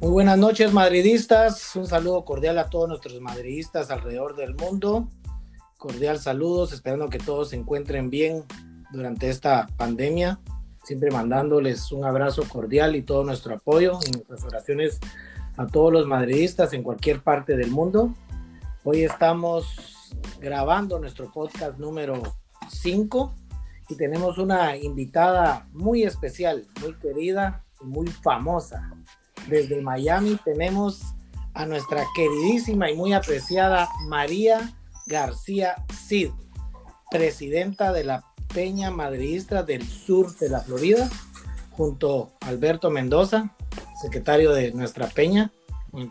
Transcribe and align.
Muy 0.00 0.12
buenas 0.12 0.38
noches, 0.38 0.72
madridistas. 0.72 1.76
Un 1.76 1.86
saludo 1.86 2.24
cordial 2.24 2.58
a 2.58 2.70
todos 2.70 2.88
nuestros 2.88 3.20
madridistas 3.20 3.90
alrededor 3.90 4.34
del 4.34 4.54
mundo. 4.54 5.10
Cordial 5.76 6.18
saludos, 6.18 6.72
esperando 6.72 7.10
que 7.10 7.18
todos 7.18 7.50
se 7.50 7.56
encuentren 7.56 8.08
bien 8.08 8.44
durante 8.92 9.28
esta 9.28 9.66
pandemia. 9.76 10.40
Siempre 10.84 11.10
mandándoles 11.10 11.92
un 11.92 12.06
abrazo 12.06 12.44
cordial 12.48 12.96
y 12.96 13.02
todo 13.02 13.24
nuestro 13.24 13.54
apoyo 13.56 13.98
y 14.06 14.12
nuestras 14.12 14.42
oraciones 14.44 15.00
a 15.58 15.66
todos 15.66 15.92
los 15.92 16.06
madridistas 16.06 16.72
en 16.72 16.82
cualquier 16.82 17.20
parte 17.20 17.54
del 17.54 17.70
mundo. 17.70 18.14
Hoy 18.84 19.02
estamos 19.04 20.16
grabando 20.40 20.98
nuestro 20.98 21.30
podcast 21.30 21.78
número 21.78 22.22
5 22.70 23.34
y 23.90 23.96
tenemos 23.96 24.38
una 24.38 24.78
invitada 24.78 25.68
muy 25.74 26.04
especial, 26.04 26.66
muy 26.80 26.94
querida 26.94 27.66
y 27.82 27.84
muy 27.84 28.06
famosa. 28.06 28.90
Desde 29.48 29.80
Miami 29.80 30.38
tenemos 30.44 31.02
a 31.54 31.66
nuestra 31.66 32.06
queridísima 32.14 32.90
y 32.90 32.96
muy 32.96 33.12
apreciada 33.12 33.88
María 34.06 34.72
García 35.06 35.84
Cid, 36.06 36.30
presidenta 37.10 37.92
de 37.92 38.04
la 38.04 38.24
Peña 38.54 38.90
Madridista 38.90 39.62
del 39.62 39.86
Sur 39.86 40.36
de 40.38 40.48
la 40.48 40.60
Florida, 40.60 41.08
junto 41.72 42.32
a 42.40 42.48
Alberto 42.48 42.90
Mendoza, 42.90 43.54
secretario 44.00 44.52
de 44.52 44.72
nuestra 44.72 45.08
Peña, 45.08 45.52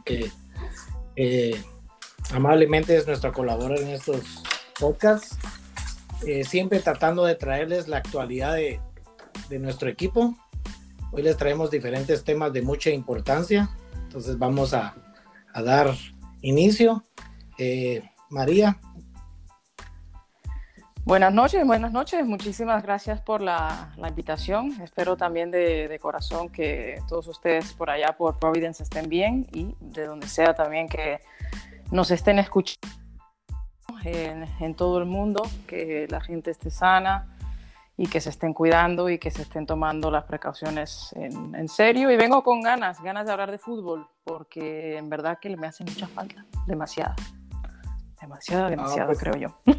que 0.06 0.32
eh, 1.16 1.64
amablemente 2.32 2.96
es 2.96 3.08
nuestro 3.08 3.32
colaborador 3.34 3.80
en 3.80 3.90
estos 3.90 4.44
podcasts, 4.80 5.38
eh, 6.26 6.44
siempre 6.44 6.80
tratando 6.80 7.26
de 7.26 7.36
traerles 7.36 7.88
la 7.88 7.98
actualidad 7.98 8.56
de 8.56 9.60
nuestro 9.60 9.90
equipo. 9.90 10.36
Hoy 11.12 11.24
les 11.24 11.38
traemos 11.38 11.72
diferentes 11.72 12.24
temas 12.24 12.54
de 12.54 12.62
mucha 12.62 12.92
importancia, 12.92 13.70
entonces 14.04 14.38
vamos 14.38 14.76
a, 14.76 14.96
dar 15.56 15.92
inicio. 16.42 17.04
Eh, 17.58 18.04
María. 18.30 18.80
Buenas 21.04 21.34
noches, 21.34 21.66
buenas 21.66 21.92
noches. 21.92 22.24
Muchísimas 22.28 22.84
gracias 22.84 23.20
por 23.22 23.42
la, 23.42 23.92
invitación. 24.08 24.80
Espero 24.84 25.18
también 25.18 25.50
de, 25.50 25.98
corazón 26.00 26.50
que 26.50 27.02
todos 27.08 27.28
ustedes 27.28 27.74
por 27.74 27.90
allá, 27.90 28.16
por 28.16 28.38
Providence, 28.38 28.84
estén 28.84 29.10
bien 29.10 29.48
y 29.52 29.76
de 29.80 30.06
donde 30.06 30.28
sea 30.28 30.54
también 30.54 30.88
que 30.88 31.22
nos 31.92 32.12
estén 32.12 32.38
escuchando 32.38 32.88
en 34.04 34.76
todo 34.76 35.00
el 35.00 35.06
mundo, 35.06 35.42
que 35.66 36.06
la 36.08 36.22
gente 36.22 36.52
esté 36.52 36.70
sana 36.70 37.39
y 38.00 38.08
que 38.08 38.22
se 38.22 38.30
estén 38.30 38.54
cuidando 38.54 39.10
y 39.10 39.20
que 39.20 39.30
se 39.30 39.42
estén 39.42 39.66
tomando 39.66 40.10
las 40.10 40.24
precauciones 40.24 41.12
en, 41.18 41.54
en, 41.54 41.68
serio. 41.68 42.10
Y 42.10 42.16
vengo 42.16 42.44
con 42.44 42.62
ganas, 42.62 43.04
ganas 43.04 43.26
de 43.26 43.34
hablar 43.34 43.52
de 43.52 43.58
fútbol, 43.58 44.08
porque 44.24 44.96
en 44.96 45.10
verdad 45.10 45.38
que 45.42 45.56
me 45.58 45.68
hace 45.68 45.84
mucha 45.84 46.08
falta, 46.08 46.46
demasiada. 46.66 47.14
Demasiada, 48.22 48.70
demasiada, 48.70 49.04
ah, 49.04 49.08
pues, 49.08 49.20
creo 49.20 49.36
yo. 49.36 49.50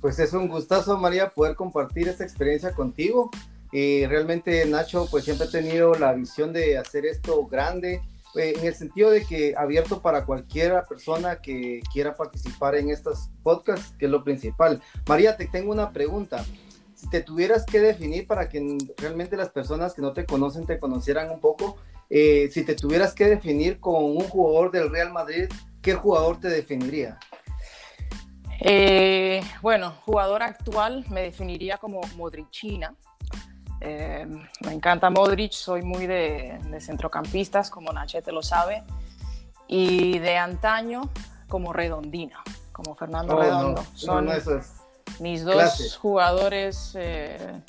Pues 0.00 0.18
es 0.18 0.32
un 0.32 0.48
gustazo, 0.48 0.98
María, 0.98 1.30
poder 1.30 1.54
compartir 1.54 2.08
esta 2.08 2.24
experiencia 2.24 2.72
contigo. 2.72 3.30
Y 3.70 4.04
realmente 4.06 4.66
Nacho, 4.66 5.06
pues 5.08 5.22
siempre 5.24 5.46
ha 5.46 5.50
tenido 5.50 5.94
la 5.94 6.12
visión 6.14 6.52
de 6.52 6.76
hacer 6.76 7.06
esto 7.06 7.46
grande, 7.46 8.02
eh, 8.34 8.54
en 8.58 8.66
el 8.66 8.74
sentido 8.74 9.10
de 9.10 9.24
que 9.24 9.54
abierto 9.56 10.02
para 10.02 10.26
cualquier 10.26 10.82
persona 10.88 11.40
que 11.40 11.80
quiera 11.92 12.16
participar 12.16 12.74
en 12.74 12.90
estos 12.90 13.30
podcasts, 13.44 13.94
que 13.96 14.06
es 14.06 14.10
lo 14.10 14.24
principal. 14.24 14.82
María, 15.06 15.36
te 15.36 15.46
tengo 15.46 15.70
una 15.70 15.92
pregunta. 15.92 16.44
Si 17.02 17.10
te 17.10 17.20
tuvieras 17.20 17.66
que 17.66 17.80
definir 17.80 18.28
para 18.28 18.48
que 18.48 18.78
realmente 18.96 19.36
las 19.36 19.48
personas 19.48 19.92
que 19.92 20.00
no 20.00 20.12
te 20.12 20.24
conocen 20.24 20.66
te 20.66 20.78
conocieran 20.78 21.30
un 21.30 21.40
poco, 21.40 21.76
eh, 22.08 22.48
si 22.52 22.64
te 22.64 22.76
tuvieras 22.76 23.12
que 23.12 23.26
definir 23.26 23.80
con 23.80 24.04
un 24.04 24.20
jugador 24.20 24.70
del 24.70 24.88
Real 24.88 25.12
Madrid, 25.12 25.48
¿qué 25.82 25.94
jugador 25.94 26.38
te 26.38 26.46
definiría? 26.46 27.18
Eh, 28.60 29.42
bueno, 29.62 29.94
jugador 30.04 30.44
actual 30.44 31.04
me 31.10 31.22
definiría 31.22 31.76
como 31.76 32.02
Modricina. 32.14 32.94
Eh, 33.80 34.24
me 34.64 34.72
encanta 34.72 35.10
Modric, 35.10 35.50
soy 35.50 35.82
muy 35.82 36.06
de, 36.06 36.56
de, 36.70 36.80
centrocampistas, 36.80 37.68
como 37.68 37.92
Nachete 37.92 38.30
lo 38.30 38.44
sabe, 38.44 38.84
y 39.66 40.20
de 40.20 40.36
antaño 40.36 41.10
como 41.48 41.72
Redondina, 41.72 42.44
como 42.70 42.94
Fernando 42.94 43.34
oh, 43.34 43.42
Redondo. 43.42 43.82
No, 43.82 43.98
Son 43.98 44.24
no, 44.24 44.30
no, 44.30 44.38
es 44.38 44.81
mis 45.20 45.44
dos 45.44 45.54
clase. 45.54 45.90
jugadores 45.98 46.92
eh, 46.98 47.62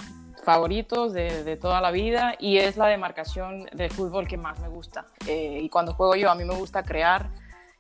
favoritos 0.44 1.14
de, 1.14 1.44
de, 1.44 1.58
toda 1.58 1.82
la 1.82 1.92
vida 1.92 2.36
y 2.40 2.58
es 2.58 2.78
la 2.78 2.88
demarcación 2.88 3.66
de 3.74 3.90
fútbol 3.90 4.28
que 4.28 4.38
más 4.38 4.60
me 4.60 4.68
gusta. 4.68 5.06
Eh, 5.28 5.60
y 5.62 5.70
cuando 5.70 5.94
juego 5.94 6.16
yo, 6.16 6.30
a 6.30 6.36
mí 6.36 6.44
me 6.44 6.56
gusta 6.56 6.84
crear 6.84 7.30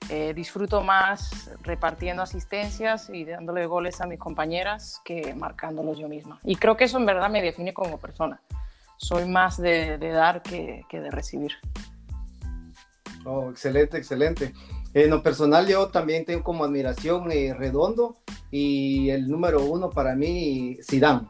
eh, 0.09 0.33
disfruto 0.33 0.81
más 0.81 1.49
repartiendo 1.61 2.23
asistencias 2.23 3.09
y 3.09 3.23
dándole 3.23 3.65
goles 3.67 4.01
a 4.01 4.05
mis 4.05 4.19
compañeras 4.19 5.01
que 5.05 5.33
marcándolos 5.33 5.97
yo 5.97 6.09
misma. 6.09 6.39
Y 6.43 6.57
creo 6.57 6.75
que 6.75 6.85
eso 6.85 6.97
en 6.97 7.05
verdad 7.05 7.29
me 7.29 7.41
define 7.41 7.73
como 7.73 7.97
persona. 7.97 8.41
Soy 8.97 9.25
más 9.25 9.57
de, 9.57 9.97
de 9.97 10.09
dar 10.09 10.41
que, 10.41 10.83
que, 10.89 10.99
de 10.99 11.09
recibir. 11.09 11.53
Oh, 13.25 13.49
excelente, 13.49 13.97
excelente. 13.97 14.53
En 14.93 15.09
lo 15.09 15.23
personal 15.23 15.67
yo 15.67 15.87
también 15.87 16.25
tengo 16.25 16.43
como 16.43 16.63
admiración 16.63 17.31
eh, 17.31 17.53
Redondo 17.53 18.15
y 18.51 19.09
el 19.09 19.27
número 19.27 19.63
uno 19.63 19.89
para 19.89 20.15
mí, 20.15 20.77
Zidane, 20.83 21.27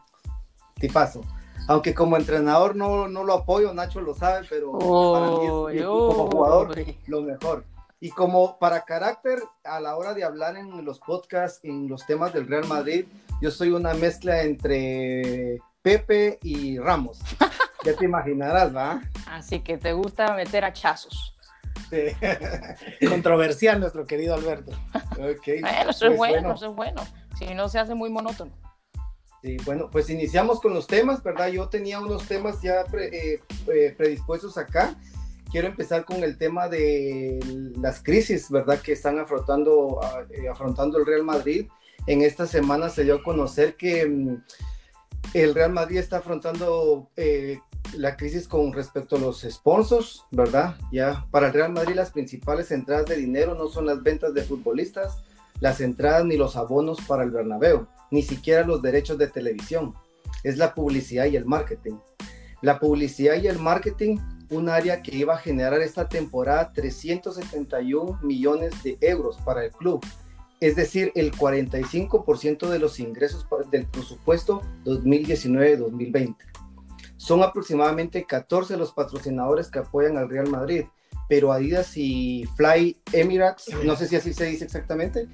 tipazo. 0.79 1.22
Aunque 1.69 1.94
como 1.94 2.18
entrenador 2.18 2.75
no, 2.75 3.07
no 3.07 3.23
lo 3.23 3.34
apoyo, 3.34 3.73
Nacho 3.73 4.02
lo 4.02 4.13
sabe, 4.13 4.46
pero 4.50 4.72
oh, 4.73 5.13
para 5.13 5.28
mí 5.72 5.79
es, 5.79 5.85
oh, 5.88 6.07
como 6.09 6.31
jugador 6.31 6.75
lo 7.07 7.22
mejor. 7.22 7.63
Y 8.02 8.09
como 8.09 8.59
para 8.59 8.84
carácter, 8.84 9.41
a 9.63 9.79
la 9.79 9.96
hora 9.96 10.13
de 10.13 10.25
hablar 10.25 10.57
en 10.57 10.84
los 10.84 11.00
podcasts, 11.00 11.62
en 11.63 11.88
los 11.88 12.06
temas 12.06 12.34
del 12.34 12.47
Real 12.47 12.68
Madrid, 12.68 13.06
yo 13.41 13.50
soy 13.50 13.69
una 13.69 13.94
mezcla 13.94 14.44
entre 14.44 15.62
Pepe 15.81 16.38
y 16.44 16.78
Ramos. 16.79 17.19
ya 17.85 17.96
te 17.96 18.03
imaginarás, 18.03 18.75
¿va? 18.75 19.02
Así 19.25 19.62
que 19.62 19.78
te 19.78 19.94
gusta 19.94 20.34
meter 20.34 20.66
hachazos. 20.66 21.34
Sí. 21.93 23.07
Controversial 23.07 23.79
nuestro 23.79 24.05
querido 24.05 24.33
Alberto. 24.33 24.71
Okay. 25.13 25.61
Bueno, 25.61 25.89
eso 25.89 25.99
pues 25.99 26.01
es 26.01 26.17
bueno, 26.17 26.17
bueno, 26.17 26.53
eso 26.55 26.69
es 26.69 26.75
bueno. 26.75 27.07
Si 27.37 27.53
no 27.53 27.69
se 27.69 27.79
hace 27.79 27.93
muy 27.93 28.09
monótono. 28.09 28.51
Sí, 29.43 29.57
bueno, 29.65 29.89
pues 29.91 30.09
iniciamos 30.09 30.59
con 30.61 30.73
los 30.73 30.87
temas, 30.87 31.21
¿verdad? 31.21 31.49
Yo 31.49 31.67
tenía 31.67 31.99
unos 31.99 32.27
temas 32.27 32.61
ya 32.61 32.85
pre, 32.85 33.09
eh, 33.13 33.93
predispuestos 33.97 34.57
acá 34.57 34.95
quiero 35.53 35.67
empezar 35.67 36.03
con 36.03 36.23
el 36.23 36.35
tema 36.39 36.67
de 36.67 37.39
las 37.79 38.01
crisis, 38.01 38.49
¿verdad? 38.49 38.81
Que 38.81 38.93
están 38.93 39.19
afrontando, 39.19 39.99
eh, 40.31 40.49
afrontando 40.49 40.97
el 40.97 41.05
Real 41.05 41.23
Madrid. 41.23 41.67
En 42.07 42.23
esta 42.23 42.47
semana 42.47 42.89
se 42.89 43.03
dio 43.03 43.15
a 43.15 43.23
conocer 43.23 43.77
que 43.77 44.03
mm, 44.03 44.43
el 45.35 45.53
Real 45.53 45.71
Madrid 45.71 45.99
está 45.99 46.17
afrontando 46.17 47.11
eh, 47.15 47.59
la 47.97 48.16
crisis 48.16 48.47
con 48.47 48.73
respecto 48.73 49.16
a 49.16 49.19
los 49.19 49.41
sponsors, 49.41 50.23
¿verdad? 50.31 50.75
Ya 50.91 51.25
para 51.31 51.47
el 51.47 51.53
Real 51.53 51.71
Madrid 51.71 51.95
las 51.95 52.11
principales 52.11 52.71
entradas 52.71 53.05
de 53.05 53.17
dinero 53.17 53.55
no 53.55 53.67
son 53.67 53.85
las 53.85 54.01
ventas 54.01 54.33
de 54.33 54.44
futbolistas, 54.44 55.17
las 55.59 55.81
entradas 55.81 56.25
ni 56.25 56.38
los 56.38 56.55
abonos 56.55 56.99
para 57.07 57.23
el 57.23 57.31
Bernabéu, 57.31 57.88
ni 58.11 58.22
siquiera 58.22 58.66
los 58.66 58.81
derechos 58.81 59.17
de 59.17 59.27
televisión. 59.27 59.93
Es 60.43 60.57
la 60.57 60.73
publicidad 60.73 61.25
y 61.25 61.35
el 61.35 61.45
marketing. 61.45 61.95
La 62.61 62.79
publicidad 62.79 63.35
y 63.41 63.47
el 63.47 63.59
marketing 63.59 64.17
un 64.49 64.69
área 64.69 65.01
que 65.01 65.16
iba 65.16 65.33
a 65.33 65.39
generar 65.39 65.81
esta 65.81 66.07
temporada 66.07 66.72
371 66.73 68.19
millones 68.22 68.83
de 68.83 68.97
euros 69.01 69.38
para 69.43 69.66
el 69.66 69.72
club, 69.72 70.05
es 70.59 70.75
decir, 70.75 71.11
el 71.16 71.31
45% 71.31 72.69
de 72.69 72.79
los 72.79 72.99
ingresos 72.99 73.45
del 73.69 73.85
presupuesto 73.88 74.61
2019-2020. 74.85 76.35
Son 77.23 77.41
aproximadamente 77.41 78.25
14 78.25 78.75
los 78.75 78.91
patrocinadores 78.91 79.70
que 79.70 79.79
apoyan 79.79 80.17
al 80.17 80.28
Real 80.28 80.49
Madrid, 80.49 80.84
pero 81.29 81.53
Adidas 81.53 81.96
y 81.96 82.43
Fly 82.58 82.99
Emirates, 83.14 83.73
no 83.85 83.96
sé 83.96 84.09
si 84.09 84.17
así 84.17 84.34
se 84.34 84.43
dice 84.43 84.66
exactamente, 84.66 85.29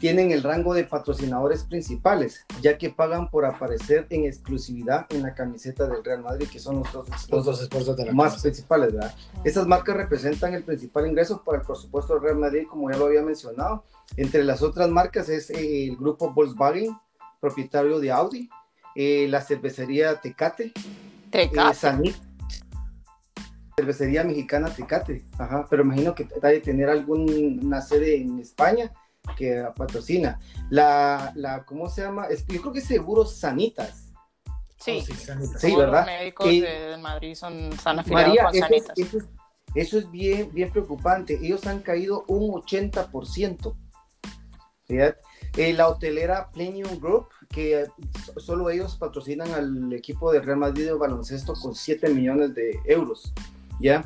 tienen 0.00 0.30
el 0.30 0.42
rango 0.42 0.72
de 0.72 0.84
patrocinadores 0.84 1.64
principales, 1.64 2.46
ya 2.62 2.78
que 2.78 2.88
pagan 2.88 3.28
por 3.28 3.44
aparecer 3.44 4.06
en 4.08 4.24
exclusividad 4.24 5.04
en 5.10 5.20
la 5.20 5.34
camiseta 5.34 5.86
del 5.86 6.02
Real 6.02 6.22
Madrid, 6.22 6.48
que 6.50 6.58
son 6.58 6.76
los 6.78 6.90
dos, 6.90 7.06
los 7.28 7.44
dos 7.44 7.60
esfuerzos 7.60 7.94
de 7.94 8.06
la 8.06 8.12
más 8.12 8.40
principales, 8.40 8.94
¿verdad? 8.94 9.14
Estas 9.44 9.66
marcas 9.66 9.98
representan 9.98 10.54
el 10.54 10.64
principal 10.64 11.06
ingreso 11.06 11.42
para 11.44 11.58
el 11.58 11.66
presupuesto 11.66 12.14
del 12.14 12.22
Real 12.22 12.38
Madrid, 12.38 12.66
como 12.66 12.90
ya 12.90 12.96
lo 12.96 13.04
había 13.04 13.20
mencionado. 13.20 13.84
Entre 14.16 14.44
las 14.44 14.62
otras 14.62 14.88
marcas 14.88 15.28
es 15.28 15.50
eh, 15.50 15.88
el 15.88 15.96
grupo 15.96 16.32
Volkswagen, 16.32 16.98
propietario 17.38 18.00
de 18.00 18.12
Audi, 18.12 18.48
eh, 18.94 19.26
la 19.28 19.42
cervecería 19.42 20.22
Tecate, 20.22 20.72
Tecate. 21.34 21.70
Eh, 21.70 21.74
Sanit, 21.74 22.16
cervecería 23.76 24.22
mexicana 24.22 24.72
Tecate, 24.72 25.24
ajá, 25.36 25.66
pero 25.68 25.82
imagino 25.82 26.14
que 26.14 26.28
debe 26.40 26.60
tener 26.60 26.88
alguna 26.88 27.80
sede 27.80 28.16
en 28.20 28.38
España 28.38 28.92
que 29.36 29.66
patrocina. 29.74 30.38
La, 30.70 31.32
la, 31.34 31.64
¿cómo 31.64 31.88
se 31.88 32.02
llama? 32.02 32.26
Es, 32.26 32.46
yo 32.46 32.60
creo 32.60 32.72
que 32.72 32.78
es 32.78 32.84
Seguros 32.84 33.36
Sanitas. 33.36 34.12
Sí, 34.78 34.98
oh, 35.00 35.06
sí, 35.06 35.12
Sanitas. 35.14 35.60
sí 35.60 35.74
¿verdad? 35.74 36.06
Los 36.06 36.06
médicos 36.06 36.52
y, 36.52 36.60
de 36.60 36.96
Madrid 36.98 37.34
son, 37.34 37.72
están 37.72 37.98
afiliados 37.98 38.28
María, 38.28 38.44
con 38.44 38.54
Sanitas. 38.54 38.98
Es, 38.98 39.24
Eso 39.74 39.98
es 39.98 40.10
bien, 40.12 40.52
bien 40.52 40.70
preocupante. 40.70 41.38
Ellos 41.42 41.66
han 41.66 41.80
caído 41.80 42.24
un 42.28 42.52
80%. 42.52 43.74
Eh, 44.88 45.72
la 45.72 45.88
hotelera 45.88 46.50
Plenium 46.52 47.00
Group, 47.00 47.28
que 47.54 47.86
solo 48.36 48.68
ellos 48.68 48.96
patrocinan 48.96 49.50
al 49.52 49.92
equipo 49.92 50.32
de 50.32 50.40
Real 50.40 50.58
Madrid 50.58 50.86
de 50.86 50.92
baloncesto 50.92 51.54
con 51.54 51.74
7 51.74 52.08
millones 52.08 52.54
de 52.54 52.78
euros, 52.86 53.32
¿ya? 53.80 54.04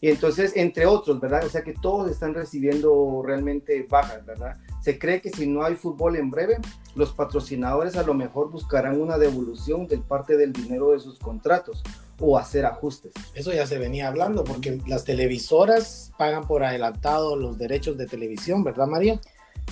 Y 0.00 0.08
entonces, 0.08 0.52
entre 0.54 0.86
otros, 0.86 1.18
¿verdad? 1.20 1.44
O 1.44 1.48
sea 1.48 1.62
que 1.62 1.72
todos 1.72 2.10
están 2.10 2.34
recibiendo 2.34 3.22
realmente 3.24 3.84
bajas, 3.88 4.24
¿verdad? 4.24 4.56
Se 4.80 4.98
cree 4.98 5.20
que 5.20 5.30
si 5.30 5.46
no 5.46 5.64
hay 5.64 5.74
fútbol 5.74 6.16
en 6.16 6.30
breve, 6.30 6.58
los 6.94 7.12
patrocinadores 7.12 7.96
a 7.96 8.04
lo 8.04 8.14
mejor 8.14 8.50
buscarán 8.50 9.00
una 9.00 9.18
devolución 9.18 9.88
del 9.88 10.02
parte 10.02 10.36
del 10.36 10.52
dinero 10.52 10.92
de 10.92 11.00
sus 11.00 11.18
contratos 11.18 11.82
o 12.20 12.38
hacer 12.38 12.64
ajustes. 12.64 13.12
Eso 13.34 13.52
ya 13.52 13.66
se 13.66 13.78
venía 13.78 14.08
hablando 14.08 14.44
porque 14.44 14.80
las 14.86 15.04
televisoras 15.04 16.12
pagan 16.16 16.46
por 16.46 16.64
adelantado 16.64 17.36
los 17.36 17.58
derechos 17.58 17.96
de 17.96 18.06
televisión, 18.06 18.62
¿verdad 18.62 18.86
María? 18.86 19.20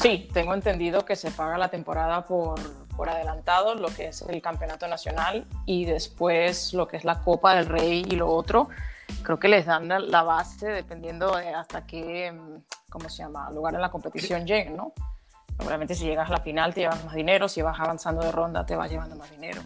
Sí, 0.01 0.29
tengo 0.33 0.55
entendido 0.55 1.05
que 1.05 1.17
se 1.17 1.31
paga 1.31 1.59
la 1.59 1.69
temporada 1.69 2.25
por, 2.27 2.61
por 2.97 3.09
adelantado, 3.09 3.75
lo 3.75 3.89
que 3.89 4.09
es 4.09 4.23
el 4.23 4.43
campeonato 4.43 4.87
nacional 4.89 5.47
y 5.65 5.85
después 5.85 6.75
lo 6.75 6.87
que 6.87 6.97
es 6.97 7.05
la 7.05 7.21
Copa 7.21 7.55
del 7.55 7.67
Rey 7.67 8.05
y 8.09 8.17
lo 8.17 8.29
otro. 8.29 8.69
Creo 9.23 9.39
que 9.39 9.49
les 9.49 9.67
dan 9.67 9.89
la 9.89 10.23
base 10.23 10.67
dependiendo 10.67 11.35
de 11.37 11.49
hasta 11.49 11.87
qué, 11.87 12.37
¿cómo 12.91 13.09
se 13.09 13.19
llama?, 13.19 13.51
lugar 13.51 13.75
en 13.75 13.81
la 13.81 13.91
competición 13.91 14.47
lleguen, 14.47 14.77
¿no? 14.77 14.93
Obviamente 15.65 15.95
si 15.95 16.05
llegas 16.05 16.29
a 16.29 16.33
la 16.33 16.41
final 16.41 16.75
te 16.75 16.81
llevas 16.81 17.03
más 17.05 17.15
dinero, 17.15 17.49
si 17.49 17.63
vas 17.63 17.81
avanzando 17.81 18.23
de 18.23 18.31
ronda 18.31 18.67
te 18.67 18.77
vas 18.77 18.91
llevando 18.91 19.17
más 19.17 19.31
dinero. 19.31 19.63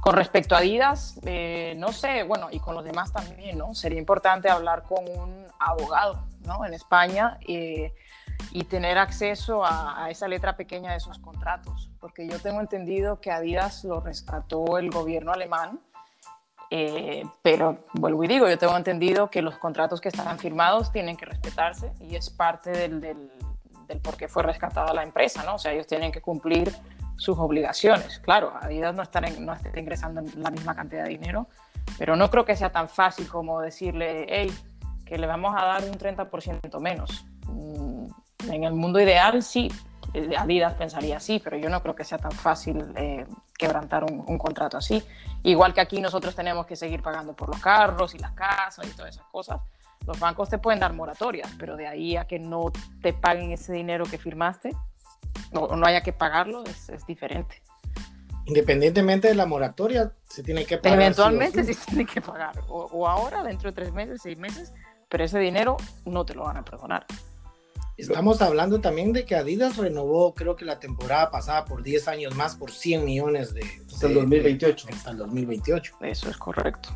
Con 0.00 0.14
respecto 0.14 0.54
a 0.54 0.58
Adidas, 0.58 1.20
eh, 1.24 1.74
no 1.76 1.92
sé, 1.92 2.22
bueno, 2.22 2.48
y 2.50 2.58
con 2.58 2.74
los 2.74 2.84
demás 2.84 3.12
también, 3.12 3.58
¿no? 3.58 3.74
Sería 3.74 3.98
importante 3.98 4.48
hablar 4.48 4.82
con 4.82 5.06
un 5.06 5.46
abogado, 5.58 6.24
¿no? 6.44 6.64
En 6.64 6.72
España 6.72 7.38
eh, 7.46 7.92
y 8.52 8.64
tener 8.64 8.98
acceso 8.98 9.64
a, 9.64 10.08
esa 10.10 10.28
letra 10.28 10.56
pequeña 10.56 10.90
de 10.90 10.96
esos 10.96 11.18
contratos, 11.18 11.90
porque 12.00 12.28
yo 12.28 12.38
tengo 12.40 12.60
entendido 12.60 13.20
que 13.20 13.30
Adidas 13.30 13.84
lo 13.84 14.00
rescató 14.00 14.78
el 14.78 14.90
gobierno 14.90 15.32
alemán, 15.32 15.80
eh, 16.70 17.24
pero 17.42 17.84
vuelvo 17.94 18.24
y 18.24 18.28
digo, 18.28 18.48
yo 18.48 18.58
tengo 18.58 18.76
entendido 18.76 19.30
que 19.30 19.42
los 19.42 19.58
contratos 19.58 20.00
que 20.00 20.08
están 20.08 20.38
firmados 20.38 20.92
tienen 20.92 21.16
que 21.16 21.26
respetarse 21.26 21.92
y 22.00 22.14
es 22.14 22.30
parte 22.30 22.70
del, 22.70 23.00
del, 23.00 23.30
por 24.02 24.16
qué 24.16 24.28
fue 24.28 24.42
rescatada 24.42 24.92
la 24.92 25.02
empresa, 25.02 25.42
¿no? 25.42 25.56
O 25.56 25.58
sea, 25.58 25.72
ellos 25.72 25.86
tienen 25.86 26.12
que 26.12 26.20
cumplir 26.20 26.72
sus 27.16 27.38
obligaciones. 27.38 28.18
Claro, 28.20 28.52
Adidas 28.60 28.94
no 28.94 29.02
está, 29.02 29.20
no 29.20 29.52
está 29.52 29.78
ingresando 29.78 30.22
la 30.36 30.50
misma 30.50 30.74
cantidad 30.74 31.04
de 31.04 31.10
dinero, 31.10 31.48
pero 31.98 32.16
no 32.16 32.30
creo 32.30 32.44
que 32.44 32.56
sea 32.56 32.72
tan 32.72 32.88
fácil 32.88 33.28
como 33.28 33.60
decirle, 33.60 34.26
hey, 34.28 34.52
que 35.04 35.18
le 35.18 35.26
vamos 35.26 35.54
a 35.56 35.64
dar 35.64 35.84
un 35.84 35.98
30% 35.98 36.80
menos. 36.80 37.26
En 38.48 38.64
el 38.64 38.72
mundo 38.72 39.00
ideal, 39.00 39.42
sí, 39.42 39.70
eh, 40.14 40.30
Adidas 40.36 40.74
pensaría 40.74 41.18
así, 41.18 41.40
pero 41.42 41.56
yo 41.56 41.68
no 41.68 41.82
creo 41.82 41.94
que 41.94 42.04
sea 42.04 42.18
tan 42.18 42.32
fácil 42.32 42.84
eh, 42.96 43.26
quebrantar 43.56 44.04
un, 44.04 44.24
un, 44.26 44.38
contrato 44.38 44.76
así. 44.76 45.02
Igual 45.42 45.74
que 45.74 45.80
aquí 45.80 46.00
nosotros 46.00 46.34
tenemos 46.34 46.66
que 46.66 46.76
seguir 46.76 47.02
pagando 47.02 47.34
por 47.34 47.48
los 47.48 47.60
carros 47.60 48.14
y 48.14 48.18
las 48.18 48.32
casas 48.32 48.86
y 48.86 48.90
todas 48.90 49.14
esas 49.14 49.26
cosas. 49.26 49.60
Los 50.06 50.18
bancos 50.18 50.48
te 50.48 50.58
pueden 50.58 50.80
dar 50.80 50.92
moratorias, 50.92 51.50
pero 51.58 51.76
de 51.76 51.86
ahí 51.86 52.16
a 52.16 52.24
que 52.24 52.38
no 52.38 52.72
te 53.02 53.12
paguen 53.12 53.52
ese 53.52 53.72
dinero 53.72 54.04
que 54.06 54.18
firmaste, 54.18 54.74
no, 55.52 55.68
no 55.68 55.86
haya 55.86 56.00
que 56.02 56.12
pagarlo, 56.12 56.64
es, 56.64 56.88
es, 56.88 57.06
diferente. 57.06 57.62
Independientemente 58.46 59.28
de 59.28 59.34
la 59.34 59.46
moratoria, 59.46 60.12
se 60.24 60.42
tiene 60.42 60.64
que 60.64 60.78
pagar. 60.78 60.98
Eventualmente 60.98 61.62
sí, 61.64 61.74
se 61.74 61.84
tiene 61.86 62.06
que 62.06 62.20
pagar, 62.20 62.58
o, 62.68 62.86
o, 62.86 63.06
ahora, 63.06 63.42
dentro 63.42 63.70
de 63.70 63.74
tres 63.74 63.92
meses, 63.92 64.20
seis 64.22 64.38
meses, 64.38 64.72
pero 65.08 65.24
ese 65.24 65.38
dinero 65.38 65.76
no 66.06 66.24
te 66.24 66.34
lo 66.34 66.44
van 66.44 66.56
a 66.56 66.64
perdonar. 66.64 67.06
Estamos 68.00 68.40
hablando 68.42 68.80
también 68.80 69.12
de 69.12 69.24
que 69.24 69.36
Adidas 69.36 69.76
renovó, 69.76 70.34
creo 70.34 70.56
que 70.56 70.64
la 70.64 70.80
temporada 70.80 71.30
pasada, 71.30 71.64
por 71.64 71.82
10 71.82 72.08
años 72.08 72.34
más, 72.34 72.56
por 72.56 72.70
100 72.70 73.04
millones 73.04 73.54
de... 73.54 73.62
Hasta 73.92 74.06
el 74.06 74.14
2028. 74.14 74.86
De, 74.86 74.94
hasta 74.94 75.10
el 75.10 75.16
2028. 75.18 75.96
Eso 76.02 76.30
es 76.30 76.36
correcto. 76.36 76.88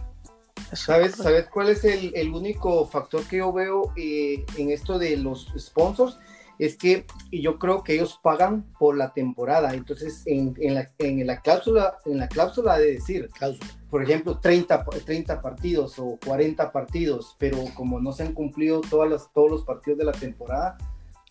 Eso 0.72 0.86
¿Sabes, 0.86 1.10
es 1.10 1.16
correcto. 1.16 1.22
¿Sabes 1.22 1.46
cuál 1.50 1.68
es 1.68 1.84
el, 1.84 2.12
el, 2.14 2.30
único 2.30 2.86
factor 2.86 3.22
que 3.24 3.38
yo 3.38 3.52
veo 3.52 3.92
eh, 3.96 4.44
en 4.56 4.70
esto 4.70 4.98
de 4.98 5.16
los 5.16 5.52
sponsors? 5.58 6.18
es 6.58 6.76
que 6.76 7.06
yo 7.32 7.58
creo 7.58 7.82
que 7.82 7.94
ellos 7.94 8.18
pagan 8.22 8.64
por 8.78 8.96
la 8.96 9.12
temporada. 9.12 9.74
Entonces, 9.74 10.22
en, 10.26 10.54
en, 10.60 10.74
la, 10.74 10.88
en 10.98 11.26
la, 11.26 11.40
cláusula, 11.40 11.98
en 12.04 12.18
la 12.18 12.28
cláusula 12.28 12.78
de 12.78 12.92
decir, 12.92 13.28
cláusula, 13.30 13.66
por 13.90 14.02
ejemplo, 14.02 14.38
30, 14.38 14.84
30 15.04 15.40
partidos 15.40 15.98
o 15.98 16.18
40 16.24 16.72
partidos, 16.72 17.36
pero 17.38 17.58
como 17.74 18.00
no 18.00 18.12
se 18.12 18.22
han 18.22 18.32
cumplido 18.32 18.80
todas 18.82 19.10
las, 19.10 19.32
todos 19.32 19.50
los 19.50 19.64
partidos 19.64 19.98
de 19.98 20.04
la 20.04 20.12
temporada, 20.12 20.76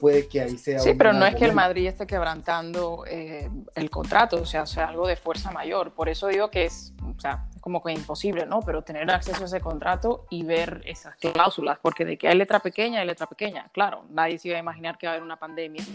puede 0.04 0.28
que 0.28 0.42
ahí 0.42 0.58
sea. 0.58 0.80
Sí, 0.80 0.96
pero 0.96 1.14
no 1.14 1.26
es 1.26 1.34
que 1.34 1.46
el 1.46 1.54
Madrid 1.54 1.88
esté 1.88 2.06
quebrantando 2.06 3.06
eh, 3.08 3.50
el 3.74 3.90
contrato, 3.90 4.42
o 4.42 4.46
sea, 4.46 4.66
sea 4.66 4.90
algo 4.90 5.08
de 5.08 5.16
fuerza 5.16 5.50
mayor. 5.50 5.94
Por 5.94 6.10
eso 6.10 6.28
digo 6.28 6.52
que 6.52 6.66
es, 6.66 6.92
o 7.02 7.18
sea, 7.22 7.46
como 7.62 7.82
que 7.82 7.94
imposible, 7.94 8.46
¿no? 8.46 8.60
Pero 8.60 8.82
tener 8.82 9.10
acceso 9.10 9.44
a 9.44 9.46
ese 9.46 9.62
contrato 9.62 10.26
y 10.30 10.44
ver 10.44 10.82
esas 10.86 11.16
cláusulas, 11.16 11.80
porque 11.82 12.04
de 12.04 12.18
que 12.18 12.28
hay 12.28 12.36
letra 12.36 12.60
pequeña, 12.60 13.00
hay 13.00 13.08
letra 13.08 13.28
pequeña. 13.28 13.64
Claro, 13.72 14.04
nadie 14.10 14.38
se 14.40 14.50
iba 14.50 14.58
a 14.58 14.60
imaginar 14.60 14.98
que 14.98 15.08
va 15.08 15.14
a 15.14 15.16
haber 15.16 15.24
una 15.24 15.38
pandemia 15.38 15.86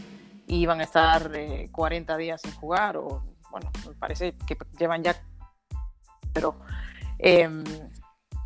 y 0.46 0.56
iban 0.56 0.80
a 0.80 0.84
estar 0.84 1.30
eh, 1.34 1.68
40 1.70 2.16
días 2.16 2.40
sin 2.40 2.54
jugar, 2.54 2.96
o 2.96 3.22
bueno, 3.50 3.70
me 3.86 3.92
parece 3.92 4.34
que 4.46 4.56
llevan 4.78 5.02
ya. 5.02 5.20
Pero. 6.32 6.56
Eh, 7.18 7.46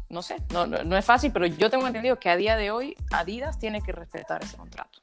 no 0.09 0.23
sé, 0.23 0.37
no, 0.53 0.67
no, 0.67 0.83
no 0.83 0.97
es 0.97 1.05
fácil, 1.05 1.33
pero 1.33 1.47
yo 1.47 1.71
tengo 1.71 1.87
entendido 1.87 2.19
que 2.19 2.29
a 2.29 2.37
día 2.37 2.55
de 2.57 2.71
hoy 2.71 2.97
Adidas 3.13 3.59
tiene 3.59 3.81
que 3.81 3.93
respetar 3.93 4.43
ese 4.45 4.59
contrato. 4.59 5.02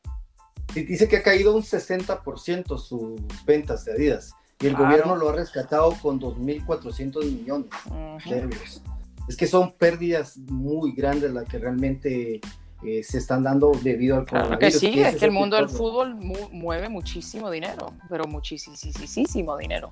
Dice 0.74 1.08
que 1.08 1.18
ha 1.18 1.24
caído 1.24 1.56
un 1.56 1.64
60% 1.64 2.78
sus 2.78 3.20
ventas 3.46 3.86
de 3.86 3.94
Adidas 3.94 4.34
y 4.60 4.68
el 4.68 4.76
claro. 4.76 4.90
gobierno 4.90 5.16
lo 5.16 5.30
ha 5.30 5.34
rescatado 5.34 5.96
con 6.02 6.20
2.400 6.20 7.26
millones 7.26 7.70
uh 7.86 7.90
-huh. 7.90 8.30
de 8.30 8.40
euros. 8.42 8.82
Es 9.28 9.38
que 9.38 9.48
son 9.48 9.74
pérdidas 9.74 10.38
muy 10.38 10.94
grandes 10.94 11.32
las 11.32 11.46
que 11.46 11.60
realmente 11.60 12.42
eh, 12.84 13.04
se 13.04 13.18
están 13.18 13.44
dando 13.44 13.72
debido 13.84 14.18
al 14.18 14.26
claro 14.26 14.58
que 14.58 14.72
sí, 14.72 15.00
es 15.02 15.18
que 15.18 15.26
el 15.26 15.32
mundo 15.32 15.56
del 15.56 15.70
fútbol 15.70 16.16
mu 16.16 16.36
mueve 16.52 16.88
muchísimo 16.88 17.52
dinero, 17.52 17.94
pero 18.10 18.26
muchísimo 18.26 19.58
dinero 19.58 19.92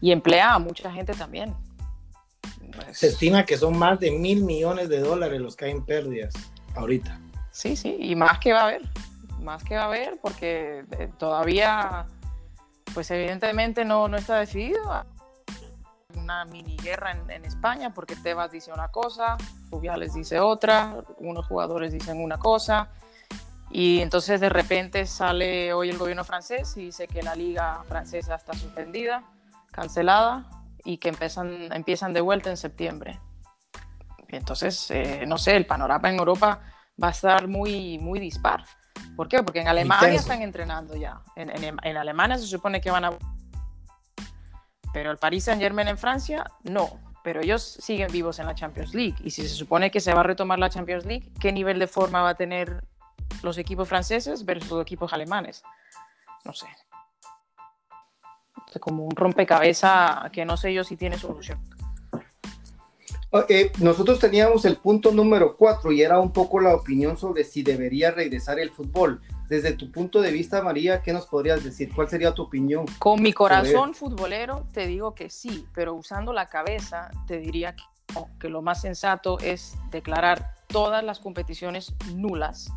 y 0.00 0.12
emplea 0.12 0.54
a 0.54 0.58
mucha 0.58 0.92
gente 0.92 1.14
también. 1.14 1.54
Pues... 2.74 2.98
Se 2.98 3.08
estima 3.08 3.44
que 3.44 3.56
son 3.56 3.78
más 3.78 3.98
de 4.00 4.10
mil 4.10 4.44
millones 4.44 4.88
de 4.88 5.00
dólares 5.00 5.40
los 5.40 5.56
que 5.56 5.66
hay 5.66 5.70
en 5.72 5.84
pérdidas 5.84 6.34
ahorita. 6.74 7.18
Sí, 7.50 7.74
sí, 7.74 7.96
y 7.98 8.14
más 8.14 8.38
que 8.38 8.52
va 8.52 8.60
a 8.60 8.64
haber 8.68 8.82
más 9.46 9.62
que 9.62 9.76
va 9.76 9.82
a 9.82 9.86
haber, 9.86 10.18
porque 10.20 10.84
eh, 10.98 11.10
todavía, 11.16 12.06
pues 12.92 13.10
evidentemente 13.12 13.84
no, 13.84 14.08
no 14.08 14.16
está 14.16 14.38
decidido. 14.40 15.06
Una 16.16 16.44
mini 16.44 16.76
guerra 16.76 17.12
en, 17.12 17.30
en, 17.30 17.44
España, 17.44 17.94
porque 17.94 18.16
Tebas 18.16 18.50
dice 18.50 18.72
una 18.72 18.88
cosa, 18.88 19.38
Fubiales 19.70 20.14
dice 20.14 20.40
otra, 20.40 20.96
unos 21.18 21.46
jugadores 21.46 21.92
dicen 21.92 22.20
una 22.20 22.38
cosa, 22.38 22.90
y 23.70 24.00
entonces 24.00 24.40
de 24.40 24.48
repente 24.48 25.06
sale 25.06 25.72
hoy 25.72 25.90
el 25.90 25.98
gobierno 25.98 26.24
francés 26.24 26.76
y 26.76 26.86
dice 26.86 27.06
que 27.06 27.22
la 27.22 27.36
liga 27.36 27.84
francesa 27.88 28.34
está 28.34 28.52
suspendida, 28.54 29.22
cancelada, 29.70 30.46
y 30.84 30.98
que 30.98 31.10
empiezan, 31.10 31.72
empiezan 31.72 32.12
de 32.12 32.20
vuelta 32.20 32.50
en 32.50 32.56
septiembre. 32.56 33.20
Entonces, 34.28 34.90
eh, 34.90 35.24
no 35.26 35.38
sé, 35.38 35.56
el 35.56 35.66
panorama 35.66 36.10
en 36.10 36.18
Europa 36.18 36.60
va 37.00 37.08
a 37.08 37.10
estar 37.10 37.46
muy, 37.46 37.98
muy 37.98 38.18
dispar. 38.18 38.64
¿Por 39.16 39.28
qué? 39.28 39.42
Porque 39.42 39.60
en 39.60 39.68
Alemania 39.68 40.08
Intenso. 40.08 40.22
están 40.22 40.42
entrenando 40.42 40.96
ya. 40.96 41.22
En, 41.34 41.50
en, 41.50 41.76
en, 41.82 41.96
Alemania 41.96 42.38
se 42.38 42.46
supone 42.46 42.80
que 42.80 42.90
van 42.90 43.04
a... 43.04 43.12
Pero 44.92 45.10
el 45.10 45.18
Paris 45.18 45.44
Saint 45.44 45.60
Germain 45.60 45.88
en 45.88 45.98
Francia, 45.98 46.44
no. 46.64 47.00
Pero 47.22 47.40
ellos 47.40 47.62
siguen 47.62 48.10
vivos 48.12 48.38
en 48.38 48.46
la 48.46 48.54
Champions 48.54 48.94
League. 48.94 49.16
Y 49.22 49.30
si 49.30 49.42
se 49.42 49.54
supone 49.54 49.90
que 49.90 50.00
se 50.00 50.14
va 50.14 50.20
a 50.20 50.22
retomar 50.22 50.58
la 50.58 50.70
Champions 50.70 51.04
League, 51.04 51.32
¿qué 51.40 51.52
nivel 51.52 51.78
de 51.78 51.86
forma 51.86 52.22
va 52.22 52.30
a 52.30 52.34
tener 52.34 52.84
los 53.42 53.58
equipos 53.58 53.88
franceses 53.88 54.44
versus 54.44 54.70
los 54.70 54.82
equipos 54.82 55.12
alemanes? 55.12 55.62
No 56.44 56.52
sé. 56.52 56.66
Es 58.72 58.80
como 58.80 59.04
un 59.04 59.16
rompecabezas 59.16 60.30
que 60.30 60.44
no 60.44 60.56
sé 60.56 60.72
yo 60.72 60.84
si 60.84 60.96
tiene 60.96 61.18
solución. 61.18 61.58
Eh, 63.48 63.72
nosotros 63.78 64.18
teníamos 64.18 64.64
el 64.64 64.76
punto 64.76 65.12
número 65.12 65.56
cuatro 65.56 65.92
y 65.92 66.02
era 66.02 66.20
un 66.20 66.32
poco 66.32 66.60
la 66.60 66.74
opinión 66.74 67.16
sobre 67.16 67.44
si 67.44 67.62
debería 67.62 68.10
regresar 68.10 68.58
el 68.58 68.70
fútbol. 68.70 69.20
Desde 69.48 69.72
tu 69.72 69.92
punto 69.92 70.20
de 70.20 70.32
vista, 70.32 70.62
María, 70.62 71.02
¿qué 71.02 71.12
nos 71.12 71.26
podrías 71.26 71.62
decir? 71.62 71.92
¿Cuál 71.94 72.08
sería 72.08 72.34
tu 72.34 72.42
opinión? 72.42 72.86
Con 72.98 73.22
mi 73.22 73.32
corazón 73.32 73.94
futbolero 73.94 74.66
te 74.72 74.86
digo 74.86 75.14
que 75.14 75.30
sí, 75.30 75.66
pero 75.74 75.94
usando 75.94 76.32
la 76.32 76.48
cabeza 76.48 77.10
te 77.26 77.38
diría 77.38 77.76
que, 77.76 77.84
no, 78.14 78.28
que 78.40 78.48
lo 78.48 78.62
más 78.62 78.80
sensato 78.80 79.38
es 79.40 79.76
declarar 79.90 80.54
todas 80.66 81.04
las 81.04 81.20
competiciones 81.20 81.94
nulas 82.14 82.72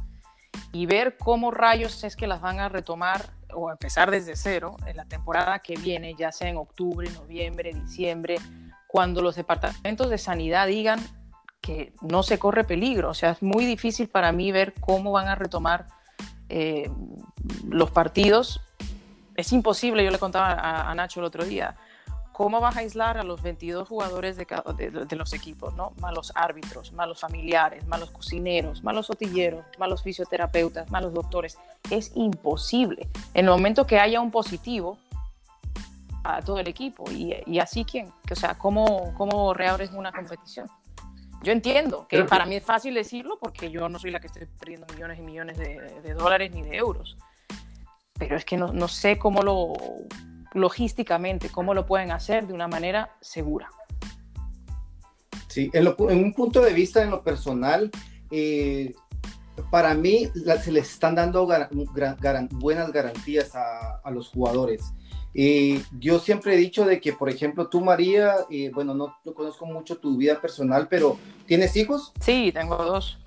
y 0.72 0.86
ver 0.86 1.18
cómo 1.18 1.52
rayos 1.52 2.04
es 2.04 2.16
que 2.16 2.28
las 2.28 2.42
van 2.42 2.60
a 2.60 2.70
retomar 2.70 3.34
o 3.54 3.72
empezar 3.72 4.12
desde 4.12 4.36
cero 4.36 4.78
en 4.86 4.98
la 4.98 5.06
temporada 5.06 5.60
que 5.60 5.76
viene, 5.76 6.14
ya 6.16 6.32
sea 6.32 6.50
en 6.50 6.58
octubre, 6.58 7.10
noviembre, 7.10 7.74
diciembre, 7.74 8.38
cuando 8.90 9.22
los 9.22 9.36
departamentos 9.36 10.10
de 10.10 10.18
sanidad 10.18 10.66
digan 10.66 11.00
que 11.62 11.94
no 12.02 12.24
se 12.24 12.40
corre 12.40 12.64
peligro. 12.64 13.12
O 13.12 13.14
sea, 13.14 13.30
es 13.30 13.44
muy 13.44 13.64
difícil 13.64 14.10
para 14.10 14.32
mí 14.32 14.52
ver 14.52 14.74
cómo 14.80 15.12
van 15.12 15.28
a 15.28 15.36
retomar 15.36 15.86
eh, 16.50 16.90
los 17.68 17.92
partidos. 17.92 18.62
Es 19.36 19.54
imposible, 19.54 20.04
yo 20.04 20.10
le 20.10 20.18
contaba 20.18 20.90
a, 20.90 20.96
Nacho 20.96 21.20
el 21.20 21.28
otro 21.28 21.46
día, 21.46 21.76
¿cómo 22.32 22.60
vas 22.60 22.78
a 22.78 22.80
aislar 22.80 23.20
a 23.20 23.24
los 23.24 23.44
22 23.44 23.88
jugadores 23.88 24.38
de, 24.38 24.48
de, 25.08 25.16
los 25.16 25.34
equipos? 25.34 25.76
¿no? 25.76 25.94
Malos 26.02 26.32
árbitros, 26.34 26.92
malos 26.92 27.20
familiares, 27.20 27.86
malos 27.86 28.10
cocineros, 28.10 28.84
malos 28.84 29.06
sotilleros, 29.06 29.68
malos 29.78 30.02
fisioterapeutas, 30.02 30.90
malos 30.90 31.14
doctores. 31.14 31.60
Es 31.92 32.12
imposible. 32.16 33.08
En 33.36 33.46
el 33.46 33.52
momento 33.52 33.86
que 33.86 34.00
haya 34.00 34.20
un 34.20 34.32
positivo, 34.32 34.98
a 36.24 36.42
todo 36.42 36.60
el 36.60 36.68
equipo. 36.68 37.06
Y, 37.12 37.60
así, 37.60 37.86
¿quién? 37.86 38.12
O 38.30 38.36
sea, 38.36 38.58
¿cómo, 38.58 39.14
cómo 39.18 39.54
reabres 39.54 39.92
una 39.92 40.12
competición? 40.12 40.68
Yo 41.42 41.54
entiendo 41.54 42.06
que 42.08 42.26
para 42.26 42.46
mí 42.46 42.56
es 42.56 42.64
fácil 42.64 42.94
decirlo 42.94 43.38
porque 43.40 43.72
yo 43.72 43.88
no 43.88 43.98
soy 43.98 44.12
la 44.12 44.20
que 44.20 44.28
estoy 44.28 44.46
perdiendo 44.60 44.86
millones 44.94 45.20
y 45.20 45.22
millones 45.22 45.58
de, 45.58 46.14
dólares 46.14 46.52
ni 46.52 46.64
de 46.64 46.76
euros. 46.76 47.18
Pero 48.14 48.36
es 48.36 48.44
que 48.44 48.58
no, 48.58 48.74
no, 48.74 48.90
sé 48.90 49.18
cómo 49.18 49.42
lo, 49.42 49.74
logísticamente, 50.54 51.50
cómo 51.50 51.74
lo 51.74 51.86
pueden 51.86 52.12
hacer 52.12 52.46
de 52.48 52.54
una 52.54 52.68
manera 52.68 53.16
segura. 53.22 53.70
Sí, 55.48 55.72
en, 55.74 55.88
un 55.88 56.34
punto 56.34 56.62
de 56.62 56.74
vista 56.74 57.02
en 57.02 57.10
lo 57.10 57.24
personal, 57.24 57.90
eh, 58.30 58.94
para 59.72 59.94
mí 59.94 60.30
se 60.62 60.72
les 60.72 60.92
están 60.92 61.16
dando 61.16 61.48
buenas 62.52 62.92
garantías 62.92 63.56
a, 63.56 64.00
a, 64.04 64.12
los 64.12 64.30
jugadores. 64.30 64.94
Y 65.34 65.82
yo 66.00 66.20
siempre 66.20 66.56
he 66.56 66.58
dicho 66.58 66.86
de 66.86 67.00
que, 67.00 67.14
por 67.14 67.30
ejemplo, 67.30 67.68
tú, 67.68 67.82
María, 67.82 68.36
y 68.50 68.70
bueno, 68.70 68.94
no, 68.94 69.16
conozco 69.34 69.66
mucho 69.66 69.98
tu 69.98 70.18
vida 70.18 70.42
personal, 70.42 70.88
pero 70.90 71.18
¿tienes 71.46 71.76
hijos? 71.76 72.12
Sí, 72.20 72.52
tengo 72.54 72.78
dos. 72.78 73.20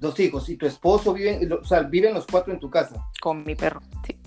Dos 0.00 0.18
hijos. 0.20 0.48
¿Y 0.48 0.56
tu 0.56 0.66
esposo 0.66 1.12
vive, 1.12 1.48
o 1.52 1.64
sea, 1.64 1.82
viven 1.82 2.14
los 2.14 2.26
cuatro 2.26 2.52
en 2.52 2.60
tu 2.60 2.70
casa? 2.70 3.04
Con 3.20 3.44
mi 3.44 3.54
perro, 3.54 3.80
sí. 4.06 4.18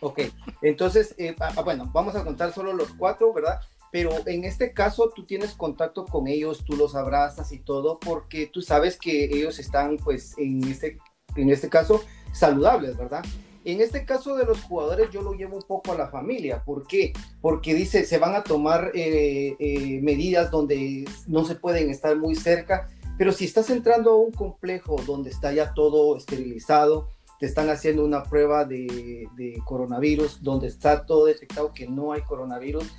Ok, 0.00 0.20
entonces, 0.62 1.14
eh, 1.18 1.34
ah, 1.40 1.52
ah, 1.56 1.62
bueno, 1.62 1.90
vamos 1.92 2.14
a 2.14 2.24
contar 2.24 2.52
solo 2.52 2.72
los 2.72 2.92
cuatro, 2.94 3.32
¿verdad? 3.32 3.60
Pero 3.90 4.10
en 4.26 4.44
este 4.44 4.72
caso 4.72 5.10
tú 5.14 5.24
tienes 5.24 5.54
contacto 5.54 6.04
con 6.04 6.28
ellos, 6.28 6.64
tú 6.64 6.76
los 6.76 6.94
abrazas 6.94 7.52
y 7.52 7.58
todo, 7.58 7.98
porque 7.98 8.46
tú 8.46 8.60
sabes 8.62 8.98
que 8.98 9.24
ellos 9.24 9.58
están, 9.58 9.96
pues, 9.96 10.34
en 10.38 10.62
este, 10.64 10.98
en 11.36 11.50
este 11.50 11.68
caso, 11.68 12.02
saludables, 12.32 12.96
¿verdad? 12.96 13.24
En 13.64 13.80
este 13.80 14.04
caso 14.04 14.36
de 14.36 14.46
los 14.46 14.62
jugadores 14.62 15.10
yo 15.10 15.20
lo 15.22 15.34
llevo 15.34 15.56
un 15.56 15.62
poco 15.62 15.92
a 15.92 15.98
la 15.98 16.08
familia. 16.08 16.62
¿Por 16.64 16.86
qué? 16.86 17.12
Porque 17.40 17.74
dice, 17.74 18.04
se 18.04 18.18
van 18.18 18.34
a 18.34 18.42
tomar 18.42 18.92
eh, 18.94 19.56
eh, 19.58 20.00
medidas 20.00 20.50
donde 20.50 21.04
no 21.26 21.44
se 21.44 21.54
pueden 21.54 21.90
estar 21.90 22.16
muy 22.16 22.34
cerca, 22.34 22.88
pero 23.18 23.32
si 23.32 23.44
estás 23.44 23.68
entrando 23.68 24.12
a 24.12 24.16
un 24.16 24.32
complejo 24.32 24.96
donde 25.04 25.30
está 25.30 25.52
ya 25.52 25.74
todo 25.74 26.16
esterilizado, 26.16 27.08
te 27.40 27.46
están 27.46 27.68
haciendo 27.68 28.04
una 28.04 28.22
prueba 28.22 28.64
de, 28.64 29.28
de 29.36 29.60
coronavirus, 29.64 30.42
donde 30.42 30.68
está 30.68 31.04
todo 31.04 31.26
detectado 31.26 31.72
que 31.72 31.86
no 31.86 32.12
hay 32.12 32.22
coronavirus, 32.22 32.90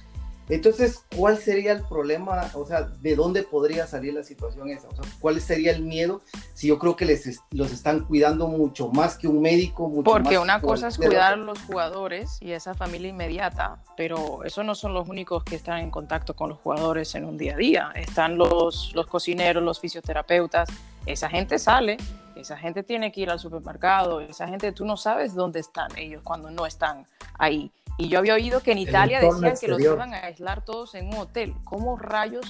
entonces, 0.50 1.06
¿cuál 1.16 1.38
sería 1.38 1.74
el 1.74 1.84
problema? 1.84 2.50
O 2.56 2.66
sea, 2.66 2.82
¿de 2.82 3.16
dónde 3.16 3.44
podría 3.44 3.86
salir 3.86 4.16
la 4.16 4.24
situación 4.24 4.70
esa? 4.70 4.88
O 4.88 4.96
sea, 4.96 5.06
¿cuál 5.20 5.40
sería 5.42 5.72
el 5.72 5.84
miedo 5.84 6.22
si 6.56 6.68
yo 6.68 6.80
creo 6.80 6.96
que 6.96 7.06
les 7.06 7.40
los 7.52 7.72
están 7.72 8.06
cuidando 8.06 8.48
mucho 8.48 8.90
más 8.90 9.16
que 9.16 9.28
un 9.28 9.42
médico? 9.42 9.88
Mucho 9.88 10.10
Porque 10.10 10.40
una 10.40 10.60
cosa 10.60 10.88
es 10.88 10.98
cuidar 10.98 11.34
a 11.34 11.36
los 11.36 11.62
jugadores 11.62 12.38
y 12.42 12.52
esa 12.52 12.74
familia 12.74 13.10
inmediata, 13.10 13.78
pero 13.96 14.44
esos 14.44 14.66
no 14.66 14.74
son 14.74 14.94
los 14.96 15.08
únicos 15.08 15.44
que 15.44 15.56
están 15.56 15.82
en 15.82 15.92
contacto 15.92 16.36
con 16.36 16.50
los 16.50 16.58
jugadores 16.58 17.14
en 17.14 17.26
un 17.26 17.38
día 17.38 17.54
a 17.54 17.58
día. 17.58 17.92
Están 17.94 18.38
los, 18.38 18.92
los 18.96 19.06
cocineros, 19.06 19.62
los 19.62 19.80
fisioterapeutas. 19.80 20.68
Esa 21.06 21.30
gente 21.30 21.60
sale, 21.60 21.98
esa 22.36 22.58
gente 22.58 22.84
tiene 22.84 23.12
que 23.12 23.22
ir 23.22 23.30
al 23.30 23.40
supermercado, 23.40 24.22
esa 24.22 24.48
gente 24.48 24.72
tú 24.72 24.86
no 24.86 24.98
sabes 24.98 25.36
dónde 25.36 25.60
están 25.60 25.96
ellos 25.98 26.22
cuando 26.24 26.50
no 26.50 26.66
están 26.66 27.06
ahí. 27.38 27.72
Y 28.00 28.08
yo 28.08 28.20
había 28.20 28.34
oído 28.36 28.62
que 28.62 28.72
en 28.72 28.78
Italia 28.78 29.20
decían 29.20 29.56
que 29.60 29.68
los 29.68 29.82
iban 29.82 30.14
a 30.14 30.20
aislar 30.20 30.64
todos 30.64 30.96
en 30.96 31.08
un 31.10 31.16
hotel. 31.16 31.54
¿Cómo 31.66 31.98
rayos? 31.98 32.46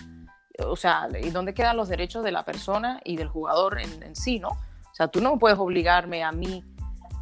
O 0.60 0.76
sea, 0.76 1.08
¿y 1.20 1.32
dónde 1.32 1.56
quedan 1.56 1.76
los 1.76 1.90
derechos 1.90 2.24
de 2.24 2.32
la 2.32 2.46
persona 2.46 3.02
y 3.04 3.18
del 3.18 3.30
jugador 3.30 3.80
en, 3.82 4.16
sí, 4.16 4.40
no? 4.40 4.50
O 4.50 4.94
sea, 4.94 5.08
tú 5.08 5.22
no 5.22 5.40
puedes 5.40 5.58
obligarme 5.58 6.24
a 6.24 6.32
mí, 6.32 6.64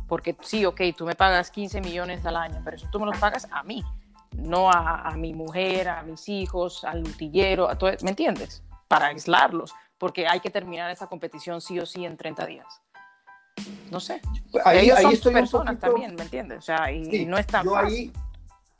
porque 0.10 0.36
sí, 0.42 0.66
ok, 0.66 0.82
tú 0.98 1.06
me 1.06 1.16
pagas 1.16 1.50
15 1.52 1.80
millones 1.80 2.26
al 2.26 2.36
año, 2.36 2.60
pero 2.66 2.76
eso 2.76 2.88
tú 2.92 3.00
me 3.00 3.06
los 3.06 3.18
pagas 3.18 3.48
a 3.50 3.64
mí, 3.64 3.82
no 4.34 4.70
a, 4.70 5.10
mi 5.16 5.34
mujer, 5.34 5.88
a 5.88 6.04
mis 6.04 6.28
hijos, 6.28 6.84
al 6.84 7.04
lutillero, 7.04 7.70
a 7.70 7.78
todo, 7.78 7.92
¿me 8.02 8.10
entiendes? 8.10 8.62
Para 8.90 9.08
aislarlos, 9.08 9.74
porque 9.98 10.28
hay 10.28 10.42
que 10.42 10.50
terminar 10.50 10.92
esa 10.92 11.08
competición 11.08 11.62
sí 11.62 11.80
o 11.80 11.86
sí 11.86 12.04
en 12.04 12.18
30 12.18 12.46
días. 12.46 12.82
No 13.92 14.00
sé. 14.00 14.22
Ahí, 14.66 14.86
Ellos 14.86 15.00
son 15.02 15.14
estoy 15.14 15.34
personas 15.34 15.80
también, 15.80 16.16
¿me 16.16 16.24
entiendes? 16.24 16.60
O 16.60 16.62
sea, 16.62 16.92
y, 16.92 17.26
no 17.26 17.38
es 17.38 17.48
tan 17.48 17.64
yo 17.64 17.76
Ahí, 17.76 18.12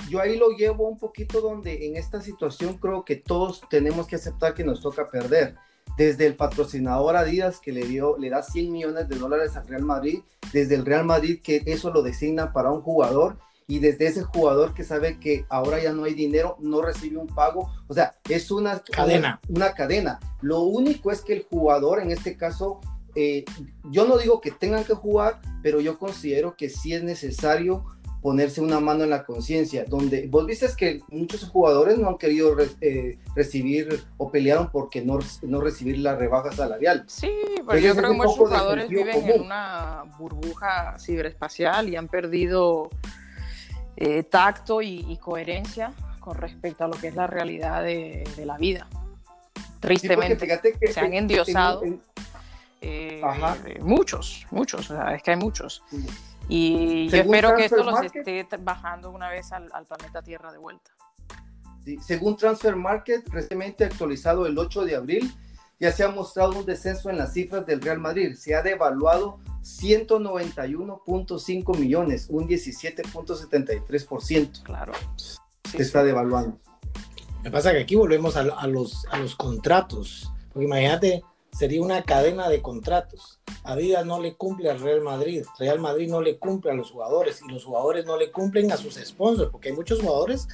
yo 0.10 0.22
ahí 0.22 0.38
lo 0.38 0.50
llevo 0.50 0.88
un 0.88 0.98
poquito 0.98 1.42
donde 1.42 1.88
en 1.88 1.96
esta 1.96 2.22
situación 2.22 2.78
creo 2.78 3.06
que 3.06 3.16
todos 3.16 3.62
tenemos 3.70 4.08
que 4.08 4.16
aceptar 4.16 4.54
que 4.54 4.64
nos 4.64 4.82
toca 4.82 5.08
perder. 5.08 5.56
Desde 5.98 6.28
el 6.28 6.36
patrocinador 6.36 7.16
Adidas 7.16 7.60
que 7.60 7.72
le 7.72 7.86
dio, 7.86 8.18
le 8.18 8.30
da 8.30 8.44
100 8.44 8.72
millones 8.72 9.10
de 9.10 9.16
dólares 9.16 9.56
al 9.56 9.68
Real 9.68 9.84
Madrid, 9.84 10.20
desde 10.54 10.76
el 10.76 10.86
Real 10.86 11.06
Madrid 11.06 11.40
que 11.42 11.64
eso 11.66 11.92
lo 11.92 12.04
designa 12.04 12.54
para 12.54 12.72
un 12.72 12.82
jugador 12.82 13.38
y 13.68 13.80
desde 13.80 14.08
ese 14.08 14.24
jugador 14.24 14.74
que 14.74 14.84
sabe 14.84 15.20
que 15.20 15.46
ahora 15.50 15.82
ya 15.82 15.92
no 15.92 16.06
hay 16.06 16.14
dinero, 16.14 16.56
no 16.60 16.82
recibe 16.82 17.18
un 17.18 17.28
pago. 17.28 17.70
O 17.88 17.94
sea, 17.94 18.16
es 18.30 18.50
una 18.50 18.80
cadena. 18.80 19.42
una 19.50 19.74
cadena. 19.74 20.20
Lo 20.42 20.62
único 20.62 21.12
es 21.12 21.22
que 21.22 21.34
el 21.34 21.44
jugador, 21.50 22.00
en 22.00 22.12
este 22.12 22.38
caso, 22.38 22.80
eh, 23.20 23.44
yo 23.90 24.06
no 24.06 24.20
digo 24.20 24.40
que 24.40 24.52
tengan 24.52 24.84
que 24.84 24.94
jugar, 24.94 25.42
pero 25.64 25.82
yo 25.82 25.98
considero 25.98 26.56
que 26.56 26.70
sí 26.70 26.94
es 26.94 27.02
necesario 27.02 27.84
ponerse 28.22 28.62
una 28.62 28.80
mano 28.80 29.04
en 29.04 29.10
la 29.10 29.26
conciencia, 29.26 29.86
donde 29.88 30.28
vos 30.28 30.46
viste 30.46 30.68
que 30.78 31.02
muchos 31.10 31.50
jugadores 31.50 31.98
no 31.98 32.10
han 32.10 32.18
querido 32.20 32.56
eh, 32.82 33.18
recibir 33.36 34.04
o 34.18 34.30
pelearon 34.30 34.70
porque 34.70 35.02
no, 35.02 35.18
no 35.42 35.62
recibir 35.62 35.98
la 35.98 36.16
rebaja 36.16 36.52
salarial. 36.52 37.06
Sí, 37.08 37.32
pero 37.66 37.80
yo 37.80 37.96
creo 37.96 38.12
que 38.12 38.18
muchos 38.18 38.38
jugadores 38.38 38.88
viven 38.88 39.30
en 39.30 39.42
una 39.42 40.04
burbuja 40.20 41.00
ciberespacial 41.00 41.90
y 41.90 41.96
han 41.96 42.08
perdido 42.08 42.92
eh, 43.96 44.22
tacto 44.22 44.84
y, 44.84 45.18
coherencia 45.18 45.92
con 46.20 46.38
respecto 46.38 46.84
a 46.84 46.88
lo 46.88 46.94
que 46.94 47.08
es 47.08 47.16
la 47.16 47.26
realidad 47.26 47.82
de, 47.82 48.24
la 48.46 48.58
vida. 48.58 48.88
Tristemente, 49.80 50.48
se 50.92 51.00
han 51.00 51.14
endiosado. 51.16 51.82
Eh, 52.82 53.22
muchos, 53.82 54.46
muchos, 54.52 54.92
es 55.14 55.24
que 55.24 55.32
hay 55.32 55.38
muchos. 55.38 55.84
Y 56.48 57.10
yo 57.10 57.18
espero 57.18 57.56
que 57.56 57.66
esto 57.66 57.84
los 57.84 58.02
esté 58.04 58.48
bajando 58.60 59.10
una 59.12 59.30
vez 59.30 59.52
al, 59.52 59.70
planeta 59.88 60.22
Tierra 60.22 60.52
de 60.52 60.58
vuelta. 60.58 60.92
según 62.02 62.36
Transfer 62.38 62.76
Market, 62.76 63.28
recientemente 63.30 63.86
actualizado 63.86 64.46
el 64.46 64.58
8 64.58 64.86
de 64.86 64.96
abril, 64.96 65.34
ya 65.80 65.92
se 65.92 66.04
ha 66.04 66.10
mostrado 66.10 66.60
un 66.60 66.66
descenso 66.66 67.10
en 67.10 67.18
las 67.18 67.34
cifras 67.34 67.66
del 67.66 67.82
Real 67.82 68.00
Madrid. 68.00 68.36
Se 68.36 68.54
ha 68.56 68.62
devaluado 68.62 69.40
191.5 69.62 71.78
millones, 71.78 72.28
un 72.30 72.48
17.73%. 72.48 74.64
Claro. 74.64 74.94
se 75.16 75.40
está 75.82 76.04
devaluando. 76.04 76.60
Me 77.44 77.52
pasa 77.52 77.72
que 77.72 77.82
aquí 77.82 77.96
volvemos 77.96 78.36
a, 78.38 78.42
a, 78.42 78.68
los, 78.68 79.06
a 79.12 79.20
los 79.20 79.36
contratos. 79.36 80.32
Porque 80.52 80.66
imagínate, 80.66 81.24
sería 81.58 81.82
una 81.82 82.04
cadena 82.04 82.50
de 82.50 82.62
contratos. 82.62 83.40
Adidas 83.64 84.06
no 84.06 84.22
le 84.22 84.36
cumple 84.36 84.70
al 84.70 84.80
Real 84.80 85.02
Madrid, 85.02 85.44
Real 85.58 85.80
Madrid 85.80 86.10
no 86.10 86.22
le 86.22 86.38
cumple 86.38 86.72
a 86.72 86.76
los 86.76 86.92
jugadores 86.92 87.42
y 87.42 87.52
los 87.52 87.66
jugadores 87.66 88.06
no 88.06 88.16
le 88.18 88.32
cumplen 88.32 88.72
a 88.72 88.78
sus 88.78 88.96
sponsors, 88.96 89.50
porque 89.52 89.70
hay 89.70 89.76
muchos 89.76 90.00
jugadores 90.02 90.48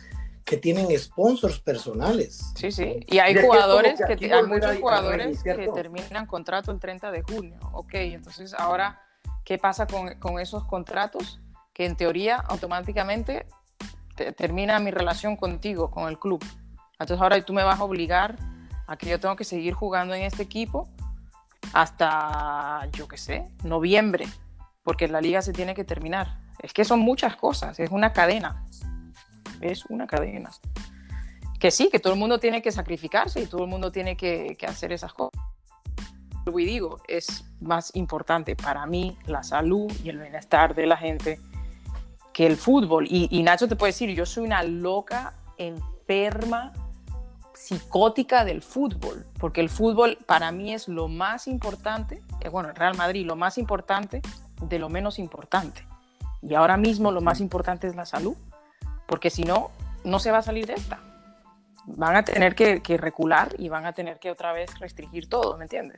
que 0.46 0.58
tienen 0.58 0.98
sponsors 0.98 1.60
personales. 1.60 2.54
Sí, 2.56 2.72
sí, 2.72 3.00
y 3.08 3.20
hay 3.20 3.36
jugadores 3.36 4.00
que, 4.00 4.34
hay 4.34 4.44
muchos 4.44 4.78
jugadores 4.78 5.44
que 5.44 5.70
terminan 5.74 6.26
contrato 6.26 6.72
el 6.72 6.80
30 6.80 7.12
de 7.12 7.22
junio. 7.22 7.60
Ok, 7.74 7.94
entonces 7.96 8.54
ahora, 8.54 9.02
¿qué 9.44 9.58
pasa 9.58 9.88
con, 9.88 10.18
con 10.20 10.40
esos 10.40 10.66
contratos? 10.66 11.40
Que 11.74 11.86
en 11.86 11.96
teoría 11.96 12.38
automáticamente 12.38 13.46
termina 14.38 14.80
mi 14.80 14.92
relación 14.92 15.36
contigo, 15.36 15.92
con 15.92 16.08
el 16.08 16.20
club. 16.20 16.44
Entonces 16.94 17.22
ahora 17.22 17.42
tú 17.42 17.54
me 17.54 17.64
vas 17.64 17.80
a 17.80 17.84
obligar 17.84 18.38
a 18.88 18.98
que 18.98 19.10
yo 19.10 19.20
tengo 19.20 19.36
que 19.36 19.44
seguir 19.44 19.74
jugando 19.74 20.14
en 20.14 20.24
este 20.24 20.44
equipo 20.44 20.90
hasta, 21.74 22.88
yo 22.92 23.08
qué 23.08 23.18
sé, 23.18 23.48
noviembre, 23.64 24.28
porque 24.84 25.08
la 25.08 25.22
liga 25.22 25.42
se 25.42 25.54
tiene 25.54 25.74
que 25.74 25.84
terminar. 25.84 26.40
Es 26.60 26.74
que 26.74 26.86
son 26.86 27.00
muchas 27.00 27.36
cosas, 27.36 27.80
es 27.80 27.90
una 27.92 28.14
cadena, 28.14 28.66
es 29.62 29.86
una 29.86 30.08
cadena. 30.08 30.52
Que 31.60 31.72
sí, 31.72 31.90
que 31.90 32.00
todo 32.00 32.14
el 32.14 32.20
mundo 32.20 32.40
tiene 32.40 32.62
que 32.62 32.72
sacrificarse 32.72 33.42
y 33.42 33.46
todo 33.46 33.64
el 33.64 33.70
mundo 33.70 33.92
tiene 33.92 34.18
que, 34.18 34.58
hacer 34.68 34.92
esas 34.92 35.14
cosas. 35.14 35.40
Y 36.46 36.66
digo, 36.66 37.02
es 37.08 37.46
más 37.62 37.96
importante 37.96 38.56
para 38.58 38.86
mí 38.86 39.18
la 39.26 39.44
salud 39.44 39.92
y 40.04 40.10
el 40.10 40.20
bienestar 40.20 40.76
de 40.76 40.86
la 40.86 40.98
gente 40.98 41.40
que 42.34 42.46
el 42.46 42.58
fútbol. 42.58 43.08
Y, 43.10 43.30
y 43.32 43.44
Nacho 43.44 43.70
te 43.70 43.78
puede 43.78 43.94
decir, 43.94 44.10
yo 44.10 44.26
soy 44.26 44.46
una 44.46 44.62
loca 44.64 45.36
enferma 45.58 46.74
psicótica 47.56 48.46
del 48.46 48.62
fútbol, 48.62 49.26
porque 49.40 49.62
el 49.62 49.70
fútbol 49.70 50.18
para 50.26 50.52
mí 50.52 50.74
es 50.74 50.88
lo 50.88 51.08
más 51.08 51.48
importante, 51.48 52.22
eh, 52.42 52.50
bueno, 52.50 52.70
el 52.70 52.76
Real 52.76 52.98
Madrid 52.98 53.26
lo 53.26 53.36
más 53.36 53.58
importante 53.58 54.22
de 54.62 54.80
lo 54.80 54.90
menos 54.90 55.20
importante. 55.20 55.88
Y 56.42 56.56
ahora 56.56 56.78
mismo 56.78 57.12
lo 57.12 57.22
más 57.22 57.40
importante 57.40 57.88
es 57.88 57.96
la 57.96 58.06
salud, 58.06 58.36
porque 59.08 59.30
si 59.30 59.44
no, 59.44 59.72
no 60.04 60.20
se 60.20 60.32
va 60.32 60.40
a 60.40 60.42
salir 60.42 60.66
de 60.66 60.74
esta. 60.74 61.00
Van 61.86 62.16
a 62.16 62.24
tener 62.24 62.56
que, 62.56 62.82
recular 62.98 63.50
y 63.58 63.70
van 63.70 63.86
a 63.86 63.94
tener 63.94 64.20
que 64.20 64.32
otra 64.32 64.54
vez 64.54 64.80
restringir 64.80 65.28
todo, 65.28 65.58
¿me 65.58 65.66
entiendes? 65.66 65.98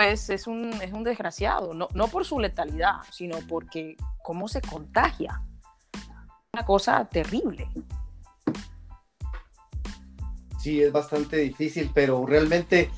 Es, 0.00 0.30
es, 0.30 0.46
un, 0.46 0.72
es 0.82 0.92
un 0.92 1.04
desgraciado, 1.04 1.72
no, 1.72 1.88
no 1.94 2.08
por 2.08 2.24
su 2.24 2.38
letalidad, 2.38 2.96
sino 3.10 3.38
porque 3.48 3.96
cómo 4.22 4.48
se 4.48 4.60
contagia. 4.60 5.40
Una 6.52 6.64
cosa 6.64 7.04
terrible. 7.04 7.68
Sí, 10.66 10.82
es 10.82 10.90
bastante 10.90 11.36
difícil, 11.36 11.92
pero 11.94 12.26
realmente 12.26 12.90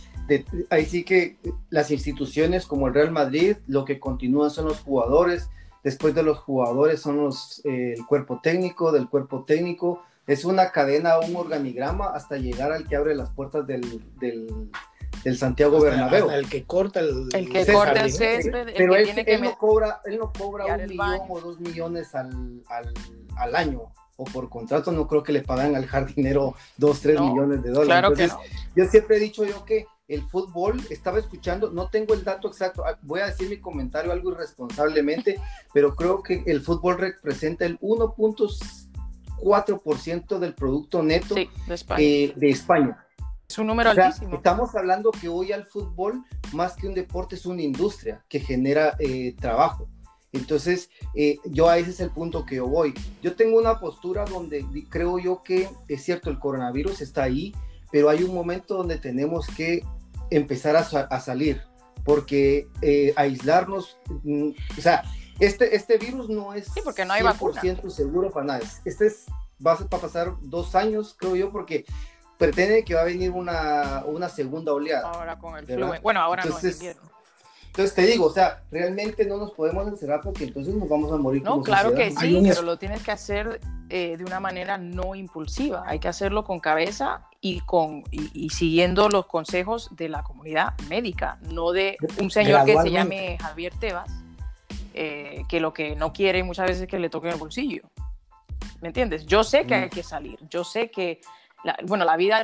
ahí 0.71 0.87
sí 0.87 1.05
que 1.05 1.37
las 1.69 1.91
instituciones 1.91 2.65
como 2.65 2.89
el 2.89 2.95
Real 2.95 3.11
Madrid, 3.11 3.59
lo 3.67 3.85
que 3.85 4.01
continúan 4.01 4.49
son 4.49 4.65
los 4.69 4.81
jugadores, 4.81 5.51
después 5.85 6.15
de 6.15 6.23
los 6.23 6.39
jugadores 6.39 7.03
son 7.03 7.19
los, 7.19 7.61
eh, 7.67 7.93
el 7.95 8.07
cuerpo 8.07 8.41
técnico, 8.43 8.91
del 8.91 9.11
cuerpo 9.11 9.45
técnico, 9.45 10.03
es 10.27 10.47
una 10.47 10.73
cadena, 10.73 11.19
un 11.19 11.37
organigrama 11.37 12.07
hasta 12.07 12.39
llegar 12.39 12.73
al 12.73 12.89
que 12.89 12.97
abre 12.97 13.15
las 13.15 13.29
puertas 13.33 13.67
del, 13.67 14.03
del, 14.19 15.37
Santiago 15.37 15.79
Bernabéu. 15.79 16.31
el 16.31 16.49
que 16.49 16.65
corta 16.65 17.01
el, 17.01 17.29
el 17.35 17.51
que 17.51 17.71
corta 17.71 18.01
el 18.01 18.11
césped, 18.11 18.69
pero 18.79 18.97
él, 18.97 19.11
no 19.43 19.59
cobra, 19.59 20.01
él 20.07 20.17
no 20.19 20.33
cobra 20.33 20.75
un 20.75 20.87
millón 20.87 21.21
o 21.29 21.39
dos 21.39 21.61
millones 21.61 22.15
al, 22.15 22.63
al, 22.71 22.95
al 23.37 23.57
año 23.57 23.93
o 24.19 24.25
por 24.25 24.51
contrato 24.51 24.93
no 24.93 25.07
creo 25.07 25.23
que 25.23 25.33
le 25.33 25.43
pagan 25.43 25.77
al 25.77 25.87
jardinero 25.87 26.55
dos, 26.77 27.01
tres 27.01 27.19
millones 27.21 27.63
de 27.63 27.71
dólares. 27.71 28.17
Claro 28.17 28.41
Yo 28.75 28.85
siempre 28.87 29.17
he 29.17 29.21
dicho 29.21 29.45
yo 29.45 29.65
que 29.65 29.87
el 30.09 30.23
fútbol, 30.23 30.83
estaba 30.91 31.21
escuchando, 31.21 31.71
no 31.71 31.89
tengo 31.89 32.15
el 32.15 32.25
dato 32.25 32.49
exacto, 32.49 32.85
ah, 32.85 32.99
voy 33.03 33.21
a 33.21 33.27
decir 33.27 33.49
mi 33.49 33.59
comentario 33.59 34.11
algo 34.11 34.33
irresponsablemente, 34.33 35.39
pero 35.73 35.95
creo 35.95 36.21
que 36.23 36.43
el 36.47 36.63
fútbol 36.63 36.99
representa 36.99 37.65
el 37.65 37.79
1.4% 37.79 40.39
del 40.39 40.55
producto 40.55 41.01
neto 41.03 41.35
de, 41.35 41.49
España. 42.41 43.05
Es 43.49 43.59
un 43.59 43.69
número 43.69 43.91
altísimo. 43.91 44.35
Estamos 44.35 44.75
hablando 44.75 45.13
que 45.13 45.29
hoy 45.29 45.53
al 45.53 45.65
fútbol, 45.65 46.25
más 46.53 46.75
que 46.75 46.89
un 46.89 46.95
deporte, 46.95 47.37
es 47.37 47.47
una 47.47 47.63
industria 47.63 48.25
que 48.29 48.41
genera 48.41 48.97
eh, 48.99 49.37
trabajo. 49.39 49.89
Entonces, 50.38 50.90
eh, 51.14 51.38
yo 51.45 51.68
a 51.68 51.78
ese 51.78 51.90
es 51.90 52.00
el 52.00 52.11
punto 52.11 52.47
que 52.47 52.57
yo 52.57 52.66
voy. 52.66 52.95
Yo 53.23 53.37
tengo 53.37 53.59
una 53.59 53.78
postura 53.78 54.25
donde 54.25 54.64
creo 54.88 55.18
yo 55.18 55.42
que 55.42 55.68
es 55.88 56.02
cierto, 56.02 56.30
el 56.30 56.38
coronavirus 56.38 57.00
está 57.00 57.25
ahí, 57.25 57.54
pero 57.90 58.09
hay 58.09 58.23
un 58.23 58.35
momento 58.35 58.76
donde 58.76 58.99
tenemos 58.99 59.47
que 59.49 59.83
empezar 60.30 60.76
a, 60.76 61.21
salir, 61.21 61.62
porque 62.04 62.68
eh, 62.83 63.12
aislarnos, 63.16 63.99
mm, 64.23 64.50
o 64.76 64.80
sea, 64.80 65.02
este, 65.38 65.75
este 65.75 65.99
virus 65.99 66.28
no 66.28 66.52
es 66.52 66.66
sí, 66.66 66.80
porque 66.83 67.04
no 67.04 67.12
hay 67.12 67.23
100% 67.23 67.88
seguro 67.90 68.30
para 68.30 68.47
nada. 68.47 68.61
Este 68.85 69.07
es, 69.07 69.26
va 69.64 69.73
a 69.73 69.88
pasar 69.88 70.35
dos 70.42 70.75
años, 70.75 71.14
creo 71.18 71.37
yo, 71.37 71.50
porque 71.50 71.85
pretende 72.38 72.85
que 72.85 72.95
va 72.95 73.02
a 73.02 73.04
venir 73.04 73.30
una, 73.30 74.04
una 74.07 74.28
segunda 74.28 74.73
oleada. 74.73 75.11
Ahora 75.11 75.38
con 75.38 75.57
el 75.57 75.66
flu. 75.66 75.92
Bueno, 76.02 76.21
ahora 76.21 76.45
no 76.45 76.59
es 76.59 76.80
entonces 77.78 77.94
te 77.94 78.11
digo, 78.11 78.26
o 78.26 78.32
sea, 78.32 78.64
realmente 78.73 79.25
no 79.25 79.37
nos 79.37 79.52
podemos 79.52 79.87
encerrar 79.87 80.20
porque 80.20 80.42
entonces 80.42 80.75
nos 80.75 80.88
vamos 80.88 81.12
a 81.12 81.16
morir. 81.16 81.44
No, 81.44 81.62
claro 81.62 81.94
que 81.94 82.11
sí, 82.11 82.40
pero 82.42 82.62
lo 82.62 82.76
tienes 82.76 83.04
que 83.04 83.12
hacer 83.12 83.61
eh, 83.88 84.16
de 84.16 84.25
una 84.25 84.40
manera 84.40 84.78
no 84.78 85.14
impulsiva. 85.14 85.85
Hay 85.87 86.00
que 86.00 86.08
hacerlo 86.08 86.42
con 86.42 86.58
cabeza 86.58 87.28
y, 87.40 87.61
con, 87.61 88.02
y, 88.11 88.50
siguiendo 88.50 89.08
los 89.08 89.26
consejos 89.26 89.90
de 89.92 90.08
la 90.08 90.25
comunidad 90.25 90.75
médica, 90.88 91.38
no 91.52 91.71
de 91.71 91.97
un 92.21 92.32
señor 92.32 92.64
que 92.64 92.76
se 92.82 92.91
llame 92.91 93.38
Javier 93.41 93.73
Tebas, 93.78 94.10
eh, 94.95 95.45
que 95.49 95.60
lo 95.60 95.73
que 95.73 95.95
no 95.95 96.12
quiere 96.12 96.43
muchas 96.43 96.67
veces 96.67 96.82
es 96.82 96.88
que 96.88 96.99
le 96.99 97.08
toque 97.08 97.28
el 97.28 97.36
bolsillo. 97.36 97.82
¿Me 98.80 98.88
entiendes? 98.88 99.25
Yo 99.25 99.45
sé 99.45 99.67
que 99.67 99.75
hay 99.76 99.86
mm. 99.86 99.91
que 99.91 100.02
salir, 100.02 100.38
yo 100.50 100.64
sé 100.64 100.91
que 100.91 101.21
bueno, 101.84 102.04
la 102.04 102.16
vida 102.16 102.42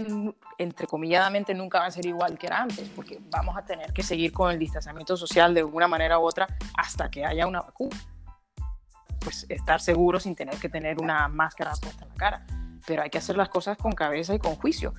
entrecomilladamente 0.59 1.55
nunca 1.55 1.81
va 1.81 1.87
a 1.87 1.90
ser 1.90 2.07
igual 2.07 2.38
que 2.38 2.46
era 2.46 2.62
antes, 2.62 2.88
porque 2.90 3.20
vamos 3.31 3.57
a 3.57 3.64
tener 3.64 3.92
que 3.92 4.03
seguir 4.03 4.33
con 4.33 4.50
el 4.50 4.59
distanciamiento 4.59 5.16
social 5.16 5.55
de 5.55 5.62
una 5.62 5.88
manera 5.88 6.18
u 6.18 6.22
otra 6.22 6.46
hasta 6.77 7.11
que 7.11 7.24
haya 7.24 7.46
una 7.46 7.61
vacuna. 7.61 7.96
Pues 9.20 9.46
estar 9.48 9.81
seguro 9.81 10.20
sin 10.20 10.35
tener 10.35 10.57
que 10.57 10.68
tener 10.68 11.00
una 11.00 11.29
máscara 11.29 11.72
puesta 11.81 12.05
en 12.05 12.11
la 12.11 12.16
cara. 12.16 12.46
Pero 12.87 13.03
hay 13.03 13.11
que 13.11 13.18
hacer 13.18 13.37
las 13.37 13.48
cosas 13.48 13.79
con 13.79 13.92
cabeza 13.92 14.35
y 14.35 14.38
con 14.38 14.57
juicio. 14.57 14.92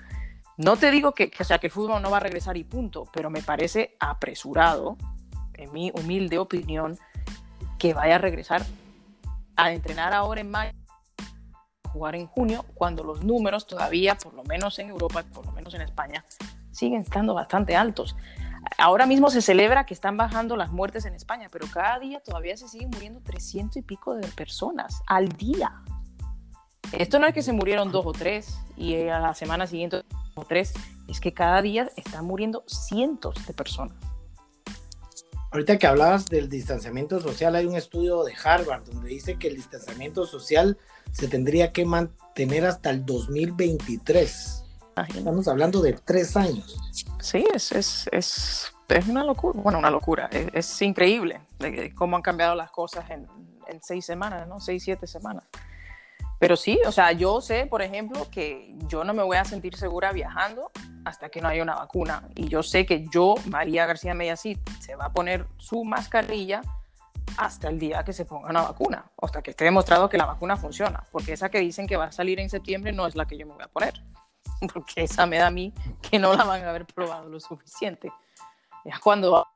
No 0.58 0.78
te 0.78 0.89
digo 0.89 1.13
que, 1.13 1.30
que, 1.30 1.43
sea, 1.43 1.60
que 1.60 1.67
el 1.67 1.71
fútbol 1.71 2.01
no 2.01 2.10
va 2.10 2.17
a 2.17 2.21
regresar 2.21 2.58
y 2.58 2.63
punto, 2.63 3.04
pero 3.13 3.30
me 3.30 3.41
parece 3.41 3.95
apresurado, 3.99 4.95
en 5.54 5.71
mi 5.71 5.91
humilde 5.93 6.39
opinión, 6.39 6.97
que 7.78 7.93
vaya 7.93 8.15
a 8.15 8.19
regresar 8.19 8.65
a 9.58 9.71
entrenar 9.71 10.13
ahora 10.13 10.41
en 10.41 10.49
mayo 10.49 10.71
jugar 11.96 12.16
en 12.16 12.28
junio, 12.28 12.66
cuando 12.74 13.06
los 13.06 13.24
números 13.24 13.66
todavía, 13.66 14.16
por 14.16 14.34
lo 14.34 14.44
menos 14.44 14.78
en 14.80 14.90
Europa, 14.90 15.24
por 15.34 15.46
lo 15.46 15.54
menos 15.54 15.74
en 15.74 15.82
España, 15.82 16.26
siguen 16.72 17.02
estando 17.02 17.34
bastante 17.34 17.76
altos. 17.78 18.18
Ahora 18.78 19.06
mismo 19.06 19.30
se 19.30 19.42
celebra 19.42 19.86
que 19.86 19.94
están 19.94 20.18
bajando 20.18 20.58
las 20.58 20.72
muertes 20.72 21.06
en 21.06 21.14
España, 21.14 21.48
pero 21.50 21.68
cada 21.68 22.00
día 22.00 22.20
todavía 22.20 22.58
se 22.58 22.68
siguen 22.68 22.90
muriendo 22.90 23.22
300 23.22 23.78
y 23.78 23.82
pico 23.82 24.16
de 24.16 24.28
personas 24.28 25.02
al 25.08 25.30
día. 25.30 25.72
Esto 26.92 27.18
no 27.18 27.28
es 27.28 27.34
que 27.34 27.42
se 27.42 27.54
murieron 27.54 27.94
dos 27.94 28.06
o 28.06 28.12
tres 28.12 28.60
y 28.76 29.08
a 29.08 29.20
la 29.20 29.34
semana 29.34 29.66
siguiente 29.66 30.04
o 30.36 30.44
tres, 30.44 30.74
es 31.08 31.22
que 31.22 31.34
cada 31.34 31.62
día 31.62 31.90
están 31.96 32.26
muriendo 32.26 32.66
cientos 32.68 33.46
de 33.48 33.54
personas. 33.54 33.96
Ahorita 35.56 35.80
que 35.80 35.88
hablabas 35.88 36.26
del 36.26 36.50
distanciamiento 36.50 37.22
social, 37.22 37.56
hay 37.56 37.65
un 37.65 37.78
estudio 37.78 38.26
de 38.26 38.34
Harvard 38.44 38.84
donde 38.84 39.08
dice 39.08 39.39
que 39.39 39.48
el 39.48 39.56
distanciamiento 39.56 40.26
social 40.26 40.78
se 41.13 41.30
tendría 41.30 41.72
que 41.72 41.86
mantener 41.86 42.65
hasta 42.65 42.89
el 42.89 43.06
2023. 43.06 44.65
Estamos 45.15 45.48
hablando 45.48 45.82
de 45.82 45.94
tres 45.94 46.36
años. 46.36 46.78
Sí, 47.22 47.46
es, 47.54 47.72
es, 47.72 48.10
es, 48.12 48.74
es 48.89 49.08
una 49.08 49.24
locura. 49.24 49.62
Bueno, 49.62 49.80
una 49.80 49.89
locura. 49.89 50.30
Es, 50.30 50.82
increíble 50.82 51.39
de 51.60 51.96
cómo 51.96 52.18
han 52.18 52.22
cambiado 52.22 52.54
las 52.54 52.70
cosas 52.70 53.10
en, 53.10 53.26
en 53.70 53.82
seis 53.82 54.06
semanas, 54.06 54.50
¿no? 54.50 54.60
Seis, 54.60 54.84
siete 54.84 55.08
semanas. 55.08 55.46
Pero 56.39 56.56
sí, 56.56 56.80
o 56.86 56.91
sea, 56.91 57.12
yo 57.12 57.41
sé, 57.41 57.65
por 57.65 57.82
ejemplo, 57.82 58.28
que 58.30 58.76
yo 58.88 59.04
no 59.04 59.13
me 59.13 59.24
voy 59.24 59.38
a 59.38 59.45
sentir 59.45 59.76
segura 59.76 60.12
viajando 60.12 60.71
hasta 61.06 61.30
que 61.30 61.41
no 61.41 61.48
haya 61.48 61.63
una 61.63 61.76
vacuna. 61.76 62.28
Y 62.36 62.50
yo 62.50 62.62
sé 62.63 62.86
que 62.86 63.06
yo, 63.12 63.36
María 63.45 63.86
García 63.86 64.13
Mediasit, 64.13 64.60
se 64.80 64.95
va 64.95 65.06
a 65.06 65.13
poner 65.13 65.48
su 65.58 65.84
mascarilla 65.86 66.62
hasta 67.38 67.69
el 67.69 67.80
día 67.80 68.04
que 68.04 68.13
se 68.13 68.26
ponga 68.26 68.50
una 68.50 68.62
vacuna, 68.62 69.12
hasta 69.21 69.41
que 69.41 69.52
esté 69.52 69.65
demostrado 69.65 70.10
que 70.10 70.17
la 70.17 70.26
vacuna 70.26 70.58
funciona, 70.58 71.04
porque 71.12 71.34
esa 71.34 71.50
que 71.50 71.60
dicen 71.60 71.88
que 71.88 71.98
va 71.98 72.06
a 72.06 72.12
salir 72.12 72.39
en 72.39 72.50
septiembre 72.50 72.91
no 72.91 73.08
es 73.08 73.15
la 73.15 73.26
que 73.26 73.38
yo 73.38 73.45
me 73.45 73.54
voy 73.54 73.63
a 73.63 73.67
poner, 73.67 74.02
porque 74.74 75.04
esa 75.04 75.26
me 75.26 75.38
da 75.38 75.48
a 75.48 75.52
mí 75.52 75.74
que 76.02 76.19
no 76.19 76.34
la 76.34 76.43
van 76.43 76.63
a 76.63 76.69
haber 76.69 76.86
probado 76.86 77.30
lo 77.30 77.39
suficiente. 77.39 78.12
Ya 78.86 79.00
cuando 79.04 79.48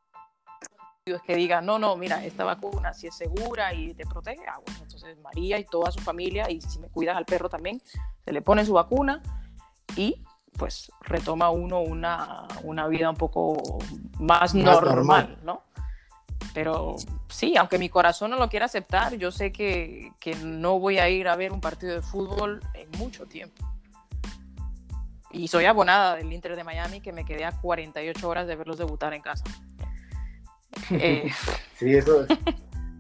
es 1.16 1.22
que 1.22 1.36
digan, 1.36 1.66
no, 1.66 1.80
no, 1.80 1.96
mira, 1.96 2.24
esta 2.24 2.44
vacuna 2.44 2.94
si 2.94 3.08
es 3.08 3.16
segura 3.16 3.74
y 3.74 3.94
te 3.94 4.06
protege, 4.06 4.44
ah, 4.48 4.60
bueno, 4.66 4.80
entonces 4.82 5.18
María 5.20 5.58
y 5.60 5.66
toda 5.66 5.92
su 5.92 6.00
familia, 6.00 6.50
y 6.50 6.62
si 6.62 6.80
me 6.80 6.90
cuidas 6.90 7.18
al 7.18 7.26
perro 7.26 7.50
también, 7.50 7.82
se 8.24 8.32
le 8.32 8.42
pone 8.42 8.66
su 8.66 8.74
vacuna 8.74 9.22
y 9.96 10.24
pues 10.58 10.92
retoma 11.02 11.50
uno 11.50 11.80
una, 11.80 12.48
una 12.64 12.88
vida 12.88 13.10
un 13.10 13.16
poco 13.16 13.80
más, 14.20 14.54
normal, 14.54 15.38
¿no? 15.44 15.64
Pero 16.54 16.96
sí, 17.30 17.56
aunque 17.58 17.78
mi 17.78 17.90
corazón 17.90 18.32
no 18.32 18.38
lo 18.38 18.50
quiera 18.50 18.66
aceptar, 18.66 19.16
yo 19.16 19.32
sé 19.32 19.52
que, 19.52 20.12
que, 20.20 20.36
no 20.36 20.80
voy 20.80 20.98
a 20.98 21.08
ir 21.10 21.28
a 21.28 21.36
ver 21.36 21.52
un 21.52 21.62
partido 21.62 21.94
de 21.94 22.02
fútbol 22.02 22.62
en 22.74 22.90
mucho 22.98 23.26
tiempo. 23.26 23.66
Y 25.32 25.48
soy 25.48 25.66
abonada 25.66 26.16
del 26.16 26.32
Inter 26.34 26.56
de 26.56 26.64
Miami, 26.64 27.02
que 27.02 27.14
me 27.14 27.24
quedé 27.24 27.46
a 27.46 27.52
48 27.52 28.28
horas 28.28 28.48
de 28.48 28.56
verlos 28.56 28.78
debutar 28.78 29.14
en 29.14 29.22
casa. 29.22 29.46
Eh, 30.92 31.30
sí, 31.78 31.96
eso, 31.96 32.26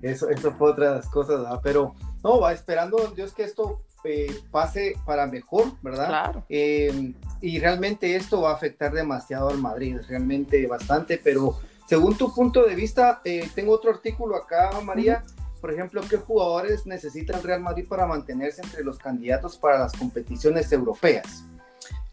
eso, 0.01 0.29
eso 0.29 0.51
fue 0.53 0.71
otras 0.71 1.07
cosas, 1.09 1.45
pero 1.63 1.95
no, 2.23 2.39
va 2.39 2.53
esperando 2.53 2.97
Dios 3.15 3.33
que 3.33 3.43
esto 3.43 3.81
eh, 4.03 4.33
pase 4.51 4.95
para 5.05 5.27
mejor, 5.27 5.73
¿verdad? 5.81 6.07
Claro. 6.07 6.45
Eh, 6.49 7.13
y 7.41 7.59
realmente 7.59 8.15
esto 8.15 8.41
va 8.41 8.51
a 8.51 8.55
afectar 8.55 8.93
demasiado 8.93 9.49
al 9.49 9.57
Madrid, 9.57 9.97
realmente 10.07 10.65
bastante, 10.67 11.19
pero 11.21 11.59
según 11.87 12.17
tu 12.17 12.33
punto 12.33 12.65
de 12.65 12.75
vista, 12.75 13.21
tengo 13.55 13.73
otro 13.73 13.91
artículo 13.91 14.35
acá, 14.35 14.69
María. 14.83 15.23
Por 15.59 15.73
ejemplo, 15.73 16.01
¿qué 16.09 16.17
jugadores 16.17 16.85
necesita 16.85 17.35
el 17.35 17.43
Real 17.43 17.61
Madrid 17.61 17.85
para 17.87 18.05
mantenerse 18.05 18.61
entre 18.61 18.83
los 18.83 18.97
candidatos 18.97 19.57
para 19.57 19.79
las 19.79 19.93
competiciones 19.93 20.71
europeas? 20.71 21.43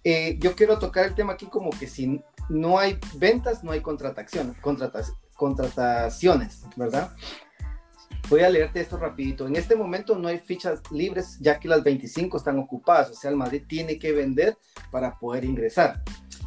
Eh, 0.08 0.38
yo 0.38 0.54
quiero 0.54 0.78
tocar 0.78 1.04
el 1.06 1.16
tema 1.16 1.32
aquí 1.32 1.46
como 1.46 1.70
que 1.70 1.88
si 1.88 2.22
no 2.48 2.78
hay 2.78 2.96
ventas, 3.16 3.64
no 3.64 3.72
hay 3.72 3.80
contratación, 3.80 4.54
contrataciones, 5.36 6.64
¿verdad? 6.76 7.14
Voy 8.28 8.40
a 8.40 8.50
leerte 8.50 8.80
esto 8.80 8.96
rapidito. 8.96 9.46
En 9.46 9.54
este 9.54 9.76
momento 9.76 10.18
no 10.18 10.26
hay 10.26 10.38
fichas 10.38 10.82
libres 10.90 11.38
ya 11.40 11.60
que 11.60 11.68
las 11.68 11.84
25 11.84 12.36
están 12.36 12.58
ocupadas, 12.58 13.10
o 13.10 13.14
sea, 13.14 13.30
el 13.30 13.36
Madrid 13.36 13.62
tiene 13.68 13.98
que 13.98 14.12
vender 14.12 14.58
para 14.90 15.16
poder 15.18 15.44
ingresar. 15.44 16.02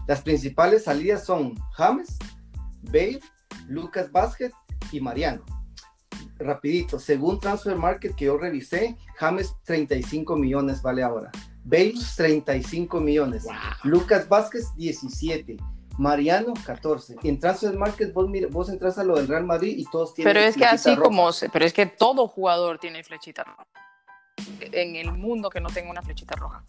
Las 0.05 0.21
principales 0.21 0.83
salidas 0.83 1.23
son 1.23 1.55
James, 1.73 2.17
Bale, 2.81 3.19
Lucas 3.67 4.11
Vázquez 4.11 4.51
y 4.91 4.99
Mariano. 4.99 5.45
Rapidito, 6.37 6.99
según 6.99 7.39
Transfer 7.39 7.75
Market 7.75 8.15
que 8.15 8.25
yo 8.25 8.37
revisé, 8.37 8.97
James 9.17 9.53
35 9.65 10.35
millones 10.35 10.81
vale 10.81 11.03
ahora. 11.03 11.31
Bale 11.63 11.93
35 12.15 12.99
millones. 12.99 13.45
Lucas 13.83 14.27
Vázquez 14.27 14.65
17. 14.75 15.57
Mariano 15.99 16.53
14. 16.65 17.17
En 17.23 17.39
Transfer 17.39 17.77
Market 17.77 18.13
vos, 18.13 18.29
vos 18.49 18.69
entras 18.69 18.97
a 18.97 19.03
lo 19.03 19.17
del 19.17 19.27
Real 19.27 19.43
Madrid 19.43 19.75
y 19.77 19.83
todos 19.83 20.13
tienen 20.13 20.33
Pero 20.33 20.45
es 20.45 20.55
que 20.55 20.63
así 20.63 20.95
como, 20.95 21.29
pero 21.51 21.65
es 21.65 21.73
que 21.73 21.85
todo 21.85 22.27
jugador 22.29 22.79
tiene 22.79 23.03
flechita 23.03 23.43
roja. 23.43 23.67
En 24.61 24.95
el 24.95 25.11
mundo 25.11 25.49
que 25.49 25.59
no 25.59 25.69
tenga 25.69 25.91
una 25.91 26.01
flechita 26.01 26.35
roja. 26.35 26.63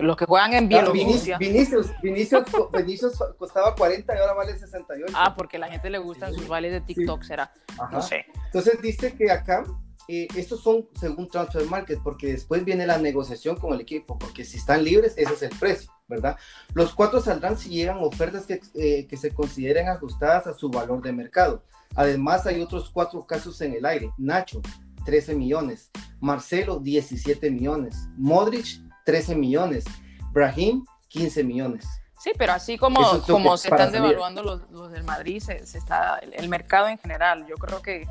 Los 0.00 0.16
que 0.16 0.24
juegan 0.24 0.54
en 0.54 0.68
Bielorrusia. 0.68 1.36
Vinicius, 1.36 1.90
Vinicius, 2.00 2.46
Vinicius, 2.72 3.18
costaba 3.36 3.74
40 3.74 4.14
y 4.14 4.18
ahora 4.18 4.34
vale 4.34 4.56
68. 4.56 5.12
Ah, 5.16 5.34
porque 5.36 5.56
a 5.56 5.60
la 5.60 5.68
gente 5.68 5.90
le 5.90 5.98
gustan 5.98 6.32
sus 6.32 6.46
vales 6.46 6.70
de 6.70 6.80
TikTok, 6.80 7.24
será. 7.24 7.52
No 7.90 8.00
sé. 8.00 8.26
Entonces 8.46 8.80
dice 8.80 9.16
que 9.16 9.32
acá 9.32 9.64
eh, 10.06 10.28
estos 10.36 10.62
son 10.62 10.88
según 10.94 11.28
Transfer 11.28 11.66
Market, 11.66 11.98
porque 12.04 12.28
después 12.28 12.64
viene 12.64 12.86
la 12.86 12.98
negociación 12.98 13.56
con 13.56 13.72
el 13.74 13.80
equipo, 13.80 14.16
porque 14.16 14.44
si 14.44 14.58
están 14.58 14.84
libres, 14.84 15.14
ese 15.16 15.32
es 15.32 15.42
el 15.42 15.58
precio, 15.58 15.90
¿verdad? 16.08 16.36
Los 16.74 16.94
cuatro 16.94 17.20
saldrán 17.20 17.56
si 17.58 17.70
llegan 17.70 17.98
ofertas 17.98 18.46
que, 18.46 18.60
eh, 18.74 19.06
que 19.06 19.16
se 19.16 19.32
consideren 19.32 19.88
ajustadas 19.88 20.46
a 20.46 20.54
su 20.54 20.68
valor 20.70 21.02
de 21.02 21.12
mercado. 21.12 21.62
Además, 21.94 22.46
hay 22.46 22.60
otros 22.60 22.90
cuatro 22.90 23.26
casos 23.26 23.60
en 23.60 23.74
el 23.74 23.84
aire. 23.86 24.10
Nacho, 24.18 24.60
13 25.04 25.34
millones. 25.34 25.90
Marcelo, 26.20 26.78
17 26.78 27.50
millones. 27.50 28.08
Modric, 28.16 28.66
13 29.04 29.34
millones. 29.34 29.84
Brahim, 30.32 30.84
15 31.08 31.44
millones. 31.44 31.86
Sí, 32.18 32.32
pero 32.36 32.52
así 32.52 32.78
como, 32.78 33.00
como 33.22 33.56
se 33.56 33.68
están 33.68 33.92
devaluando 33.92 34.42
los, 34.42 34.70
los, 34.70 34.90
del 34.90 35.04
Madrid, 35.04 35.40
se, 35.40 35.56
está, 35.56 36.18
el 36.18 36.48
mercado 36.48 36.88
en 36.88 36.98
general, 36.98 37.46
yo 37.46 37.56
creo 37.56 37.82
que 37.82 38.06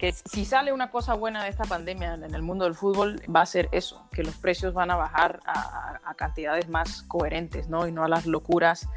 que 0.00 0.12
si 0.12 0.46
sale 0.46 0.72
una 0.72 0.90
cosa 0.90 1.12
buena 1.12 1.44
de 1.44 1.50
esta 1.50 1.64
pandemia 1.64 2.14
en 2.14 2.34
el 2.34 2.40
mundo 2.40 2.64
del 2.64 2.74
fútbol, 2.74 3.20
va 3.34 3.42
a 3.42 3.46
ser 3.46 3.68
eso, 3.70 4.02
que 4.10 4.22
los 4.22 4.34
precios 4.34 4.72
van 4.72 4.90
a 4.90 4.96
bajar 4.96 5.40
a, 5.44 6.14
cantidades 6.16 6.68
más 6.70 7.02
coherentes, 7.02 7.68
¿no? 7.68 7.86
Y 7.86 7.92
no 7.92 8.02
a 8.02 8.08
las 8.08 8.24
locuras, 8.24 8.88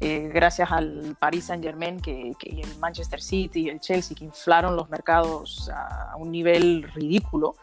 eh, 0.00 0.30
gracias 0.32 0.72
al 0.72 1.14
Paris 1.18 1.44
Saint 1.44 1.62
Germain 1.62 2.00
que, 2.00 2.32
que, 2.38 2.60
el 2.62 2.78
Manchester 2.78 3.20
City 3.20 3.64
y 3.64 3.68
el 3.68 3.80
Chelsea, 3.80 4.16
que 4.16 4.24
inflaron 4.24 4.76
los 4.76 4.88
mercados 4.88 5.70
a, 5.70 6.16
un 6.16 6.32
nivel 6.32 6.84
ridículo. 6.94 7.56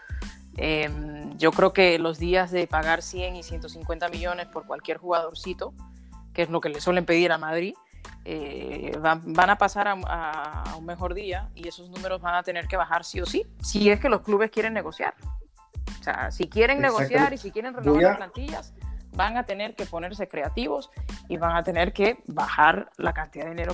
Em, 0.58 1.36
yo 1.38 1.52
creo 1.52 1.74
que 1.74 1.98
los 1.98 2.20
días 2.20 2.52
de 2.52 2.68
pagar 2.68 3.02
100 3.02 3.38
y 3.38 3.44
150 3.44 4.08
millones 4.10 4.46
por 4.48 4.68
cualquier 4.68 4.98
jugadorcito, 4.98 5.74
que 6.32 6.44
es 6.44 6.50
lo 6.50 6.62
que 6.62 6.70
le 6.70 6.80
suelen 6.80 7.06
pedir 7.06 7.32
a 7.32 7.40
Madrid, 7.40 7.74
eh, 8.26 8.98
van, 9.00 9.50
a 9.50 9.58
pasar 9.58 9.88
a, 9.88 10.76
un 10.78 10.86
mejor 10.86 11.13
día 11.13 11.50
y 11.56 11.68
esos 11.68 11.89
números 11.89 12.22
van 12.22 12.36
a 12.36 12.44
tener 12.44 12.68
que 12.68 12.78
bajar 12.78 13.04
sí 13.04 13.20
o 13.20 13.26
sí, 13.26 13.46
si 13.62 13.89
es 13.89 14.00
que 14.00 14.10
los 14.10 14.22
clubes 14.22 14.50
quieren 14.50 14.74
negociar. 14.74 15.13
O 16.00 16.04
sea, 16.04 16.32
si 16.32 16.48
quieren 16.48 16.82
negociar 16.82 17.34
y 17.34 17.38
si 17.38 17.52
quieren 17.52 17.74
renovar 17.74 18.02
las 18.02 18.18
plantillas, 18.18 18.74
van 19.12 19.38
a 19.38 19.46
tener 19.46 19.76
que 19.76 19.86
ponerse 19.86 20.28
creativos 20.28 20.89
y 21.28 21.38
van 21.38 21.56
a 21.56 21.63
tener 21.63 21.94
que 21.94 22.18
bajar 22.28 22.89
la 22.98 23.13
cantidad 23.13 23.46
de 23.46 23.52
dinero. 23.52 23.74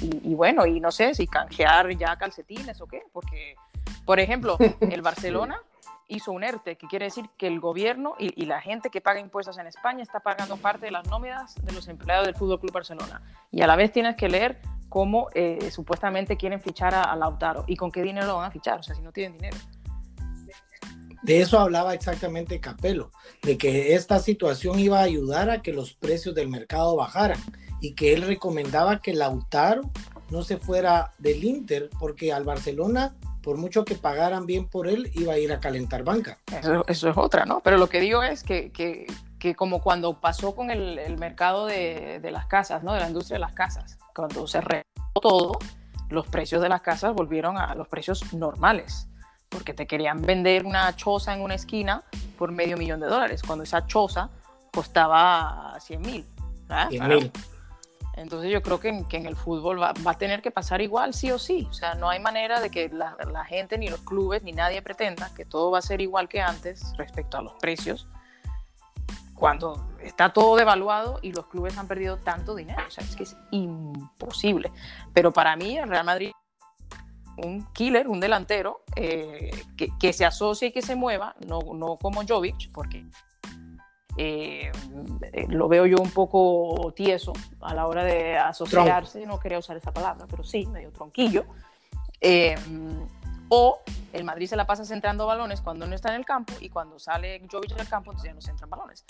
Y, 0.00 0.30
y 0.30 0.34
bueno, 0.34 0.66
y 0.66 0.80
no 0.80 0.92
sé 0.92 1.14
si 1.14 1.26
canjear 1.26 1.90
ya 1.96 2.16
calcetines 2.16 2.80
o 2.80 2.86
qué, 2.86 3.02
porque, 3.12 3.56
por 4.04 4.20
ejemplo, 4.20 4.56
el 4.80 5.02
Barcelona 5.02 5.60
hizo 6.08 6.32
un 6.32 6.42
ERTE, 6.42 6.76
que 6.76 6.86
quiere 6.86 7.04
decir 7.04 7.28
que 7.36 7.46
el 7.46 7.60
gobierno 7.60 8.14
y, 8.18 8.46
la 8.46 8.60
gente 8.60 8.90
que 8.90 9.00
paga 9.00 9.20
impuestos 9.20 9.58
en 9.58 9.66
España 9.66 10.02
está 10.02 10.20
pagando 10.20 10.56
parte 10.56 10.86
de 10.86 10.92
las 10.92 11.06
nóminas 11.08 11.54
de 11.62 11.72
los 11.72 11.86
empleados 11.88 12.26
del 12.26 12.34
Fútbol 12.34 12.58
Club 12.58 12.72
Barcelona. 12.72 13.22
Y 13.50 13.60
a 13.60 13.66
la 13.66 13.76
vez 13.76 13.92
tienes 13.92 14.16
que 14.16 14.28
leer 14.28 14.60
cómo 14.88 15.28
eh, 15.34 15.70
supuestamente 15.70 16.36
quieren 16.36 16.60
fichar 16.60 16.94
a, 16.94 17.14
Lautaro 17.14 17.64
y 17.66 17.76
con 17.76 17.92
qué 17.92 18.02
dinero 18.02 18.26
lo 18.26 18.36
van 18.36 18.46
a 18.46 18.50
fichar, 18.50 18.80
o 18.80 18.82
sea, 18.82 18.94
si 18.94 19.02
no 19.02 19.12
tienen 19.12 19.36
dinero. 19.36 19.56
De 21.22 21.40
eso 21.40 21.58
hablaba 21.58 21.94
exactamente 21.94 22.60
Capello, 22.60 23.10
de 23.42 23.58
que 23.58 23.94
esta 23.94 24.18
situación 24.18 24.78
iba 24.78 25.00
a 25.00 25.02
ayudar 25.02 25.50
a 25.50 25.62
que 25.62 25.72
los 25.72 25.92
precios 25.92 26.34
del 26.34 26.48
mercado 26.48 26.96
bajaran 26.96 27.38
y 27.80 27.94
que 27.94 28.14
él 28.14 28.22
recomendaba 28.22 29.00
que 29.00 29.12
Lautaro 29.12 29.82
no 30.30 30.42
se 30.42 30.58
fuera 30.58 31.12
del 31.18 31.44
Inter 31.44 31.90
porque 31.98 32.32
al 32.32 32.44
Barcelona 32.44 33.16
por 33.48 33.56
mucho 33.56 33.82
que 33.82 33.94
pagaran 33.94 34.44
bien 34.44 34.68
por 34.68 34.88
él, 34.88 35.10
iba 35.14 35.32
a 35.32 35.38
ir 35.38 35.50
a 35.54 35.58
calentar 35.58 36.04
banca. 36.04 36.36
Eso, 36.52 36.84
es 36.86 37.16
otra, 37.16 37.46
¿no? 37.46 37.60
Pero 37.60 37.78
lo 37.78 37.88
que 37.88 37.98
digo 37.98 38.22
es 38.22 38.42
que, 38.42 38.70
que, 38.72 39.06
que 39.38 39.54
como 39.54 39.80
cuando 39.80 40.20
pasó 40.20 40.54
con 40.54 40.70
el, 40.70 40.98
el 40.98 41.16
mercado 41.16 41.64
de, 41.64 42.20
de, 42.20 42.30
las 42.30 42.44
casas, 42.44 42.82
¿no? 42.82 42.92
De 42.92 43.00
la 43.00 43.08
industria 43.08 43.36
de 43.36 43.40
las 43.40 43.54
casas, 43.54 43.96
cuando 44.14 44.46
se 44.46 44.60
renovó 44.60 44.84
todo, 45.22 45.58
los 46.10 46.26
precios 46.26 46.60
de 46.60 46.68
las 46.68 46.82
casas 46.82 47.14
volvieron 47.14 47.56
a 47.56 47.74
los 47.74 47.88
precios 47.88 48.34
normales, 48.34 49.08
porque 49.48 49.72
te 49.72 49.86
querían 49.86 50.20
vender 50.20 50.66
una 50.66 50.94
choza 50.94 51.32
en 51.32 51.40
una 51.40 51.54
esquina 51.54 52.02
por 52.36 52.52
medio 52.52 52.76
millón 52.76 53.00
de 53.00 53.06
dólares, 53.06 53.40
cuando 53.40 53.64
esa 53.64 53.86
choza 53.86 54.28
costaba 54.74 55.74
100 55.80 56.02
mil. 56.02 56.26
100 56.90 57.08
mil. 57.08 57.32
Entonces 58.18 58.50
yo 58.50 58.62
creo 58.62 58.80
que 58.80 58.88
en, 58.88 59.04
que 59.04 59.16
en 59.16 59.26
el 59.26 59.36
fútbol 59.36 59.80
va, 59.80 59.92
va, 60.06 60.10
a 60.10 60.18
tener 60.18 60.42
que 60.42 60.50
pasar 60.50 60.80
igual, 60.80 61.14
sí 61.14 61.30
o 61.30 61.38
sí. 61.38 61.66
O 61.70 61.72
sea, 61.72 61.94
no 61.94 62.10
hay 62.10 62.18
manera 62.18 62.60
de 62.60 62.68
que 62.68 62.88
la, 62.88 63.16
la, 63.30 63.44
gente, 63.44 63.78
ni 63.78 63.88
los 63.88 64.00
clubes, 64.00 64.42
ni 64.42 64.52
nadie 64.52 64.82
pretenda 64.82 65.32
que 65.34 65.44
todo 65.44 65.70
va 65.70 65.78
a 65.78 65.82
ser 65.82 66.00
igual 66.00 66.28
que 66.28 66.40
antes 66.40 66.92
respecto 66.96 67.38
a 67.38 67.42
los 67.42 67.52
precios, 67.54 68.08
cuando 69.34 69.88
está 70.02 70.32
todo 70.32 70.56
devaluado 70.56 71.20
y 71.22 71.32
los 71.32 71.46
clubes 71.46 71.78
han 71.78 71.86
perdido 71.86 72.16
tanto 72.16 72.56
dinero. 72.56 72.82
O 72.86 72.90
sea, 72.90 73.04
es 73.04 73.14
que 73.14 73.22
es 73.22 73.36
imposible. 73.52 74.72
Pero 75.14 75.32
para 75.32 75.54
mí, 75.54 75.78
el 75.78 75.88
Real 75.88 76.04
Madrid, 76.04 76.32
un 77.36 77.72
killer, 77.72 78.08
un 78.08 78.18
delantero, 78.18 78.82
eh, 78.96 79.50
que, 79.76 79.90
que, 79.96 80.12
se 80.12 80.26
asocie 80.26 80.68
y 80.68 80.72
que 80.72 80.82
se 80.82 80.96
mueva, 80.96 81.36
no, 81.46 81.60
no 81.72 81.96
como 81.96 82.26
Jovic, 82.26 82.72
porque 82.72 83.06
eh, 84.20 84.72
lo 85.48 85.68
veo 85.68 85.86
yo 85.86 85.98
un 85.98 86.10
poco 86.10 86.92
tieso 86.94 87.32
a 87.60 87.72
la 87.72 87.86
hora 87.86 88.02
de 88.02 88.36
asociarse, 88.36 89.24
no 89.24 89.38
quería 89.38 89.60
usar 89.60 89.76
esa 89.76 89.92
palabra, 89.92 90.26
pero 90.28 90.42
sí, 90.42 90.66
medio 90.66 90.90
tronquillo. 90.90 91.44
Eh, 92.20 92.56
o 93.48 93.80
el 94.12 94.24
Madrid 94.24 94.48
se 94.48 94.56
la 94.56 94.66
pasa 94.66 94.84
centrando 94.84 95.24
balones 95.24 95.60
cuando 95.60 95.86
no 95.86 95.94
está 95.94 96.08
en 96.08 96.16
el 96.16 96.24
campo 96.24 96.52
y 96.58 96.68
cuando 96.68 96.98
sale 96.98 97.40
Jovic 97.48 97.76
del 97.76 97.88
campo, 97.88 98.10
entonces 98.10 98.30
ya 98.30 98.34
no 98.34 98.40
se 98.40 98.50
entran 98.50 98.68
balones. 98.68 99.04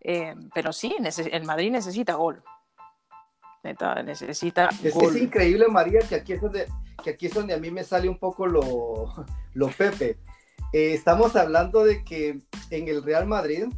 Eh, 0.00 0.34
pero 0.52 0.72
sí, 0.72 0.96
el 1.30 1.44
Madrid 1.44 1.70
necesita 1.70 2.14
gol. 2.14 2.42
necesita 4.04 4.70
es, 4.82 4.92
gol. 4.92 5.14
es 5.14 5.22
increíble, 5.22 5.68
María, 5.68 6.00
que 6.00 6.16
aquí 6.16 6.32
es 6.32 6.40
donde, 6.40 6.66
que 7.04 7.10
aquí 7.10 7.26
es 7.26 7.34
donde 7.34 7.54
a 7.54 7.58
mí 7.58 7.70
me 7.70 7.84
sale 7.84 8.08
un 8.08 8.18
poco 8.18 8.44
lo, 8.48 9.14
lo 9.54 9.68
Pepe. 9.68 10.18
estamos 10.72 11.36
hablando 11.36 11.84
de 11.84 12.02
que 12.02 12.40
en 12.70 12.88
el 12.88 13.04
Real 13.04 13.26
Madrid 13.26 13.68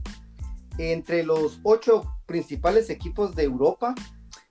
entre 0.80 1.22
los 1.24 1.60
ocho 1.62 2.04
principales 2.26 2.90
equipos 2.90 3.34
de 3.34 3.44
Europa, 3.44 3.94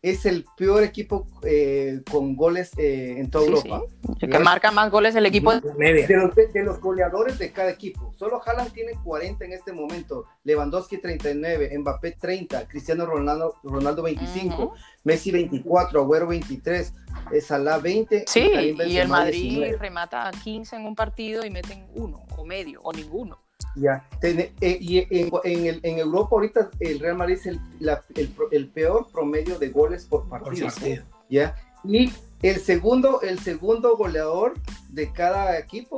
es 0.01 0.25
el 0.25 0.45
peor 0.55 0.83
equipo 0.83 1.27
eh, 1.43 2.01
con 2.09 2.35
goles 2.35 2.71
eh, 2.77 3.15
en 3.17 3.29
toda 3.29 3.47
Europa. 3.47 3.81
El 4.21 4.29
que 4.29 4.39
marca 4.39 4.71
más 4.71 4.89
goles 4.91 5.13
el 5.15 5.25
equipo 5.25 5.53
de, 5.53 5.61
de, 5.61 6.15
los, 6.15 6.35
de, 6.35 6.63
los, 6.63 6.79
goleadores 6.79 7.37
de 7.37 7.51
cada 7.51 7.69
equipo. 7.69 8.13
Solo 8.15 8.41
Haaland 8.45 8.71
tiene 8.71 8.93
40 9.03 9.43
en 9.43 9.53
este 9.53 9.73
momento, 9.73 10.23
Lewandowski 10.43 10.99
39, 10.99 11.77
Mbappé 11.79 12.11
30, 12.13 12.67
Cristiano 12.67 13.05
Ronaldo, 13.05 13.55
Ronaldo 13.63 14.03
25, 14.03 14.55
uh 14.55 14.71
-huh. 14.71 14.73
Messi 15.03 15.31
24, 15.31 16.01
Agüero 16.01 16.27
23, 16.27 16.93
eh, 17.33 17.41
Salah 17.41 17.79
20. 17.79 18.23
Sí, 18.25 18.39
y, 18.39 18.81
y 18.83 18.97
el 18.97 19.09
Madrid 19.09 19.41
19. 19.41 19.77
remata 19.77 20.31
15 20.43 20.77
en 20.77 20.85
un 20.85 20.95
partido 20.95 21.45
y 21.45 21.49
meten 21.49 21.87
uno 21.93 22.25
o 22.37 22.45
medio 22.45 22.79
o 22.83 22.93
ninguno. 22.93 23.37
Ya, 23.79 24.07
Ten, 24.19 24.39
eh, 24.39 24.77
y 24.81 24.99
en, 24.99 25.31
en, 25.43 25.65
el, 25.65 25.79
en, 25.83 25.99
Europa 25.99 26.29
ahorita 26.31 26.69
el 26.79 26.99
Real 26.99 27.17
Madrid 27.17 27.35
es 27.35 27.45
el, 27.45 27.59
la, 27.79 28.03
el, 28.15 28.33
el, 28.51 28.67
peor 28.67 29.07
promedio 29.11 29.57
de 29.57 29.69
goles 29.69 30.05
por 30.05 30.27
partido. 30.27 30.67
Por 30.67 30.73
partido. 30.75 31.03
Ya, 31.29 31.55
y 31.83 32.11
el 32.41 32.59
segundo, 32.59 33.21
el 33.21 33.39
segundo 33.39 33.95
goleador 33.97 34.53
de 34.89 35.11
cada 35.11 35.57
equipo, 35.57 35.97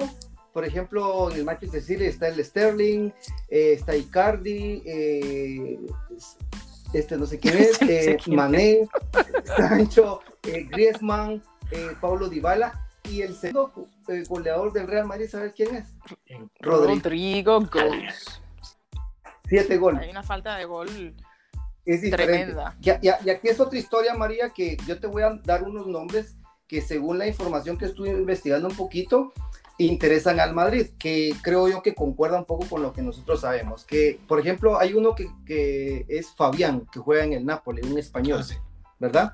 por 0.54 0.66
ejemplo, 0.66 1.32
en 1.32 1.38
el 1.38 1.46
Manchester 1.46 1.82
City 1.82 2.06
está 2.06 2.28
el 2.28 2.44
Sterling, 2.44 3.12
eh, 3.50 3.74
está 3.74 3.96
Icardi, 3.96 4.82
eh, 4.86 5.80
este 6.94 7.18
no 7.18 7.26
sé 7.26 7.40
quién 7.40 7.58
es, 7.60 7.82
eh, 7.82 8.18
Mané, 8.28 8.88
Sancho, 9.46 10.22
Griezmann, 10.42 11.42
Paulo 12.02 12.28
Dybala, 12.28 12.90
y 13.10 13.22
el 13.22 13.36
segundo 13.36 13.72
eh, 14.08 14.24
goleador 14.28 14.74
del 14.74 14.88
Real 14.88 15.06
Madrid, 15.06 15.28
¿sabes 15.30 15.54
quién 15.54 15.76
es? 15.76 15.88
Rodrigo, 16.60 17.60
Rodrigo. 17.60 17.68
Siete 19.48 19.78
goles. 19.78 20.02
Hay 20.02 20.10
una 20.10 20.24
falta 20.24 20.56
de 20.56 20.66
gol 20.66 21.16
es 21.86 22.10
tremenda. 22.10 22.78
Y, 22.82 22.90
y, 22.90 23.12
y, 23.26 23.30
aquí 23.30 23.48
es 23.48 23.60
otra 23.60 23.78
historia, 23.78 24.14
María, 24.14 24.50
que 24.50 24.78
yo 24.88 25.00
te 25.00 25.08
voy 25.08 25.24
a 25.24 25.40
dar 25.44 25.64
unos 25.64 25.88
nombres 25.88 26.36
que 26.68 26.82
según 26.82 27.18
la 27.18 27.28
información 27.28 27.78
que 27.78 27.86
estuve 27.86 28.10
investigando 28.10 28.70
un 28.70 28.76
poquito, 28.76 29.34
interesan 29.78 30.40
al 30.40 30.54
Madrid, 30.54 30.88
que 30.98 31.36
creo 31.42 31.68
yo 31.68 31.82
que 31.82 31.94
concuerda 31.94 32.38
un 32.38 32.46
poco 32.46 32.66
con 32.70 32.82
lo 32.82 32.94
que 32.94 33.02
nosotros 33.02 33.42
sabemos. 33.42 33.84
Que, 33.84 34.20
por 34.28 34.40
ejemplo, 34.40 34.80
hay 34.80 34.94
uno 34.94 35.16
que, 35.16 35.28
que 35.46 36.06
es 36.08 36.34
Fabián, 36.36 36.88
que 36.92 37.00
juega 37.00 37.24
en 37.24 37.34
el 37.34 37.46
Napoli, 37.46 37.82
un 37.82 37.98
español, 37.98 38.42
ah, 38.42 38.94
¿verdad? 39.00 39.34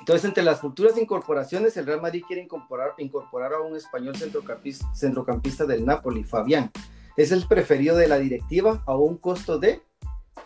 Entonces, 0.00 0.24
entre 0.24 0.42
las 0.42 0.60
futuras 0.60 0.96
incorporaciones, 0.98 1.76
el 1.76 1.86
Real 1.86 2.00
Madrid 2.00 2.24
quiere 2.26 2.42
incorporar, 2.42 2.94
incorporar 2.98 3.52
a 3.52 3.60
un 3.60 3.76
español 3.76 4.16
centrocampista, 4.16 4.92
centrocampista 4.94 5.66
del 5.66 5.84
Napoli, 5.84 6.24
Fabián. 6.24 6.70
Es 7.16 7.32
el 7.32 7.46
preferido 7.46 7.96
de 7.96 8.08
la 8.08 8.18
directiva 8.18 8.82
a 8.86 8.96
un 8.96 9.18
costo 9.18 9.58
de 9.58 9.82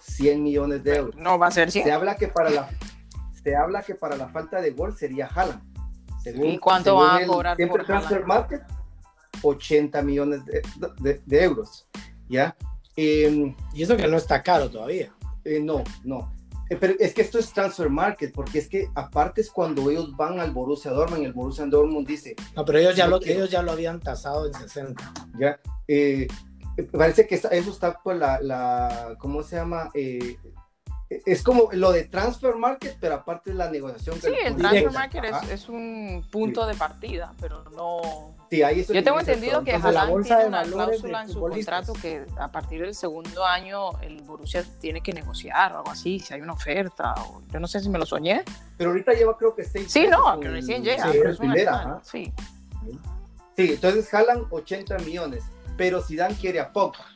100 0.00 0.42
millones 0.42 0.82
de 0.82 0.96
euros. 0.96 1.16
No 1.16 1.38
va 1.38 1.46
a 1.46 1.50
ser 1.52 1.70
100. 1.70 1.84
Se 1.84 1.92
habla 1.92 2.16
que 2.16 2.28
para 2.28 2.50
la, 2.50 2.68
se 3.42 3.54
habla 3.54 3.82
que 3.82 3.94
para 3.94 4.16
la 4.16 4.28
falta 4.28 4.60
de 4.60 4.72
gol 4.72 4.96
sería 4.96 5.26
Haaland. 5.26 5.62
¿Y 6.24 6.58
cuánto 6.58 6.96
va 6.96 7.16
a 7.16 7.26
cobrar 7.26 7.56
por 7.68 7.84
Transfer 7.84 8.24
Market? 8.24 8.62
80 9.42 10.02
millones 10.02 10.40
de, 10.44 11.42
euros. 11.42 11.86
¿Ya? 12.28 12.56
Em, 12.96 13.54
y 13.74 13.82
eso 13.82 13.96
que 13.96 14.08
no 14.08 14.16
está 14.16 14.42
caro 14.42 14.70
todavía. 14.70 15.12
Eh, 15.44 15.60
no, 15.60 15.84
no. 16.02 16.32
Eh, 16.70 16.76
pero 16.76 16.94
es 16.98 17.12
que 17.12 17.22
esto 17.22 17.38
es 17.38 17.52
transfer 17.52 17.90
market, 17.90 18.32
porque 18.32 18.58
es 18.58 18.68
que 18.68 18.88
aparte 18.94 19.40
es 19.40 19.50
cuando 19.50 19.90
ellos 19.90 20.16
van 20.16 20.40
al 20.40 20.50
Borussia 20.52 20.90
Dortmund, 20.90 21.24
el 21.24 21.32
Borussia 21.32 21.66
Dortmund 21.66 22.06
dice... 22.06 22.34
No, 22.56 22.64
pero 22.64 22.78
ellos 22.78 22.96
ya, 22.96 23.06
lo, 23.06 23.20
ellos 23.22 23.50
ya 23.50 23.62
lo 23.62 23.72
habían 23.72 24.00
tasado 24.00 24.46
en 24.46 24.54
60. 24.54 25.12
Ya, 25.38 25.60
eh, 25.88 26.26
parece 26.92 27.26
que 27.26 27.34
eso 27.34 27.50
está 27.50 28.00
por 28.02 28.16
la, 28.16 28.40
la 28.40 29.16
¿cómo 29.18 29.42
se 29.42 29.56
llama? 29.56 29.90
Eh, 29.94 30.38
es 31.10 31.42
como 31.42 31.68
lo 31.72 31.92
de 31.92 32.04
transfer 32.04 32.56
market, 32.56 32.96
pero 33.00 33.16
aparte 33.16 33.50
de 33.50 33.56
la 33.56 33.70
negociación. 33.70 34.20
Sí, 34.20 34.32
el 34.44 34.56
transfer 34.56 34.90
market 34.90 35.24
es, 35.50 35.68
un 35.68 36.26
punto 36.30 36.66
de 36.66 36.74
partida, 36.74 37.32
pero 37.40 37.64
no. 37.76 38.34
Sí, 38.50 38.62
ahí 38.62 38.84
Yo 38.84 39.04
tengo 39.04 39.20
entendido 39.20 39.62
que 39.62 39.72
Haaland 39.72 40.24
tiene 40.24 40.46
una 40.46 40.62
cláusula 40.62 41.22
en 41.22 41.28
su 41.28 41.40
contrato 41.40 41.92
que 41.94 42.24
a 42.38 42.50
partir 42.50 42.80
del 42.82 42.94
segundo 42.94 43.44
año 43.44 44.00
el 44.00 44.22
Borussia 44.22 44.64
tiene 44.80 45.00
que 45.02 45.12
negociar 45.12 45.72
o 45.72 45.78
algo 45.78 45.90
así, 45.90 46.20
si 46.20 46.34
hay 46.34 46.40
una 46.40 46.54
oferta. 46.54 47.14
O, 47.14 47.42
yo 47.52 47.60
no 47.60 47.66
sé 47.66 47.80
si 47.80 47.88
me 47.88 47.98
lo 47.98 48.06
soñé. 48.06 48.42
Pero 48.76 48.90
ahorita 48.90 49.12
lleva 49.12 49.36
creo 49.36 49.54
que 49.54 49.64
seis. 49.64 49.90
Sí, 49.90 50.06
no, 50.10 50.40
que 50.40 50.48
recién 50.48 50.82
llega. 50.82 51.10
Sí, 51.10 51.18
es 51.18 51.38
primera, 51.38 52.00
sí. 52.02 52.32
Sí, 53.56 53.72
entonces 53.72 54.08
jalan 54.08 54.46
80 54.50 54.98
millones, 54.98 55.44
pero 55.76 56.02
Zidane 56.02 56.34
quiere 56.34 56.60
a 56.60 56.72
Pogba. 56.72 57.13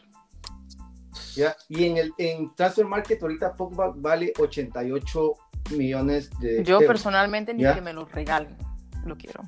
Y 1.68 1.84
en 1.84 1.96
el 1.96 2.12
en 2.18 2.54
Transfer 2.54 2.84
Market 2.84 3.22
ahorita 3.22 3.54
Pogba 3.54 3.92
vale 3.96 4.32
88 4.38 5.32
millones 5.70 6.30
de 6.40 6.64
Yo 6.64 6.78
personalmente 6.80 7.54
ni 7.54 7.62
que 7.62 7.80
me 7.80 7.92
lo 7.92 8.04
regalen, 8.06 8.56
lo 9.04 9.16
quiero. 9.16 9.42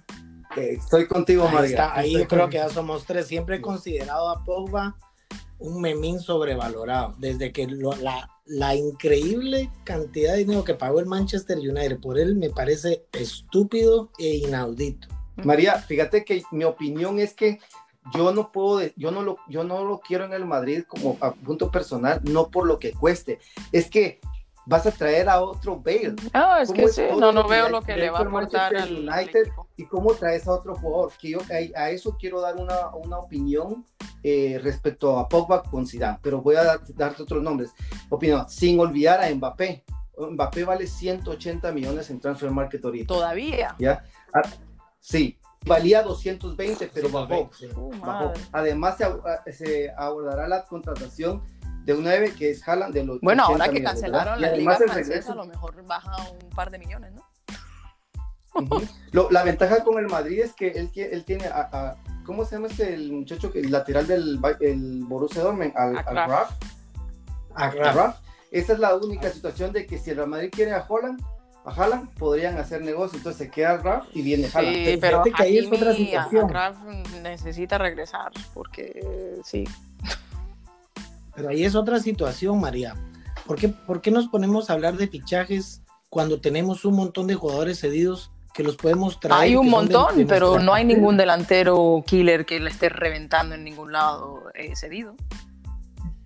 estoy 0.56 1.06
contigo, 1.06 1.48
María. 1.48 1.92
ahí 1.94 2.12
yo 2.12 2.28
creo 2.28 2.48
que 2.48 2.56
ya 2.56 2.68
somos 2.68 3.04
tres. 3.04 3.26
Siempre 3.26 3.56
he 3.56 3.60
considerado 3.60 4.28
a 4.28 4.44
Pogba 4.44 4.96
un 5.58 5.80
memín 5.80 6.20
sobrevalorado. 6.20 7.14
Desde 7.18 7.52
que 7.52 7.66
la, 7.66 8.30
la 8.46 8.74
increíble 8.74 9.70
cantidad 9.84 10.32
de 10.32 10.38
dinero 10.38 10.64
que 10.64 10.74
pagó 10.74 11.00
el 11.00 11.06
Manchester 11.06 11.58
United 11.58 12.00
por 12.00 12.18
él 12.18 12.34
me 12.34 12.50
parece 12.50 13.04
estúpido 13.12 14.10
e 14.18 14.36
inaudito. 14.36 15.08
María, 15.44 15.76
fíjate 15.76 16.24
que 16.24 16.42
mi 16.50 16.64
opinión 16.64 17.18
es 17.18 17.34
que 17.34 17.60
yo 18.14 18.32
no 18.32 18.50
puedo, 18.50 18.88
yo 18.96 19.10
no 19.10 19.22
lo, 19.22 19.38
yo 19.48 19.64
no 19.64 19.84
lo 19.84 20.00
quiero 20.00 20.24
en 20.24 20.32
el 20.32 20.46
Madrid 20.46 20.84
como 20.86 21.16
a 21.20 21.32
punto 21.32 21.70
personal, 21.70 22.20
no 22.24 22.48
por 22.48 22.66
lo 22.66 22.78
que 22.78 22.92
cueste. 22.92 23.38
Es 23.72 23.90
que 23.90 24.20
vas 24.66 24.86
a 24.86 24.90
traer 24.90 25.28
a 25.28 25.40
otro 25.40 25.76
Bale. 25.76 26.14
No, 26.32 26.56
es 26.56 26.72
que 26.72 26.88
sí, 26.88 27.02
no, 27.18 27.32
no 27.32 27.46
veo 27.46 27.68
lo 27.68 27.82
que 27.82 27.96
le 27.96 28.10
va 28.10 28.20
a 28.20 28.22
aportar 28.22 28.76
al 28.76 29.08
United 29.08 29.50
y 29.76 29.84
cómo 29.84 30.14
traes 30.14 30.46
a 30.46 30.52
otro 30.52 30.74
jugador. 30.76 31.12
Que 31.20 31.30
yo 31.30 31.38
a, 31.74 31.90
eso 31.90 32.16
quiero 32.18 32.40
dar 32.40 32.56
una, 32.56 32.88
una 32.94 33.18
opinión 33.18 33.84
eh, 34.22 34.60
respecto 34.62 35.18
a 35.18 35.28
Pogba 35.28 35.62
con 35.62 35.86
Zidane, 35.86 36.18
pero 36.22 36.40
voy 36.40 36.56
a 36.56 36.78
darte 36.94 37.22
otros 37.22 37.42
nombres. 37.42 37.72
Opinión, 38.08 38.48
sin 38.48 38.78
olvidar 38.80 39.22
a 39.22 39.34
Mbappé. 39.34 39.84
Mbappé 40.16 40.64
vale 40.64 40.86
180 40.86 41.72
millones 41.72 42.10
en 42.10 42.20
transfer 42.20 42.50
market 42.50 42.84
ahorita. 42.84 43.06
Todavía. 43.06 43.74
¿Ya? 43.78 44.04
Ah, 44.32 44.42
sí, 45.00 45.39
valía 45.66 46.02
220, 46.02 46.90
pero 46.92 47.08
bajó. 47.10 47.50
Además, 48.52 48.96
se, 49.50 49.90
abordará 49.96 50.48
la 50.48 50.64
contratación 50.64 51.42
de 51.84 51.94
un 51.94 52.04
9 52.04 52.34
que 52.38 52.50
es 52.50 52.66
Haaland 52.66 52.94
de 52.94 53.04
los 53.04 53.20
Bueno, 53.20 53.44
ahora 53.44 53.68
que 53.68 53.82
cancelaron 53.82 54.40
la 54.40 54.52
liga 54.52 54.76
francesa, 54.76 55.32
a 55.32 55.36
lo 55.36 55.46
mejor 55.46 55.84
baja 55.86 56.16
un 56.42 56.50
par 56.50 56.70
de 56.70 56.78
millones, 56.78 57.12
¿no? 57.12 57.22
la 59.30 59.44
ventaja 59.44 59.84
con 59.84 59.98
el 59.98 60.08
Madrid 60.08 60.40
es 60.40 60.52
que 60.52 60.68
él, 60.68 60.90
él 60.94 61.24
tiene 61.24 61.46
a, 61.46 61.96
¿cómo 62.26 62.44
se 62.44 62.56
llama 62.56 62.66
este 62.66 62.92
el 62.94 63.12
muchacho 63.12 63.52
que 63.52 63.60
el 63.60 63.70
lateral 63.70 64.06
del 64.06 64.40
el 64.60 65.04
Borussia 65.04 65.42
Dortmund 65.42 65.72
al, 65.76 65.96
al 65.98 66.28
Raf? 67.94 68.20
Esa 68.50 68.72
es 68.72 68.78
la 68.80 68.96
única 68.96 69.30
situación 69.30 69.72
de 69.72 69.86
que 69.86 69.98
si 69.98 70.10
el 70.10 70.26
Madrid 70.26 70.50
quiere 70.50 70.72
a 70.72 70.84
Holland, 70.86 71.22
a 71.64 71.70
Haaland 71.70 72.08
podrían 72.14 72.56
hacer 72.58 72.82
negocio, 72.82 73.18
entonces 73.18 73.46
se 73.46 73.50
queda 73.50 73.76
Raf 73.78 74.06
y 74.14 74.22
viene 74.22 74.48
Haaland. 74.52 74.76
Sí, 74.76 74.98
pero 75.00 75.22
que 75.22 75.32
ahí 75.36 75.58
es 75.58 75.66
otra 75.66 75.94
situación. 75.94 76.48
Raf 76.48 76.76
necesita 77.22 77.78
regresar, 77.78 78.32
porque 78.54 79.40
sí. 79.44 79.64
Pero 81.34 81.48
ahí 81.50 81.64
es 81.64 81.74
otra 81.74 82.00
situación, 82.00 82.60
María. 82.60 82.94
¿Por 83.46 83.58
qué, 83.58 83.68
¿Por 83.68 84.00
qué 84.00 84.10
nos 84.10 84.28
ponemos 84.28 84.70
a 84.70 84.74
hablar 84.74 84.96
de 84.96 85.08
fichajes 85.08 85.82
cuando 86.08 86.40
tenemos 86.40 86.84
un 86.84 86.94
montón 86.94 87.26
de 87.26 87.34
jugadores 87.34 87.80
cedidos 87.80 88.30
que 88.54 88.62
los 88.62 88.76
podemos 88.76 89.20
traer? 89.20 89.42
Hay 89.42 89.56
un 89.56 89.68
montón, 89.68 90.26
pero 90.26 90.58
no 90.58 90.74
hay 90.74 90.84
ningún 90.84 91.16
delantero 91.16 92.02
killer 92.06 92.46
que 92.46 92.60
le 92.60 92.70
esté 92.70 92.88
reventando 92.88 93.54
en 93.54 93.64
ningún 93.64 93.92
lado 93.92 94.50
eh, 94.54 94.74
cedido 94.76 95.14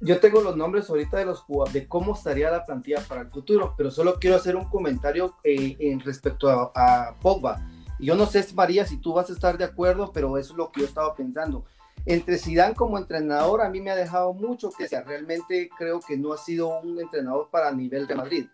yo 0.05 0.21
tengo 0.21 0.43
los 0.43 0.57
nombres 0.57 0.91
ahorita 0.91 1.17
de 1.17 1.25
los 1.25 1.45
de 1.73 1.89
cómo 1.89 2.13
estaría 2.13 2.51
la 2.51 2.65
plantilla 2.65 3.01
para 3.09 3.23
el 3.23 3.31
futuro, 3.31 3.75
pero 3.77 3.91
solo 3.91 4.19
quiero 4.21 4.37
hacer 4.37 4.55
un 4.55 4.67
comentario 4.67 5.35
eh, 5.43 5.77
en 5.81 6.01
respecto 6.01 6.51
a, 6.51 6.73
a, 6.75 7.15
Pogba. 7.21 7.67
Yo 7.99 8.15
no 8.15 8.27
sé, 8.27 8.45
María, 8.55 8.85
si 8.85 8.99
tú 8.99 9.15
vas 9.15 9.31
a 9.31 9.33
estar 9.33 9.57
de 9.57 9.65
acuerdo, 9.65 10.13
pero 10.13 10.37
es 10.37 10.51
lo 10.51 10.71
que 10.71 10.81
yo 10.83 10.87
estaba 10.87 11.15
pensando. 11.15 11.65
Entre 12.05 12.37
Zidane 12.37 12.75
como 12.75 12.99
entrenador, 12.99 13.63
a 13.63 13.71
mí 13.71 13.81
me 13.81 13.91
ha 13.91 13.97
dejado 13.97 14.35
mucho 14.35 14.71
que 14.71 14.89
sea. 14.89 15.03
Realmente 15.03 15.71
creo 15.79 16.01
que 16.01 16.19
no 16.19 16.35
ha 16.35 16.37
sido 16.37 16.81
un 16.81 17.01
entrenador 17.01 17.49
para 17.51 17.73
nivel 17.73 18.07
de 18.07 18.15
Madrid. 18.15 18.47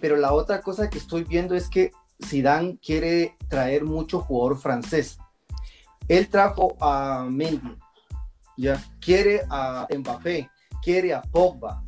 Pero 0.00 0.16
la 0.16 0.32
otra 0.32 0.62
cosa 0.62 0.88
que 0.88 0.98
estoy 0.98 1.24
viendo 1.24 1.54
es 1.54 1.68
que 1.68 1.92
Zidane 2.24 2.78
quiere 2.78 3.36
traer 3.48 3.84
mucho 3.84 4.20
jugador 4.20 4.56
francés. 4.56 5.18
Él 6.08 6.28
trajo 6.28 6.76
a 6.80 7.26
Mendy, 7.28 7.76
ya 8.56 8.82
quiere 9.00 9.42
a 9.50 9.86
Mbappé, 9.90 10.50
quiere 10.84 11.14
a 11.14 11.22
Pogba, 11.22 11.82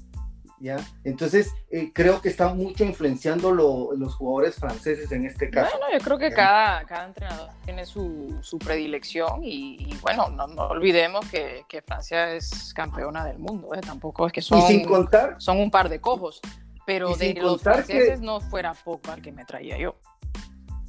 ¿ya? 0.58 0.78
Entonces, 1.04 1.52
eh, 1.70 1.92
creo 1.92 2.20
que 2.22 2.30
está 2.30 2.54
mucho 2.54 2.84
influenciando 2.84 3.52
los 3.52 4.14
jugadores 4.14 4.56
franceses 4.56 5.12
en 5.12 5.26
este 5.26 5.50
caso. 5.50 5.76
Bueno, 5.78 5.98
yo 5.98 6.02
creo 6.02 6.18
que 6.18 6.30
cada, 6.30 6.84
cada 6.84 7.06
entrenador 7.06 7.50
tiene 7.64 7.84
su, 7.84 8.38
su 8.40 8.58
predilección 8.58 9.40
y, 9.44 9.94
bueno, 10.00 10.28
no, 10.30 10.46
no, 10.46 10.62
olvidemos 10.68 11.28
que, 11.30 11.64
que, 11.68 11.82
Francia 11.82 12.32
es 12.32 12.72
campeona 12.74 13.24
del 13.24 13.38
mundo, 13.38 13.74
¿eh? 13.74 13.80
tampoco 13.80 14.26
es 14.26 14.32
que 14.32 14.42
son, 14.42 14.62
sin 14.62 14.84
contar, 14.84 15.36
son 15.38 15.58
un 15.58 15.70
par 15.70 15.88
de 15.88 16.00
cojos, 16.00 16.40
pero 16.86 17.14
de 17.14 17.34
los 17.34 17.62
franceses 17.62 18.20
no 18.20 18.40
fuera 18.40 18.72
Pogba 18.72 19.14
el 19.14 19.22
que 19.22 19.32
me 19.32 19.44
traía 19.44 19.76
yo. 19.78 19.96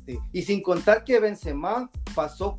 Sí. 0.05 0.17
Y 0.31 0.41
sin 0.43 0.61
contar 0.61 1.03
que 1.03 1.19
Benzema 1.19 1.91
pasó 2.15 2.57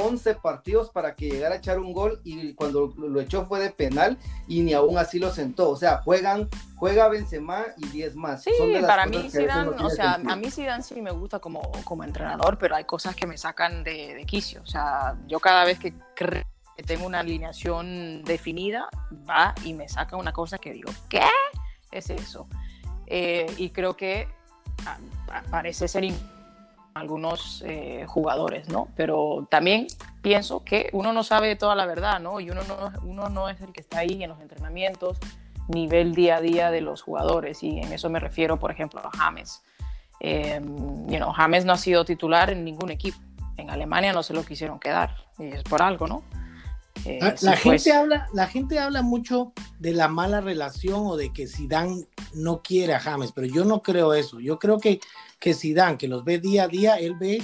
11 0.00 0.34
partidos 0.36 0.90
para 0.90 1.14
que 1.14 1.30
llegara 1.30 1.54
a 1.54 1.58
echar 1.58 1.78
un 1.78 1.92
gol 1.92 2.20
y 2.24 2.54
cuando 2.54 2.92
lo 2.96 3.20
echó 3.20 3.46
fue 3.46 3.60
de 3.60 3.70
penal 3.70 4.18
y 4.48 4.62
ni 4.62 4.72
aún 4.72 4.98
así 4.98 5.18
lo 5.18 5.30
sentó. 5.30 5.70
O 5.70 5.76
sea, 5.76 5.98
juegan, 6.02 6.48
juega 6.76 7.08
Benzema 7.08 7.64
y 7.76 7.86
10 7.88 8.16
más. 8.16 8.42
Sí, 8.42 8.52
para 8.86 9.06
mí 9.06 9.30
Zidane, 9.30 9.70
o 9.70 9.90
sea, 9.90 10.14
a 10.14 10.36
mí 10.36 10.50
Zidane 10.50 10.82
sí 10.82 11.00
me 11.00 11.10
gusta 11.10 11.38
como, 11.38 11.70
como 11.84 12.04
entrenador, 12.04 12.58
pero 12.58 12.76
hay 12.76 12.84
cosas 12.84 13.14
que 13.14 13.26
me 13.26 13.36
sacan 13.36 13.84
de, 13.84 14.14
de 14.14 14.24
quicio. 14.24 14.62
O 14.62 14.66
sea, 14.66 15.16
yo 15.26 15.40
cada 15.40 15.64
vez 15.64 15.78
que 15.78 15.94
tengo 16.86 17.06
una 17.06 17.20
alineación 17.20 18.22
definida, 18.24 18.88
va 19.28 19.54
y 19.64 19.74
me 19.74 19.88
saca 19.88 20.16
una 20.16 20.32
cosa 20.32 20.58
que 20.58 20.72
digo, 20.72 20.90
¿qué 21.08 21.22
es 21.90 22.10
eso? 22.10 22.48
Eh, 23.06 23.52
y 23.56 23.70
creo 23.70 23.96
que 23.96 24.28
ah, 24.86 24.98
parece 25.50 25.88
ser 25.88 26.04
algunos 26.94 27.62
eh, 27.66 28.04
jugadores, 28.06 28.68
¿no? 28.68 28.88
Pero 28.96 29.46
también 29.50 29.86
pienso 30.22 30.64
que 30.64 30.90
uno 30.92 31.12
no 31.12 31.22
sabe 31.22 31.56
toda 31.56 31.74
la 31.74 31.86
verdad, 31.86 32.20
¿no? 32.20 32.40
Y 32.40 32.50
uno 32.50 32.62
no, 32.64 32.92
uno 33.02 33.28
no 33.28 33.48
es 33.48 33.60
el 33.60 33.72
que 33.72 33.80
está 33.80 33.98
ahí 33.98 34.22
en 34.22 34.30
los 34.30 34.40
entrenamientos, 34.40 35.18
nivel 35.68 36.14
día 36.14 36.36
a 36.36 36.40
día 36.40 36.70
de 36.70 36.80
los 36.80 37.02
jugadores, 37.02 37.62
y 37.62 37.78
en 37.80 37.92
eso 37.92 38.10
me 38.10 38.20
refiero, 38.20 38.58
por 38.58 38.70
ejemplo, 38.70 39.00
a 39.00 39.10
James. 39.16 39.62
Eh, 40.20 40.60
you 41.08 41.18
James 41.34 41.64
no 41.64 41.72
ha 41.72 41.78
sido 41.78 42.04
titular 42.04 42.50
en 42.50 42.64
ningún 42.64 42.90
equipo. 42.90 43.18
En 43.56 43.70
Alemania 43.70 44.12
no 44.12 44.22
se 44.22 44.34
lo 44.34 44.44
quisieron 44.44 44.78
quedar, 44.78 45.14
y 45.38 45.46
es 45.46 45.62
por 45.62 45.82
algo, 45.82 46.06
¿no? 46.06 46.22
Eh, 47.04 47.18
la, 47.40 47.56
gente 47.56 47.92
habla, 47.92 48.28
la 48.34 48.46
gente 48.46 48.78
habla 48.78 49.00
mucho 49.02 49.52
de 49.78 49.92
la 49.92 50.08
mala 50.08 50.40
relación 50.40 51.06
o 51.06 51.16
de 51.16 51.32
que 51.32 51.46
Zidane 51.46 52.04
no 52.34 52.62
quiere 52.62 52.94
a 52.94 53.00
James, 53.00 53.32
pero 53.32 53.46
yo 53.46 53.64
no 53.64 53.82
creo 53.82 54.12
eso. 54.12 54.40
Yo 54.40 54.58
creo 54.58 54.78
que, 54.78 55.00
que 55.40 55.54
Zidane, 55.54 55.96
que 55.96 56.06
los 56.06 56.22
ve 56.22 56.38
día 56.38 56.64
a 56.64 56.68
día, 56.68 56.96
él 56.96 57.16
ve 57.18 57.42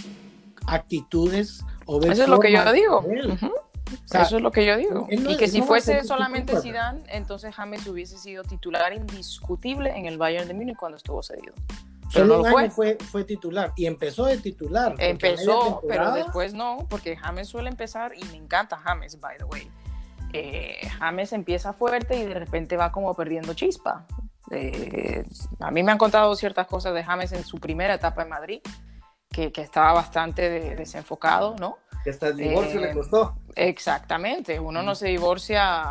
actitudes 0.66 1.64
o 1.86 1.98
ver 1.98 2.12
Eso 2.12 2.24
es 2.24 2.28
lo 2.28 2.38
que 2.38 2.52
yo 2.52 2.72
digo. 2.72 3.04
Eso 4.12 4.36
es 4.36 4.42
lo 4.42 4.50
que 4.50 4.66
yo 4.66 4.76
digo. 4.76 5.06
y 5.10 5.36
que 5.36 5.48
si 5.48 5.62
fuese 5.62 6.04
solamente 6.04 6.60
Zidane, 6.60 7.02
entonces 7.08 7.54
James 7.54 7.86
hubiese 7.86 8.18
sido 8.18 8.44
titular 8.44 8.92
indiscutible 8.92 9.96
en 9.96 10.06
el 10.06 10.18
Bayern 10.18 10.46
de 10.46 10.54
Múnich 10.54 10.76
cuando 10.76 10.96
estuvo 10.96 11.22
cedido. 11.22 11.54
Pero 12.12 12.26
no 12.26 12.44
fue. 12.44 12.96
fue. 12.98 13.24
titular 13.24 13.72
y 13.76 13.86
empezó 13.86 14.26
de 14.26 14.36
titular. 14.36 14.94
Empezó, 14.98 15.82
pero 15.88 16.12
después 16.12 16.54
no, 16.54 16.86
porque 16.88 17.16
James 17.16 17.48
suele 17.48 17.70
empezar 17.70 18.12
y 18.16 18.24
me 18.26 18.36
encanta 18.36 18.76
James, 18.76 19.18
by 19.18 19.38
the 19.38 19.44
way. 19.44 19.70
Eh, 20.32 20.86
James 20.98 21.32
empieza 21.32 21.72
fuerte 21.72 22.18
y 22.18 22.26
de 22.26 22.34
repente 22.34 22.76
va 22.76 22.92
como 22.92 23.14
perdiendo 23.14 23.54
chispa. 23.54 24.06
Eh, 24.50 25.24
a 25.60 25.70
mí 25.70 25.82
me 25.82 25.92
han 25.92 25.98
contado 25.98 26.34
ciertas 26.36 26.66
cosas 26.66 26.94
de 26.94 27.02
James 27.02 27.32
en 27.32 27.44
su 27.44 27.58
primera 27.58 27.94
etapa 27.94 28.22
en 28.22 28.28
Madrid, 28.28 28.60
que, 29.30 29.52
que 29.52 29.62
estaba 29.62 29.92
bastante 29.92 30.76
desenfocado, 30.76 31.56
¿no? 31.58 31.78
Que 32.04 32.10
hasta 32.10 32.28
el 32.28 32.36
divorcio 32.36 32.80
le 32.80 32.90
eh, 32.90 32.94
costó. 32.94 33.34
Exactamente, 33.56 34.60
uno 34.60 34.82
no 34.82 34.94
se 34.94 35.08
divorcia 35.08 35.90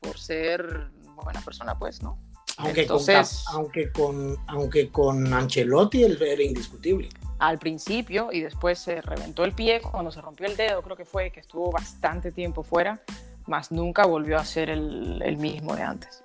por 0.00 0.18
ser 0.18 0.90
buena 1.14 1.40
persona, 1.40 1.78
pues, 1.78 2.02
¿no? 2.02 2.18
Aunque, 2.58 2.82
Entonces, 2.82 3.44
con, 3.46 3.56
aunque, 3.56 3.92
con, 3.92 4.36
aunque 4.46 4.90
con 4.90 5.32
Ancelotti 5.32 6.04
él 6.04 6.20
era 6.20 6.42
indiscutible. 6.42 7.08
Al 7.38 7.58
principio 7.58 8.30
y 8.30 8.40
después 8.40 8.78
se 8.78 9.00
reventó 9.00 9.44
el 9.44 9.52
pie 9.52 9.80
cuando 9.80 10.10
se 10.10 10.20
rompió 10.20 10.46
el 10.46 10.56
dedo, 10.56 10.82
creo 10.82 10.96
que 10.96 11.04
fue 11.04 11.30
que 11.30 11.40
estuvo 11.40 11.70
bastante 11.70 12.30
tiempo 12.30 12.62
fuera, 12.62 13.00
más 13.46 13.72
nunca 13.72 14.06
volvió 14.06 14.38
a 14.38 14.44
ser 14.44 14.70
el, 14.70 15.20
el 15.22 15.38
mismo 15.38 15.74
de 15.74 15.82
antes. 15.82 16.22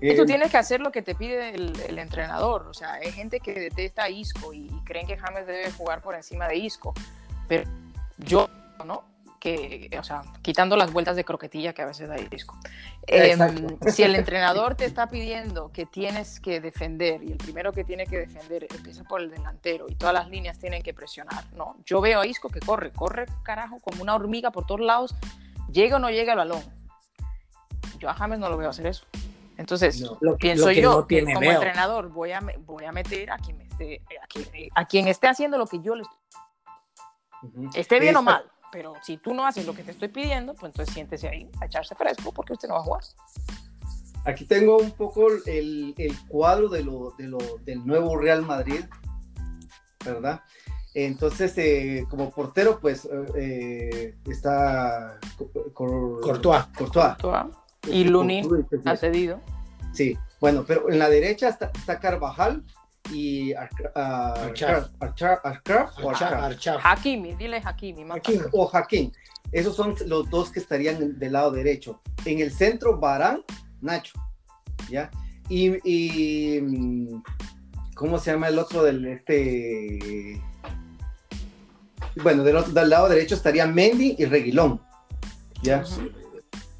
Y 0.00 0.14
tú 0.14 0.22
eh, 0.22 0.26
tienes 0.26 0.50
que 0.50 0.56
hacer 0.58 0.80
lo 0.80 0.92
que 0.92 1.02
te 1.02 1.14
pide 1.14 1.50
el, 1.50 1.72
el, 1.88 1.98
entrenador. 1.98 2.66
O 2.68 2.74
sea, 2.74 2.94
hay 2.94 3.12
gente 3.12 3.40
que 3.40 3.54
detesta 3.54 4.04
a 4.04 4.10
Isco 4.10 4.52
y 4.52 4.68
creen 4.84 5.06
que 5.06 5.16
James 5.16 5.46
debe 5.46 5.70
jugar 5.72 6.02
por 6.02 6.14
encima 6.14 6.48
de 6.48 6.56
Isco. 6.56 6.94
Pero 7.48 7.64
yo, 8.18 8.48
¿no? 8.84 9.04
que, 9.38 9.96
o 9.98 10.02
sea, 10.02 10.22
quitando 10.42 10.76
las 10.76 10.92
vueltas 10.92 11.16
de 11.16 11.24
croquetilla 11.24 11.72
que 11.72 11.82
a 11.82 11.86
veces 11.86 12.08
da 12.08 12.16
disco. 12.16 12.58
Eh, 13.06 13.36
si 13.92 14.02
el 14.02 14.14
entrenador 14.14 14.74
te 14.74 14.84
está 14.84 15.08
pidiendo 15.08 15.70
que 15.72 15.86
tienes 15.86 16.40
que 16.40 16.60
defender 16.60 17.22
y 17.22 17.32
el 17.32 17.38
primero 17.38 17.72
que 17.72 17.84
tiene 17.84 18.06
que 18.06 18.18
defender 18.18 18.66
empieza 18.74 19.04
por 19.04 19.20
el 19.20 19.30
delantero 19.30 19.86
y 19.88 19.94
todas 19.94 20.14
las 20.14 20.28
líneas 20.28 20.58
tienen 20.58 20.82
que 20.82 20.94
presionar, 20.94 21.44
¿no? 21.54 21.76
Yo 21.84 22.00
veo 22.00 22.20
a 22.20 22.26
Isco 22.26 22.48
que 22.48 22.60
corre, 22.60 22.92
corre 22.92 23.26
carajo 23.42 23.78
como 23.80 24.02
una 24.02 24.14
hormiga 24.14 24.50
por 24.50 24.66
todos 24.66 24.80
lados, 24.80 25.14
llega 25.70 25.96
o 25.96 25.98
no 25.98 26.10
llega 26.10 26.32
el 26.32 26.38
balón. 26.38 26.62
Yo 27.98 28.10
a 28.10 28.14
James 28.14 28.38
no 28.38 28.48
lo 28.48 28.56
veo 28.56 28.70
hacer 28.70 28.86
eso. 28.86 29.06
Entonces, 29.56 30.00
lo, 30.20 30.36
pienso 30.36 30.70
yo 30.70 31.06
que 31.06 31.24
como 31.24 31.42
entrenador 31.42 32.08
voy 32.10 32.32
a, 32.32 32.40
voy 32.60 32.84
a 32.84 32.92
meter 32.92 33.30
a 33.30 33.38
quien, 33.38 33.60
esté, 33.62 34.02
a 34.74 34.84
quien, 34.84 35.08
esté 35.08 35.28
haciendo 35.28 35.56
lo 35.56 35.66
que 35.66 35.80
yo 35.80 35.94
le 35.94 36.02
estoy... 36.02 37.80
Esté 37.80 38.00
bien 38.00 38.16
o 38.16 38.22
mal 38.22 38.50
pero 38.76 38.94
si 39.02 39.16
tú 39.16 39.32
no 39.32 39.46
haces 39.46 39.64
lo 39.64 39.74
que 39.74 39.82
te 39.82 39.92
estoy 39.92 40.08
pidiendo, 40.08 40.52
pues 40.52 40.70
entonces 40.70 40.92
siéntese 40.92 41.28
ahí 41.28 41.50
a 41.62 41.64
echarse 41.64 41.94
fresco 41.94 42.30
porque 42.30 42.52
usted 42.52 42.68
no 42.68 42.74
va 42.74 42.80
a 42.80 42.82
jugar. 42.82 43.02
Aquí 44.26 44.44
tengo 44.44 44.76
un 44.76 44.90
poco 44.90 45.28
el, 45.46 45.94
el 45.96 46.14
cuadro 46.28 46.68
de 46.68 46.82
lo, 46.82 47.14
de 47.16 47.26
lo, 47.26 47.38
del 47.64 47.86
nuevo 47.86 48.18
Real 48.18 48.42
Madrid, 48.42 48.84
¿verdad? 50.04 50.42
Entonces, 50.92 51.56
eh, 51.56 52.06
como 52.10 52.30
portero, 52.30 52.78
pues 52.78 53.08
eh, 53.36 54.16
está 54.26 55.18
Courtois. 55.72 56.64
Courtois. 56.76 57.16
Y 57.90 58.04
Luni 58.04 58.42
ha 58.84 58.96
cedido. 58.96 59.40
Sí, 59.92 60.16
bueno, 60.40 60.64
pero 60.66 60.90
en 60.90 60.98
la 60.98 61.08
derecha 61.08 61.48
está, 61.48 61.70
está 61.74 61.98
Carvajal, 61.98 62.62
y 63.12 63.52
Archaf. 63.54 64.90
Hakimi, 66.84 67.34
dile 67.34 67.62
Hakimi. 67.64 68.04
O 68.52 68.70
Hakim. 68.72 69.10
Esos 69.52 69.76
son 69.76 69.94
los 70.06 70.28
dos 70.28 70.50
que 70.50 70.58
estarían 70.60 71.18
del 71.18 71.32
lado 71.32 71.50
derecho. 71.50 72.00
En 72.24 72.40
el 72.40 72.52
centro, 72.52 72.98
Barán, 72.98 73.42
Nacho. 73.80 74.18
¿Ya? 74.90 75.10
Y, 75.48 76.60
mm, 76.60 77.22
¿cómo 77.94 78.18
se 78.18 78.32
llama 78.32 78.48
el 78.48 78.58
otro 78.58 78.82
del 78.82 79.06
este? 79.06 80.42
Bueno, 82.22 82.42
del, 82.42 82.56
otro, 82.56 82.72
del 82.72 82.90
lado 82.90 83.08
derecho 83.08 83.34
estaría 83.34 83.66
Mendy 83.66 84.16
y 84.18 84.24
Reguilón. 84.24 84.80
¿Ya? 85.62 85.84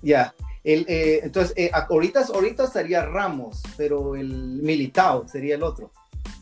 Ya. 0.03 0.35
El, 0.67 0.85
eh, 0.89 1.21
entonces, 1.23 1.55
eh, 1.57 1.71
ahorita, 1.73 2.25
ahorita 2.35 2.65
estaría 2.65 3.07
Ramos, 3.07 3.63
pero 3.77 4.17
el 4.17 4.61
Militao 4.65 5.29
sería 5.29 5.55
el 5.55 5.63
otro 5.63 5.93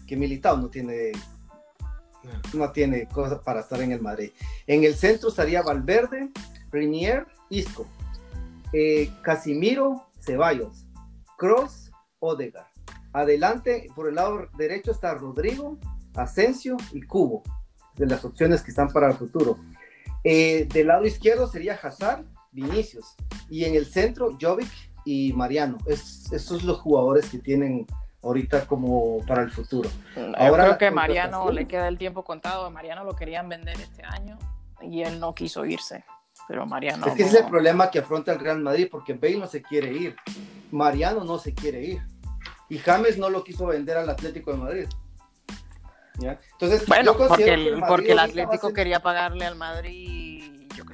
que 0.06 0.16
Militao 0.16 0.56
no 0.56 0.68
tiene 0.68 1.12
no 2.54 2.72
tiene 2.72 3.06
cosas 3.06 3.40
para 3.40 3.60
estar 3.60 3.82
en 3.82 3.92
el 3.92 4.00
Madrid. 4.00 4.30
En 4.66 4.82
el 4.82 4.94
centro 4.94 5.28
estaría 5.28 5.60
Valverde, 5.60 6.30
Rinier, 6.72 7.26
Isco, 7.50 7.86
eh, 8.72 9.10
Casimiro, 9.20 10.06
Ceballos, 10.20 10.86
Cross, 11.36 11.92
Odegar. 12.18 12.70
Adelante, 13.12 13.88
por 13.94 14.08
el 14.08 14.14
lado 14.14 14.48
derecho 14.56 14.92
está 14.92 15.12
Rodrigo, 15.12 15.76
Asensio 16.14 16.78
y 16.92 17.02
Cubo, 17.02 17.42
de 17.96 18.06
las 18.06 18.24
opciones 18.24 18.62
que 18.62 18.70
están 18.70 18.88
para 18.88 19.08
el 19.08 19.18
futuro. 19.18 19.58
Del 20.24 20.86
lado 20.86 21.04
izquierdo 21.04 21.46
sería 21.46 21.74
Hazard, 21.74 22.24
Vinicius. 22.54 23.16
Y 23.50 23.64
en 23.64 23.74
el 23.74 23.84
centro, 23.84 24.36
Jovic 24.40 24.70
y 25.04 25.32
Mariano. 25.32 25.78
Es, 25.86 26.32
esos 26.32 26.60
son 26.60 26.66
los 26.66 26.78
jugadores 26.78 27.28
que 27.28 27.38
tienen 27.38 27.86
ahorita 28.22 28.66
como 28.66 29.18
para 29.26 29.42
el 29.42 29.50
futuro. 29.50 29.90
Ahora, 30.38 30.64
creo 30.64 30.78
que 30.78 30.90
Mariano 30.90 31.50
le 31.50 31.66
queda 31.66 31.88
el 31.88 31.98
tiempo 31.98 32.24
contado. 32.24 32.70
Mariano 32.70 33.04
lo 33.04 33.14
querían 33.14 33.48
vender 33.48 33.78
este 33.80 34.02
año 34.04 34.38
y 34.80 35.02
él 35.02 35.20
no 35.20 35.34
quiso 35.34 35.64
irse. 35.66 36.04
Pero 36.48 36.66
Mariano. 36.66 37.06
Es 37.06 37.14
que 37.14 37.22
ese 37.22 37.38
es 37.38 37.44
el 37.44 37.50
problema 37.50 37.90
que 37.90 37.98
afronta 37.98 38.32
el 38.32 38.40
Real 38.40 38.60
Madrid, 38.60 38.88
porque 38.90 39.14
Bale 39.14 39.38
no 39.38 39.46
se 39.46 39.62
quiere 39.62 39.92
ir. 39.92 40.16
Mariano 40.70 41.24
no 41.24 41.38
se 41.38 41.54
quiere 41.54 41.82
ir. 41.82 42.02
Y 42.68 42.78
James 42.78 43.18
no 43.18 43.28
lo 43.28 43.44
quiso 43.44 43.66
vender 43.66 43.98
al 43.98 44.08
Atlético 44.08 44.52
de 44.52 44.56
Madrid. 44.56 44.88
Entonces, 46.20 46.86
bueno, 46.86 47.16
porque 47.16 47.54
el, 47.54 47.82
porque 47.86 48.12
el 48.12 48.20
Atlético 48.20 48.72
quería 48.72 49.00
pagarle 49.00 49.44
al 49.46 49.56
Madrid 49.56 50.23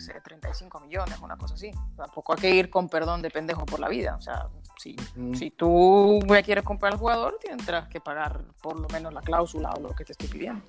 qué 0.01 0.13
sé, 0.13 0.21
35 0.21 0.81
millones, 0.81 1.19
una 1.23 1.37
cosa 1.37 1.55
así. 1.55 1.71
Tampoco 1.97 2.33
hay 2.33 2.39
que 2.39 2.51
ir 2.51 2.71
con 2.71 2.89
perdón 2.89 3.23
de 3.23 3.31
pendejo 3.31 3.67
por 3.67 3.81
la 3.81 3.89
vida. 3.89 4.17
O 4.17 4.21
sea, 4.21 4.47
si, 4.79 4.97
si 5.35 5.51
tú 5.51 6.21
me 6.27 6.43
quieres 6.43 6.65
comprar 6.65 6.93
al 6.93 6.99
jugador, 6.99 7.39
tendrás 7.41 7.89
que 7.89 8.01
pagar 8.01 8.45
por 8.63 8.79
lo 8.79 8.89
menos 8.89 9.13
la 9.13 9.21
cláusula 9.21 9.71
o 9.77 9.81
lo 9.81 9.91
que 9.91 10.05
te 10.05 10.13
estoy 10.13 10.29
pidiendo. 10.29 10.63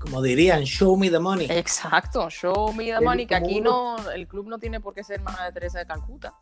Como 0.00 0.20
dirían, 0.22 0.62
show 0.64 0.96
me 0.96 1.10
the 1.10 1.18
money. 1.18 1.46
Exacto, 1.50 2.28
show 2.28 2.72
me 2.72 2.86
the 2.86 3.00
money, 3.00 3.26
que 3.26 3.34
aquí 3.34 3.60
no, 3.60 3.96
el 4.10 4.26
club 4.26 4.48
no 4.48 4.58
tiene 4.58 4.80
por 4.80 4.94
qué 4.94 5.04
ser 5.04 5.20
Madre 5.20 5.52
Teresa 5.52 5.78
de 5.78 5.86
Calcuta. 5.86 6.34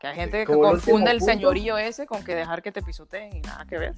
Que 0.00 0.06
hay 0.06 0.16
gente 0.16 0.46
que 0.46 0.52
confunde 0.52 1.10
el, 1.10 1.20
señorío 1.20 1.76
ese 1.76 2.06
con 2.06 2.24
que 2.24 2.34
dejar 2.34 2.62
que 2.62 2.72
te 2.72 2.82
pisoteen 2.82 3.36
y 3.36 3.40
nada 3.42 3.66
que 3.66 3.78
ver. 3.78 3.94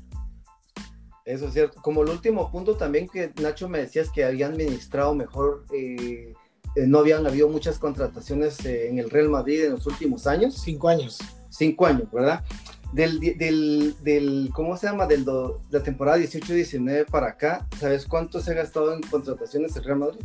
Eso 1.25 1.47
es 1.47 1.53
cierto. 1.53 1.81
Como 1.81 2.03
el 2.03 2.09
último 2.09 2.51
punto 2.51 2.77
también 2.77 3.09
que 3.09 3.33
Nacho 3.41 3.69
me 3.69 3.79
decías 3.79 4.11
que 4.11 4.25
había 4.25 4.49
administrado 4.49 5.15
mejor 5.15 5.65
eh, 5.73 6.35
eh, 6.75 6.87
no 6.87 6.99
habían 6.99 7.27
habido 7.27 7.49
muchas 7.49 7.79
contrataciones 7.79 8.65
eh, 8.65 8.89
en 8.89 8.99
el 8.99 9.11
Real 9.11 9.29
Madrid 9.29 9.65
en 9.65 9.73
los 9.73 9.87
últimos 9.87 10.27
años. 10.27 10.55
Cinco 10.55 10.89
años. 10.89 11.19
Cinco 11.51 11.87
años, 11.87 12.11
¿verdad? 12.11 12.45
Del, 12.93 13.21
del, 13.21 13.95
del 14.03 14.51
¿cómo 14.53 14.77
se 14.77 14.87
llama? 14.87 15.07
Del 15.07 15.25
de 15.25 15.33
la 15.71 15.83
temporada 15.83 16.19
18-19 16.19 17.07
para 17.07 17.29
acá, 17.29 17.67
¿sabes 17.79 18.07
cuánto 18.07 18.41
se 18.41 18.51
ha 18.53 18.55
gastado 18.55 18.93
en 18.95 19.01
contrataciones 19.03 19.75
el 19.77 19.85
Real 19.85 19.99
Madrid? 19.99 20.21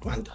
¿Cuánto? 0.00 0.32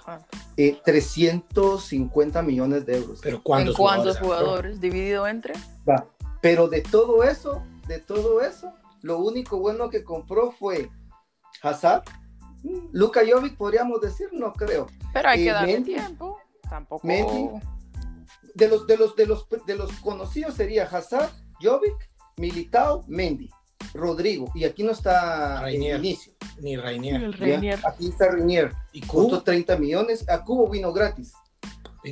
Eh, 0.58 0.80
350 0.84 2.42
millones 2.42 2.86
de 2.86 2.98
euros. 2.98 3.20
¿Pero 3.22 3.42
cuántos, 3.42 3.78
cuántos 3.78 4.18
jugadores? 4.18 4.82
¿Dividido 4.82 5.28
entre? 5.28 5.54
Va. 5.88 6.06
Pero 6.42 6.68
de 6.68 6.82
todo 6.82 7.24
eso, 7.24 7.64
de 7.88 8.00
todo 8.00 8.42
eso, 8.42 8.74
lo 9.02 9.20
único 9.20 9.60
bueno 9.60 9.90
que 9.90 10.04
compró 10.04 10.52
fue 10.52 10.90
Hazard, 11.62 12.04
Luka 12.92 13.22
Jovic 13.28 13.58
podríamos 13.58 14.02
decir, 14.02 14.30
no 14.32 14.54
creo. 14.54 14.88
Pero 15.14 15.30
hay 15.30 15.44
que 15.44 15.50
eh, 15.50 15.54
darle 15.54 15.82
tiempo. 15.82 16.38
Tampoco. 16.70 17.08
de 18.54 18.68
los 18.68 18.88
de 18.88 18.98
los 18.98 19.16
de 19.16 19.26
los 19.26 19.48
de 19.66 19.76
los 19.76 19.92
conocidos 20.00 20.56
sería 20.56 20.84
Hazard, 20.86 21.32
Jovic, 21.62 21.96
Militao, 22.38 23.04
Mendy, 23.08 23.50
Rodrigo 23.94 24.50
y 24.56 24.64
aquí 24.64 24.84
no 24.84 24.92
está 24.92 25.62
Rainier, 25.62 25.98
inicio. 25.98 26.34
Ni 26.60 26.78
Rainier. 26.78 27.80
Aquí 27.86 28.10
está 28.10 28.30
Rainier. 28.30 28.72
Y 28.92 29.02
costó 29.02 29.42
30 29.42 29.78
millones. 29.78 30.30
A 30.30 30.44
Cubo 30.44 30.70
vino 30.70 30.94
gratis. 30.94 31.34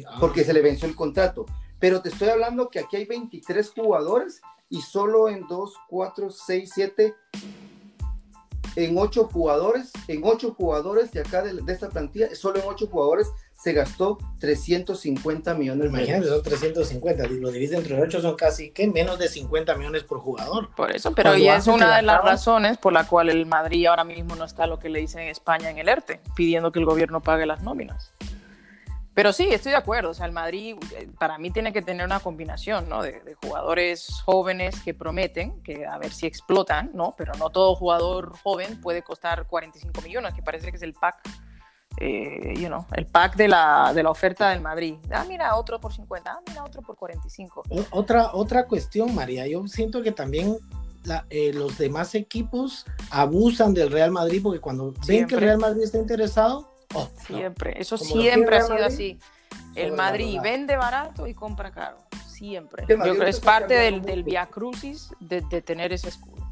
Ah. 0.08 0.18
Porque 0.20 0.44
se 0.44 0.54
le 0.54 0.62
venció 0.62 0.88
el 0.88 0.96
contrato. 0.96 1.46
Pero 1.80 2.02
te 2.02 2.10
estoy 2.10 2.30
hablando 2.30 2.70
que 2.70 2.80
aquí 2.80 2.98
hay 2.98 3.06
23 3.06 3.72
jugadores 3.72 4.42
y 4.70 4.82
solo 4.82 5.30
en 5.30 5.48
2, 5.48 5.74
4, 5.88 6.30
6, 6.30 6.72
7, 6.74 7.16
en 8.86 8.98
ocho 8.98 9.26
jugadores, 9.26 9.92
en 10.08 10.22
ocho 10.24 10.54
jugadores 10.54 11.12
de 11.12 11.22
acá 11.22 11.42
de, 11.42 11.62
esta 11.72 11.90
plantilla, 11.90 12.34
solo 12.36 12.60
en 12.60 12.66
ocho 12.68 12.88
jugadores 12.88 13.28
se 13.54 13.74
gastó 13.74 14.18
350 14.40 15.54
millones 15.54 15.84
de 15.84 15.90
Imagínate, 15.90 16.28
son 16.28 16.42
350, 16.42 17.28
lo 17.28 17.52
divide 17.52 17.76
entre 17.76 18.02
8 18.02 18.22
son 18.22 18.36
casi, 18.38 18.72
¿qué? 18.72 18.88
Menos 18.88 19.20
de 19.20 19.28
50 19.28 19.76
millones 19.76 20.04
por 20.04 20.20
jugador. 20.20 20.70
Por 20.76 20.92
eso, 20.92 21.14
pero 21.14 21.36
ya 21.36 21.58
es 21.58 21.68
una 21.68 21.98
de 21.98 22.02
las 22.04 22.24
razones 22.24 22.78
por 22.78 22.94
la 22.94 23.06
cual 23.06 23.30
el 23.30 23.46
Madrid 23.46 23.88
ahora 23.88 24.06
mismo 24.06 24.36
no 24.36 24.46
está 24.46 24.66
lo 24.66 24.80
que 24.80 24.88
le 24.88 25.00
dicen 25.00 25.22
en 25.22 25.28
España 25.28 25.70
en 25.70 25.78
el 25.78 25.90
ERTE, 25.90 26.22
pidiendo 26.36 26.72
que 26.72 26.80
el 26.80 26.86
gobierno 26.86 27.22
pague 27.22 27.46
las 27.46 27.62
nóminas. 27.62 28.14
Pero 29.14 29.34
sí, 29.34 29.50
estoy 29.52 29.72
de 29.72 29.78
acuerdo. 29.78 30.12
O 30.12 30.14
sea, 30.14 30.26
el 30.26 30.32
Madrid 30.32 30.76
eh, 30.96 31.10
para 31.20 31.38
mí 31.38 31.52
tiene 31.52 31.74
que 31.74 31.82
tener 31.82 32.06
una 32.06 32.20
combinación, 32.20 32.88
¿no? 32.88 33.02
De, 33.02 33.36
jugadores 33.44 34.22
jóvenes 34.26 34.80
que 34.82 34.94
prometen, 34.94 35.62
que 35.64 35.86
a 35.86 35.98
ver 35.98 36.12
si 36.12 36.26
explotan, 36.26 36.92
¿no? 36.94 37.14
Pero 37.18 37.34
no 37.38 37.50
todo 37.50 37.76
jugador 37.76 38.38
joven 38.44 38.80
puede 38.82 39.02
costar 39.02 39.48
45 39.48 40.02
millones, 40.02 40.34
que 40.34 40.42
parece 40.42 40.70
que 40.72 40.78
es 40.78 40.84
el 40.84 40.94
pack, 40.94 41.18
eh, 41.98 42.54
you 42.58 42.68
know, 42.68 42.86
el 42.94 43.08
pack 43.08 43.36
de 43.36 43.48
la, 43.48 43.92
de 43.94 44.04
la 44.04 44.12
oferta 44.12 44.52
del 44.52 44.62
Madrid. 44.62 44.96
Ah, 45.12 45.26
mira, 45.28 45.56
otro 45.56 45.80
por 45.80 45.94
50, 45.94 46.32
ah, 46.32 46.40
mira, 46.48 46.64
otro 46.64 46.82
por 46.82 46.96
45. 46.96 47.64
Otra, 47.92 48.32
otra 48.34 48.68
cuestión, 48.68 49.14
María. 49.16 49.48
Yo 49.48 49.68
siento 49.68 50.02
que 50.02 50.12
también 50.12 50.58
eh, 51.30 51.54
los 51.54 51.78
demás 51.78 52.14
equipos 52.14 52.86
abusan 53.10 53.74
del 53.74 53.92
Real 53.92 54.12
Madrid 54.12 54.42
porque 54.44 54.60
cuando 54.60 54.94
ven 55.08 55.28
que 55.28 55.36
el 55.36 55.42
Real 55.42 55.58
Madrid 55.58 55.84
está 55.84 55.98
interesado, 55.98 56.72
Oh, 56.96 57.08
siempre, 57.28 57.80
eso 57.80 57.98
siempre 57.98 58.58
ha 58.58 58.62
sido 58.62 58.86
así. 58.86 59.20
El 59.76 59.94
Madrid 59.94 60.40
vende 60.42 60.76
barato 60.76 61.28
y 61.28 61.34
compra 61.34 61.72
caro, 61.72 61.98
siempre. 62.28 62.86
Yo 62.88 62.98
creo 62.98 63.16
que 63.16 63.30
es 63.30 63.40
parte 63.40 63.76
del, 63.76 64.02
del 64.02 64.24
via 64.24 64.48
crucis 64.48 65.12
de, 65.20 65.42
tener 65.62 65.94
ese 65.94 66.10
escudo. 66.10 66.50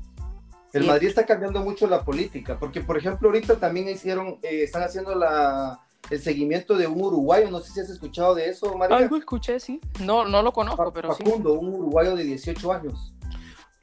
El 0.73 0.85
Madrid 0.85 1.07
está 1.07 1.25
cambiando 1.25 1.61
mucho 1.61 1.87
la 1.87 2.03
política, 2.03 2.59
porque 2.59 2.81
por 2.81 2.97
ejemplo 2.97 3.29
ahorita 3.29 3.57
también 3.59 3.89
hicieron, 3.89 4.37
eh, 4.43 4.63
están 4.63 4.83
haciendo 4.83 5.15
la, 5.15 5.79
el 6.09 6.21
seguimiento 6.21 6.75
de 6.75 6.87
un 6.87 7.01
uruguayo, 7.01 7.49
no 7.49 7.59
sé 7.59 7.71
si 7.71 7.79
has 7.79 7.89
escuchado 7.89 8.35
de 8.35 8.49
eso, 8.49 8.77
María. 8.77 8.97
Algo 8.97 9.17
escuché, 9.17 9.59
sí. 9.59 9.79
No, 10.01 10.25
no 10.25 10.43
lo 10.43 10.53
conozco, 10.53 10.91
pero 10.93 11.13
Facundo, 11.13 11.53
un 11.53 11.73
uruguayo 11.73 12.15
de 12.15 12.23
18 12.23 12.71
años. 12.71 13.13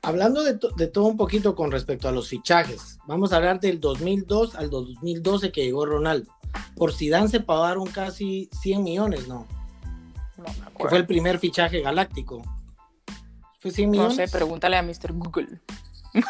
Hablando 0.04 0.42
de, 0.42 0.86
todo 0.88 1.04
un 1.06 1.16
poquito 1.16 1.54
con 1.54 1.70
respecto 1.70 2.08
a 2.08 2.12
los 2.12 2.28
fichajes, 2.28 2.98
vamos 3.06 3.32
a 3.32 3.36
hablar 3.36 3.58
del 3.60 3.80
2002 3.80 4.54
al 4.54 4.68
2012 4.68 5.50
que 5.50 5.64
llegó 5.64 5.86
Ronaldo. 5.86 6.30
Por 6.76 6.92
Zidane 6.92 7.28
se 7.28 7.40
pagaron 7.40 7.86
casi 7.86 8.48
100 8.60 8.82
millones, 8.82 9.26
¿no? 9.26 9.46
No 10.36 10.44
Que 10.78 10.88
fue 10.88 10.98
el 10.98 11.06
primer 11.06 11.38
fichaje 11.38 11.80
galáctico. 11.80 12.42
¿Fue 13.58 13.70
100 13.70 13.90
millones? 13.90 14.18
No 14.18 14.26
sé, 14.26 14.30
pregúntale 14.30 14.76
a 14.76 14.82
Mr. 14.82 15.12
Google. 15.12 15.60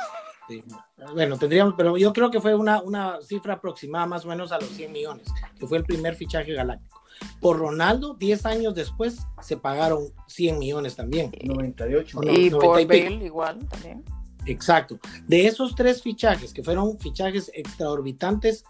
Bueno, 1.14 1.38
tendríamos, 1.38 1.74
pero 1.74 1.96
yo 1.96 2.12
creo 2.12 2.30
que 2.30 2.38
fue 2.38 2.54
una, 2.54 2.82
una 2.82 3.18
cifra 3.22 3.54
aproximada 3.54 4.06
más 4.06 4.26
o 4.26 4.28
menos 4.28 4.52
a 4.52 4.58
los 4.58 4.68
100 4.68 4.92
millones, 4.92 5.26
que 5.58 5.66
fue 5.66 5.78
el 5.78 5.84
primer 5.84 6.14
fichaje 6.16 6.52
galáctico. 6.52 7.02
Por 7.40 7.58
Ronaldo, 7.58 8.14
10 8.14 8.46
años 8.46 8.74
después, 8.74 9.18
se 9.40 9.56
pagaron 9.56 10.08
100 10.26 10.58
millones 10.58 10.96
también. 10.96 11.32
98. 11.42 12.20
Y 12.32 12.50
por 12.50 12.86
Bale 12.86 13.24
igual 13.24 13.66
también. 13.68 14.04
Exacto. 14.46 14.98
De 15.26 15.46
esos 15.46 15.74
tres 15.74 16.02
fichajes, 16.02 16.52
que 16.52 16.62
fueron 16.62 16.98
fichajes 16.98 17.50
extraorbitantes, 17.54 18.64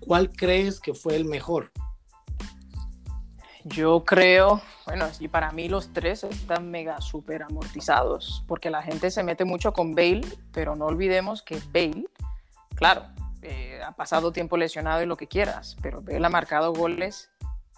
¿cuál 0.00 0.30
crees 0.30 0.80
que 0.80 0.94
fue 0.94 1.16
el 1.16 1.24
mejor? 1.24 1.70
Yo 3.64 4.04
creo, 4.04 4.62
bueno, 4.86 5.06
y 5.20 5.28
para 5.28 5.50
mí 5.52 5.68
los 5.68 5.92
tres 5.92 6.24
están 6.24 6.70
mega 6.70 7.00
súper 7.00 7.42
amortizados, 7.42 8.44
porque 8.46 8.70
la 8.70 8.82
gente 8.82 9.10
se 9.10 9.22
mete 9.22 9.44
mucho 9.44 9.72
con 9.72 9.94
Bale, 9.94 10.22
pero 10.52 10.74
no 10.74 10.86
olvidemos 10.86 11.42
que 11.42 11.60
Bale, 11.72 12.06
claro, 12.74 13.04
eh, 13.42 13.80
ha 13.84 13.92
pasado 13.92 14.32
tiempo 14.32 14.56
lesionado 14.56 15.02
y 15.02 15.06
lo 15.06 15.16
que 15.16 15.26
quieras, 15.26 15.76
pero 15.82 16.00
Bale 16.00 16.24
ha 16.24 16.30
marcado 16.30 16.72
goles 16.72 17.30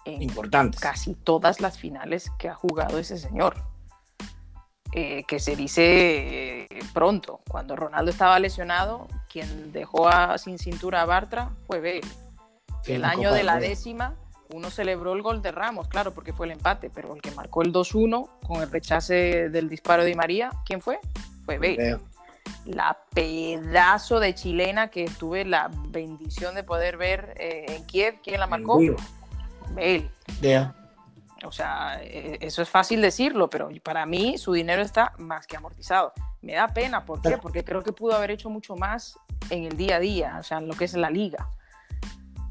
en 0.05 0.21
Importantes. 0.21 0.79
casi 0.79 1.13
todas 1.13 1.61
las 1.61 1.77
finales 1.77 2.31
que 2.37 2.49
ha 2.49 2.55
jugado 2.55 2.97
ese 2.97 3.17
señor. 3.17 3.55
Eh, 4.93 5.23
que 5.25 5.39
se 5.39 5.55
dice 5.55 6.63
eh, 6.63 6.67
pronto. 6.93 7.39
Cuando 7.47 7.77
Ronaldo 7.77 8.11
estaba 8.11 8.37
lesionado, 8.39 9.07
quien 9.31 9.71
dejó 9.71 10.09
sin 10.37 10.59
cintura 10.59 11.01
a 11.01 11.05
Bartra 11.05 11.51
fue 11.65 11.79
Bale. 11.79 12.01
el 12.87 13.05
año 13.05 13.31
de 13.31 13.43
la 13.43 13.57
décima, 13.57 14.15
uno 14.53 14.69
celebró 14.69 15.13
el 15.13 15.21
gol 15.21 15.41
de 15.41 15.53
Ramos, 15.53 15.87
claro, 15.87 16.13
porque 16.13 16.33
fue 16.33 16.45
el 16.45 16.51
empate, 16.51 16.89
pero 16.93 17.15
el 17.15 17.21
que 17.21 17.31
marcó 17.31 17.61
el 17.61 17.71
2-1 17.71 18.27
con 18.45 18.61
el 18.61 18.69
rechace 18.69 19.49
del 19.49 19.69
disparo 19.69 20.03
de 20.03 20.13
María, 20.13 20.51
¿quién 20.65 20.81
fue? 20.81 20.99
Fue 21.45 21.57
Bale. 21.57 21.97
La 22.65 22.97
pedazo 23.13 24.19
de 24.19 24.35
chilena 24.35 24.89
que 24.89 25.05
tuve 25.05 25.45
la 25.45 25.71
bendición 25.87 26.53
de 26.53 26.63
poder 26.63 26.97
ver 26.97 27.33
eh, 27.39 27.65
en 27.69 27.85
Kiev, 27.85 28.19
¿quién 28.21 28.41
la 28.41 28.47
marcó? 28.47 28.77
Bale. 29.73 30.09
O 31.43 31.51
sea, 31.51 31.99
e, 32.03 32.37
eso 32.41 32.61
es 32.61 32.69
fácil 32.69 33.01
decirlo, 33.01 33.49
pero 33.49 33.69
para 33.83 34.05
mí 34.05 34.37
su 34.37 34.53
dinero 34.53 34.81
está 34.81 35.13
más 35.17 35.47
que 35.47 35.57
amortizado. 35.57 36.13
Me 36.41 36.53
da 36.53 36.67
pena, 36.67 37.05
¿por 37.05 37.21
qué? 37.21 37.37
Porque 37.37 37.63
creo 37.63 37.83
que 37.83 37.93
pudo 37.93 38.15
haber 38.15 38.31
hecho 38.31 38.49
mucho 38.49 38.75
más 38.75 39.17
en 39.49 39.65
el 39.65 39.77
día 39.77 39.97
a 39.97 39.99
día, 39.99 40.37
o 40.39 40.43
sea, 40.43 40.57
en 40.57 40.67
lo 40.67 40.73
que 40.73 40.85
es 40.85 40.93
la 40.93 41.09
liga. 41.09 41.47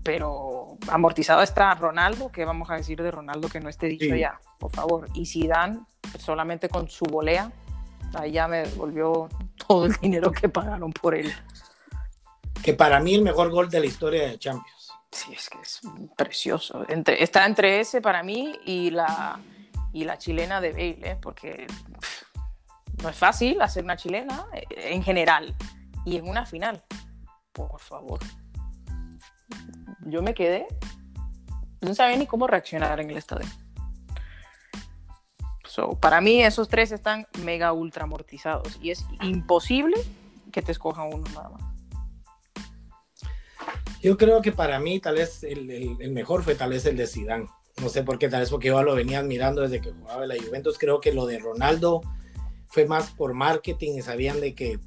Pero 0.03 0.79
amortizado 0.89 1.43
está 1.43 1.75
Ronaldo, 1.75 2.33
¿qué 2.33 2.45
vamos 2.45 2.71
a 2.71 2.75
decir 2.75 3.03
de 3.03 3.11
Ronaldo 3.11 3.49
que 3.49 3.61
no 3.61 3.69
esté 3.69 3.87
dicho 3.87 4.15
ya? 4.15 4.41
Por 4.59 4.71
favor. 4.71 5.09
Y 5.15 5.27
si 5.27 5.47
dan 5.47 5.87
solamente 6.19 6.69
con 6.69 6.89
su 6.89 7.05
volea, 7.05 7.53
ahí 8.15 8.33
ya 8.33 8.49
me 8.49 8.59
devolvió 8.59 9.29
todo 9.67 9.87
el 9.87 9.93
dinero 9.95 10.33
que 10.33 10.49
pagaron 10.49 10.93
por 10.93 11.15
él. 11.15 11.33
Que 12.63 12.75
para 12.75 13.01
mí 13.01 13.15
el 13.15 13.23
mejor 13.23 13.51
gol 13.51 13.69
de 13.69 13.81
la 13.81 13.87
historia 13.87 14.29
de 14.29 14.39
Champions. 14.39 14.80
Sí, 15.11 15.33
es 15.33 15.51
que 15.51 15.59
es 15.61 15.81
precioso. 16.17 16.87
Está 16.87 17.47
entre 17.47 17.81
ese 17.81 18.01
para 18.01 18.23
mí 18.23 18.59
y 18.65 18.91
la, 18.91 19.41
y 19.93 20.05
la 20.05 20.19
chilena 20.19 20.61
de 20.61 20.71
Bale, 20.71 20.99
¿eh? 21.03 21.19
porque 21.21 21.67
no 23.03 23.09
es 23.09 23.17
fácil 23.17 23.61
hacer 23.61 23.83
una 23.83 23.97
chilena 23.97 24.47
eh, 24.53 24.65
en 24.93 25.03
general 25.03 25.55
y 26.05 26.17
en 26.17 26.29
una 26.29 26.47
final. 26.47 26.83
Por 27.53 27.81
favor. 27.81 28.21
Yo 30.07 30.23
me 30.23 30.33
quedé, 30.33 30.67
no 31.81 31.95
sabía 31.95 32.17
ni 32.17 32.27
cómo 32.27 32.47
reaccionar 32.47 33.01
en 33.01 33.11
el 33.11 33.17
estadio. 33.17 33.49
So, 35.65 35.99
para 35.99 36.21
mí 36.21 36.43
esos 36.43 36.69
tres 36.69 36.91
están 36.93 37.27
mega 37.45 37.73
ultra 37.73 38.05
amortizados 38.05 38.79
y 38.83 38.91
es 38.91 39.05
imposible 39.23 39.97
que 40.53 40.63
te 40.63 40.73
escojan 40.73 41.13
uno 41.13 41.25
nada 41.33 41.49
más. 41.51 41.70
Yo 44.03 44.17
creo 44.17 44.41
que 44.41 44.53
para 44.53 44.81
mí 44.81 44.99
tal 44.99 45.17
vez 45.17 45.45
el, 45.45 45.97
mejor 46.11 46.43
fue 46.43 46.55
tal 46.55 46.71
vez 46.71 46.87
el 46.87 46.97
de 46.97 47.07
Zidane. 47.07 47.47
No 47.81 47.89
sé 47.89 48.03
por 48.03 48.19
qué, 48.19 48.29
tal 48.29 48.41
vez 48.41 48.51
porque 48.51 48.69
yo 48.69 48.83
lo 48.83 48.95
venía 48.95 49.19
admirando 49.19 49.63
desde 49.63 49.81
que 49.81 49.93
jugaba 49.93 50.23
en 50.23 50.29
la 50.31 50.43
Juventus. 50.43 50.79
Creo 50.79 51.01
que 51.01 51.13
lo 51.13 51.27
de 51.27 51.39
Ronaldo 51.39 52.01
fue 52.69 52.87
más 52.87 53.11
por 53.11 53.35
marketing 53.35 53.99
y 53.99 54.03
sabían 54.03 54.41
de 54.41 54.55
que 54.55 54.79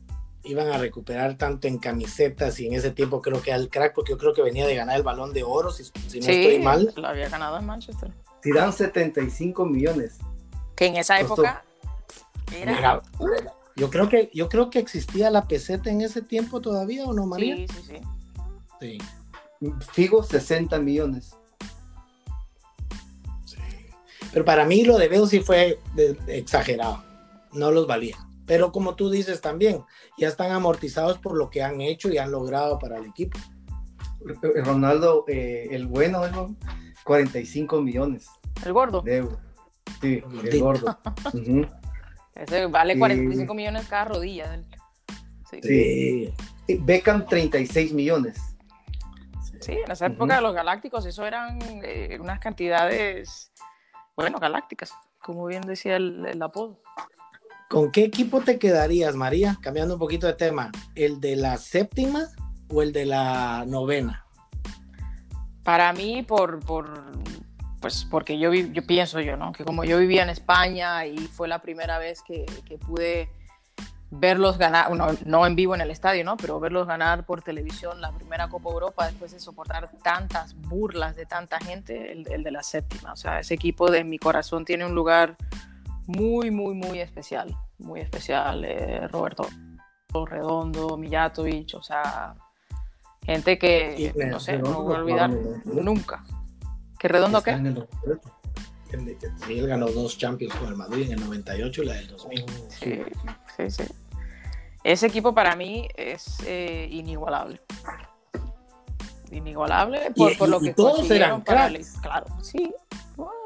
iban 0.44 0.68
a 0.68 0.78
recuperar 0.78 1.38
tanto 1.38 1.68
en 1.68 1.78
camisetas 1.78 2.60
y 2.60 2.68
en 2.68 2.74
ese 2.74 2.92
tiempo 2.92 3.22
creo 3.22 3.42
que 3.42 3.54
al 3.54 3.70
crack, 3.70 3.94
porque 3.94 4.12
yo 4.12 4.18
creo 4.18 4.34
que 4.34 4.42
venía 4.42 4.68
de 4.68 4.76
ganar 4.76 4.98
el 4.98 5.04
balón 5.04 5.32
de 5.32 5.44
oro, 5.44 5.72
si, 5.72 5.84
no 5.84 6.28
estoy 6.28 6.60
mal. 6.60 6.92
lo 6.96 7.08
había 7.08 7.30
ganado 7.30 7.58
en 7.58 7.66
Manchester. 7.66 8.12
Zidane 8.44 8.74
75 8.74 9.66
millones. 9.66 10.18
Que 10.76 10.88
en 10.88 10.98
esa 10.98 11.20
época 11.20 11.64
era... 12.52 13.02
yo 13.76 13.90
creo 13.90 14.10
que 14.10 14.30
yo 14.34 14.50
creo 14.50 14.70
que 14.70 14.80
existía 14.80 15.30
la 15.30 15.48
peseta 15.48 15.90
en 15.90 16.02
ese 16.02 16.22
tiempo 16.22 16.60
todavía 16.60 17.06
o 17.06 17.14
no 17.14 17.26
María 17.26 17.56
sí 17.56 17.68
sí 17.68 17.84
sí 17.88 18.02
Figo, 19.92 20.24
60 20.24 20.80
millones. 20.80 21.36
Pero 24.32 24.46
para 24.46 24.66
mí 24.66 24.84
lo 24.84 24.98
de 24.98 25.10
Bale 25.10 25.28
sí 25.28 25.40
fue 25.42 25.80
exagerado. 26.28 27.04
No 27.54 27.72
los 27.72 27.86
valía. 27.86 28.18
Pero 28.46 28.72
como 28.72 28.96
tú 28.96 29.10
dices 29.10 29.42
también, 29.42 29.84
ya 30.18 30.28
están 30.28 30.52
amortizados 30.52 31.18
por 31.20 31.38
lo 31.38 31.50
que 31.50 31.62
han 31.62 31.82
hecho 31.82 32.10
y 32.10 32.18
han 32.18 32.32
logrado 32.32 32.80
para 32.80 32.98
el 32.98 33.06
equipo. 33.06 33.38
Ronaldo, 34.64 35.26
eh, 35.28 35.68
el 35.72 35.88
bueno, 35.88 36.56
45 37.04 37.82
millones. 37.82 38.28
¿El 38.66 38.74
gordo? 38.74 39.02
De 39.02 39.28
Sí, 40.02 40.22
el 40.44 40.60
gordo. 40.60 40.98
Ese 42.36 42.66
vale 42.66 42.98
45 42.98 43.54
millones 43.54 43.88
cada 43.88 44.06
rodilla. 44.06 44.62
Sí. 45.50 46.34
sí. 46.68 46.78
Beckham, 46.82 47.26
36 47.26 47.94
millones. 47.94 48.53
Sí, 49.64 49.72
en 49.72 49.92
esa 49.92 50.08
época 50.08 50.36
de 50.36 50.42
los 50.42 50.54
galácticos, 50.54 51.06
eso 51.06 51.26
eran 51.26 51.58
eh, 51.84 52.18
unas 52.20 52.40
cantidades, 52.40 53.52
bueno, 54.16 54.40
galácticas, 54.40 54.94
como 55.22 55.46
bien 55.46 55.62
decía 55.62 55.96
el, 55.96 56.42
apodo. 56.42 56.82
¿Con 57.70 57.92
qué 57.92 58.04
equipo 58.04 58.42
te 58.42 58.60
quedarías, 58.60 59.16
María? 59.16 59.58
Cambiando 59.62 59.94
un 59.94 60.00
poquito 60.00 60.28
de 60.28 60.34
tema, 60.34 60.72
¿el 60.96 61.22
de 61.22 61.38
la 61.38 61.58
séptima 61.58 62.28
o 62.70 62.82
el 62.82 62.92
de 62.92 63.06
la 63.06 63.64
novena? 63.66 64.26
Para 65.64 65.94
mí, 65.94 66.24
por, 66.24 66.60
por 66.60 67.14
pues 67.80 68.06
porque 68.10 68.38
yo, 68.38 68.54
yo 68.54 68.86
pienso 68.86 69.22
yo, 69.22 69.38
¿no? 69.38 69.54
Que 69.54 69.64
como 69.64 69.84
yo 69.86 69.98
vivía 69.98 70.24
en 70.24 70.30
España 70.30 71.06
y 71.06 71.18
fue 71.18 71.48
la 71.48 71.60
primera 71.60 72.00
vez 72.00 72.22
que, 72.22 72.46
que 72.66 72.78
pude 72.78 73.30
verlos 74.16 74.58
ganar, 74.58 74.92
no 75.26 75.46
en 75.46 75.56
vivo 75.56 75.74
en 75.74 75.82
el 75.82 75.90
estadio, 75.90 76.24
¿no? 76.24 76.38
Pero 76.38 76.60
verlos 76.60 76.88
ganar 76.88 77.26
por 77.26 77.42
televisión 77.42 78.00
la 78.00 78.12
primera 78.12 78.48
Copa 78.48 78.70
Europa 78.70 79.08
después 79.08 79.32
de 79.32 79.40
soportar 79.40 79.90
tantas 80.04 80.56
burlas 80.56 81.16
de 81.16 81.26
tanta 81.26 81.60
gente, 81.60 82.12
el, 82.12 82.44
de 82.44 82.52
la 82.52 82.62
séptima. 82.62 83.14
O 83.14 83.16
sea, 83.16 83.40
ese 83.40 83.56
equipo 83.56 83.90
de 83.90 84.04
mi 84.04 84.20
corazón 84.20 84.66
tiene 84.66 84.86
un 84.86 84.94
lugar 84.94 85.36
muy, 86.06 86.52
muy, 86.52 86.76
muy 86.76 87.00
especial, 87.00 87.56
muy 87.80 88.02
especial. 88.02 88.64
Eh, 88.66 89.08
Roberto 89.08 89.48
Redondo, 90.26 90.96
Mijatovic, 90.96 91.74
o 91.74 91.82
sea, 91.82 92.36
gente 93.24 93.58
que, 93.58 94.14
no 94.30 94.40
sé, 94.40 94.60
no 94.60 94.84
voy 94.84 94.96
a 94.96 95.00
olvidar 95.00 95.32
nunca. 95.66 96.24
¿Que 97.00 97.08
Redondo 97.08 97.42
qué? 97.42 97.52
él 99.50 99.68
ganó 99.68 99.88
dos 99.88 100.20
Champions 100.20 100.54
con 100.54 100.68
el 100.68 100.76
Madrid 100.76 101.08
en 101.08 101.14
el 101.14 101.22
98 101.22 101.82
y 101.82 101.86
la 101.86 101.94
del 101.96 102.08
2000. 102.08 102.46
Sí, 102.70 103.02
sí, 103.58 103.72
sí. 103.72 103.84
Ese 104.84 105.08
equipo 105.08 105.34
para 105.34 105.56
mí 105.56 105.88
es 105.96 106.38
eh, 106.46 106.88
inigualable. 106.92 107.62
Inigualable 109.32 110.12
por, 110.12 110.50
lo 110.50 110.60
que 110.60 110.74
todos 110.74 111.10
eran 111.10 111.42
cracks. 111.42 111.98
Claro, 112.02 112.28
sí. 112.42 112.74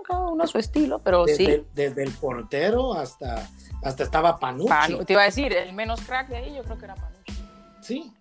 cada 0.05 0.27
uno 0.27 0.43
a 0.43 0.47
su 0.47 0.57
estilo, 0.57 0.99
pero 0.99 1.25
sí. 1.27 1.63
desde 1.73 2.03
el 2.03 2.11
portero 2.11 2.93
hasta, 2.93 3.47
hasta 3.83 4.03
estaba 4.03 4.37
Panucci. 4.37 5.05
te 5.05 5.13
iba 5.13 5.21
a 5.21 5.25
decir, 5.25 5.53
el 5.53 5.73
menos 5.73 6.01
crack 6.01 6.29
de 6.29 6.37
ahí 6.37 6.55
yo 6.55 6.63
creo 6.63 6.77
que 6.77 6.85
era 6.85 6.95
Panucci. 6.95 7.33
Sí, 7.81 8.13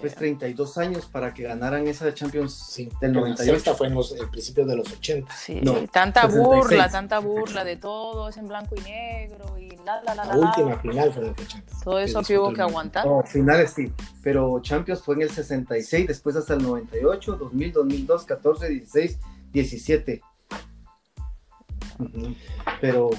pues 0.00 0.14
32 0.14 0.78
años 0.78 1.06
para 1.06 1.34
que 1.34 1.42
ganaran 1.42 1.86
esa 1.88 2.12
Champions 2.14 2.54
sí, 2.54 2.88
del 3.00 3.12
98. 3.12 3.56
Esta 3.56 3.74
fue 3.74 3.88
en 3.88 3.94
los 3.94 4.14
principios 4.30 4.66
de 4.68 4.76
los 4.76 4.92
80. 4.92 5.32
Sí, 5.34 5.60
tanta 5.90 6.26
burla, 6.26 6.88
tanta 6.88 7.18
burla 7.18 7.64
de 7.64 7.76
todo, 7.76 8.28
es 8.28 8.36
en 8.36 8.46
blanco 8.46 8.76
y 8.76 8.80
negro 8.82 9.58
y 9.58 9.70
la, 9.84 10.02
la, 10.02 10.14
la, 10.14 10.24
la. 10.24 10.36
última 10.36 10.78
final 10.78 11.12
fue 11.12 11.22
en 11.22 11.28
los 11.30 11.38
80. 11.38 11.72
Todo 11.82 11.98
eso 11.98 12.22
que 12.22 12.38
hubo 12.38 12.52
que 12.52 12.62
aguantar. 12.62 13.06
No, 13.06 13.22
finales 13.22 13.72
sí, 13.72 13.92
pero 14.22 14.60
Champions 14.60 15.02
fue 15.02 15.16
en 15.16 15.22
el 15.22 15.30
66, 15.30 16.06
después 16.06 16.36
hasta 16.36 16.54
el 16.54 16.62
98, 16.62 17.36
2000, 17.36 17.72
2002, 17.72 18.24
14, 18.24 18.68
16, 18.68 19.18
17. 19.52 20.22
Pero... 22.80 23.10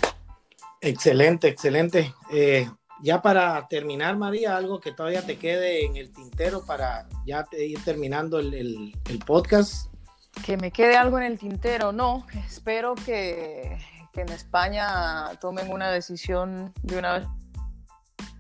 Excelente, 0.82 1.48
excelente. 1.48 2.14
Eh, 2.34 2.70
ya 3.04 3.22
para 3.22 3.68
terminar, 3.68 4.16
María, 4.16 4.56
algo 4.56 4.80
que 4.80 4.94
todavía 4.94 5.26
te 5.26 5.38
quede 5.38 5.86
en 5.86 5.98
el 5.98 6.14
tintero 6.14 6.66
para 6.66 7.06
ya 7.26 7.46
ir 7.52 7.84
terminando 7.84 8.40
el, 8.40 8.94
podcast. 9.26 9.94
Que 10.46 10.56
me 10.56 10.72
quede 10.72 10.96
algo 10.96 11.18
en 11.18 11.26
el 11.26 11.38
tintero, 11.38 11.92
no. 11.92 12.26
Espero 12.48 12.96
que, 12.96 13.78
en 14.16 14.30
España 14.30 15.26
tomen 15.42 15.70
una 15.70 15.92
decisión 15.92 16.74
de 16.82 16.98
una 16.98 17.20
vez 17.20 17.28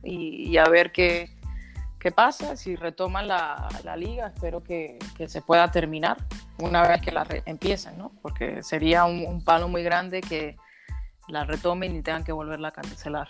y, 0.01 0.55
a 0.55 0.64
ver 0.70 0.93
qué, 0.93 1.36
qué, 1.99 2.11
pasa. 2.11 2.55
Si 2.55 2.78
retoman 2.78 3.28
la, 3.28 3.68
liga, 3.97 4.28
espero 4.34 4.64
que, 4.64 4.97
se 5.28 5.41
pueda 5.41 5.72
terminar 5.72 6.26
una 6.59 6.88
vez 6.88 7.01
que 7.01 7.11
la 7.11 7.28
empiecen, 7.45 7.97
¿no? 7.97 8.14
Porque 8.22 8.64
sería 8.64 9.03
un 9.03 9.43
palo 9.43 9.68
muy 9.68 9.84
grande 9.84 10.22
que 10.22 10.55
la 11.28 11.43
retomen 11.43 11.97
y 11.97 12.01
tengan 12.01 12.24
que 12.24 12.32
volverla 12.32 12.70
a 12.70 12.72
cancelar. 12.72 13.28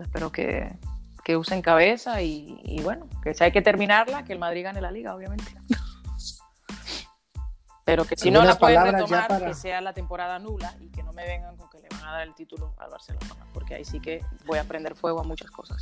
Espero 0.00 0.32
que, 0.32 0.76
que 1.24 1.36
usen 1.36 1.60
cabeza 1.60 2.22
y, 2.22 2.80
bueno, 2.82 3.08
que 3.22 3.34
si 3.34 3.42
hay 3.42 3.52
que 3.52 3.62
terminarla, 3.62 4.24
que 4.24 4.32
el 4.32 4.38
Madrid 4.38 4.62
gane 4.62 4.80
la 4.80 4.90
liga, 4.90 5.14
obviamente. 5.14 5.44
Pero 7.84 8.04
que 8.04 8.16
si 8.16 8.30
no 8.30 8.44
la 8.44 8.56
pueden 8.56 8.82
retomar, 8.82 9.44
que 9.44 9.54
sea 9.54 9.80
la 9.80 9.92
temporada 9.92 10.38
nula 10.38 10.74
y 10.80 10.88
que 10.90 11.02
no 11.02 11.12
me 11.12 11.24
vengan 11.26 11.56
con 11.56 11.68
que 11.68 11.78
le 11.78 11.88
van 11.88 12.04
a 12.04 12.12
dar 12.12 12.22
el 12.22 12.34
título 12.34 12.74
al 12.78 12.90
Barcelona, 12.90 13.46
porque 13.52 13.74
ahí 13.74 13.84
sí 13.84 14.00
que 14.00 14.24
voy 14.44 14.58
a 14.58 14.64
prender 14.64 14.96
fuego 14.96 15.20
a 15.20 15.24
muchas 15.24 15.50
cosas. 15.50 15.80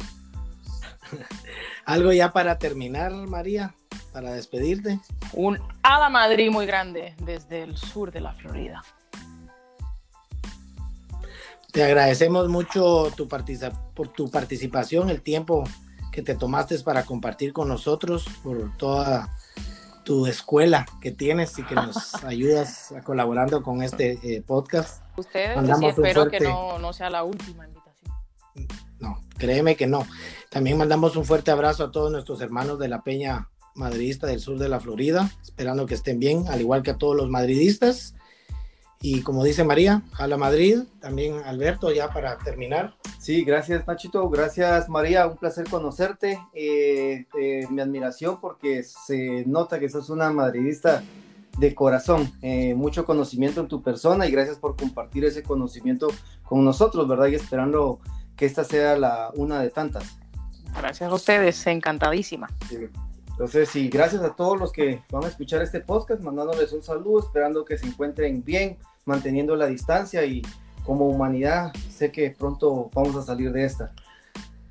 Algo 1.85 2.13
ya 2.13 2.33
para 2.33 2.59
terminar, 2.59 3.13
María, 3.13 3.75
para 4.13 4.33
despedirte. 4.33 5.01
Un 5.33 5.59
Ala 5.83 6.09
Madrid 6.09 6.51
muy 6.51 6.67
grande 6.67 7.15
desde 7.19 7.63
el 7.63 7.77
sur 7.77 8.13
de 8.13 8.21
la 8.21 8.33
Florida. 8.33 8.83
Te 11.75 11.83
agradecemos 11.83 12.49
mucho 12.49 13.11
tu 13.17 13.27
por 13.27 14.07
tu 14.07 14.31
participación, 14.31 15.11
el 15.11 15.23
tiempo 15.23 15.65
que 16.13 16.23
te 16.23 16.37
tomaste 16.37 16.79
para 16.79 17.05
compartir 17.05 17.53
con 17.53 17.67
nosotros, 17.67 18.27
por 18.45 18.77
toda 18.77 19.37
tu 20.05 20.29
escuela 20.29 20.87
que 21.01 21.11
tienes 21.11 21.59
y 21.59 21.65
que 21.65 21.75
nos 21.75 22.15
ayudas 22.25 22.95
colaborando 23.03 23.65
con 23.65 23.83
este 23.83 24.21
eh, 24.23 24.41
podcast. 24.41 25.03
Ustedes, 25.17 25.59
y 25.83 25.87
espero 25.87 26.31
que 26.31 26.39
no, 26.39 26.79
no 26.79 26.93
sea 26.93 27.11
la 27.11 27.25
última 27.25 27.67
invitación. 27.67 28.15
No, 29.01 29.21
créeme 29.37 29.75
que 29.75 29.89
no. 29.89 30.07
También 30.51 30.79
mandamos 30.79 31.17
un 31.17 31.25
fuerte 31.25 31.51
abrazo 31.51 31.83
a 31.83 31.91
todos 31.91 32.13
nuestros 32.13 32.41
hermanos 32.41 32.79
de 32.79 32.87
la 32.87 33.03
Peña 33.03 33.49
Madridista 33.75 34.29
del 34.29 34.39
sur 34.39 34.61
de 34.61 34.69
la 34.69 34.79
Florida, 34.79 35.29
esperando 35.43 35.87
que 35.87 35.95
estén 35.95 36.21
bien, 36.21 36.47
al 36.47 36.61
igual 36.61 36.85
que 36.85 36.93
a 36.93 36.99
todos 36.99 37.17
los 37.17 37.29
madridistas. 37.29 38.15
Y 39.01 39.23
como 39.23 39.45
dice 39.45 39.65
María, 39.65 40.03
a 40.19 40.27
la 40.27 40.37
Madrid, 40.37 40.79
también 41.01 41.35
Alberto, 41.45 41.93
ya 41.93 42.11
para 42.11 42.39
terminar. 42.39 42.95
Sí, 43.19 43.45
gracias 43.45 43.87
Nachito, 43.87 44.29
gracias 44.31 44.89
María, 44.89 45.27
un 45.27 45.37
placer 45.37 45.69
conocerte, 45.69 46.39
eh, 46.55 47.27
eh, 47.39 47.67
mi 47.71 47.83
admiración 47.83 48.41
porque 48.41 48.83
se 48.83 49.45
nota 49.47 49.79
que 49.79 49.89
sos 49.89 50.11
una 50.11 50.31
madridista 50.31 51.03
de 51.59 51.75
corazón, 51.75 52.33
eh, 52.43 52.75
mucho 52.75 53.05
conocimiento 53.05 53.61
en 53.61 53.69
tu 53.69 53.83
persona 53.83 54.27
y 54.27 54.31
gracias 54.31 54.59
por 54.59 54.77
compartir 54.77 55.25
ese 55.25 55.43
conocimiento 55.43 56.09
con 56.43 56.65
nosotros, 56.65 57.07
¿verdad? 57.07 57.29
Y 57.29 57.35
esperando 57.35 58.01
que 58.37 58.47
esta 58.47 58.65
sea 58.65 58.97
la 58.97 59.31
una 59.37 59.61
de 59.61 59.71
tantas. 59.71 60.19
Gracias 60.77 61.11
a 61.11 61.15
ustedes, 61.15 61.67
encantadísima. 61.67 62.49
Entonces, 63.35 63.69
sí, 63.69 63.89
gracias 63.89 64.23
a 64.23 64.37
todos 64.37 64.61
los 64.61 64.71
que 64.71 65.03
van 65.11 65.25
a 65.25 65.27
escuchar 65.27 65.61
este 65.61 65.81
podcast, 65.81 66.23
mandándoles 66.23 66.73
un 66.73 66.85
saludo, 66.85 67.19
esperando 67.19 67.65
que 67.65 67.77
se 67.77 67.85
encuentren 67.85 68.45
bien, 68.45 68.79
manteniendo 69.07 69.57
la 69.57 69.67
distancia 69.67 70.25
y 70.25 70.41
como 70.85 71.09
humanidad 71.09 71.73
sé 71.91 72.13
que 72.13 72.31
pronto 72.31 72.91
vamos 72.95 73.17
a 73.17 73.23
salir 73.23 73.51
de 73.51 73.65
esta. 73.65 73.93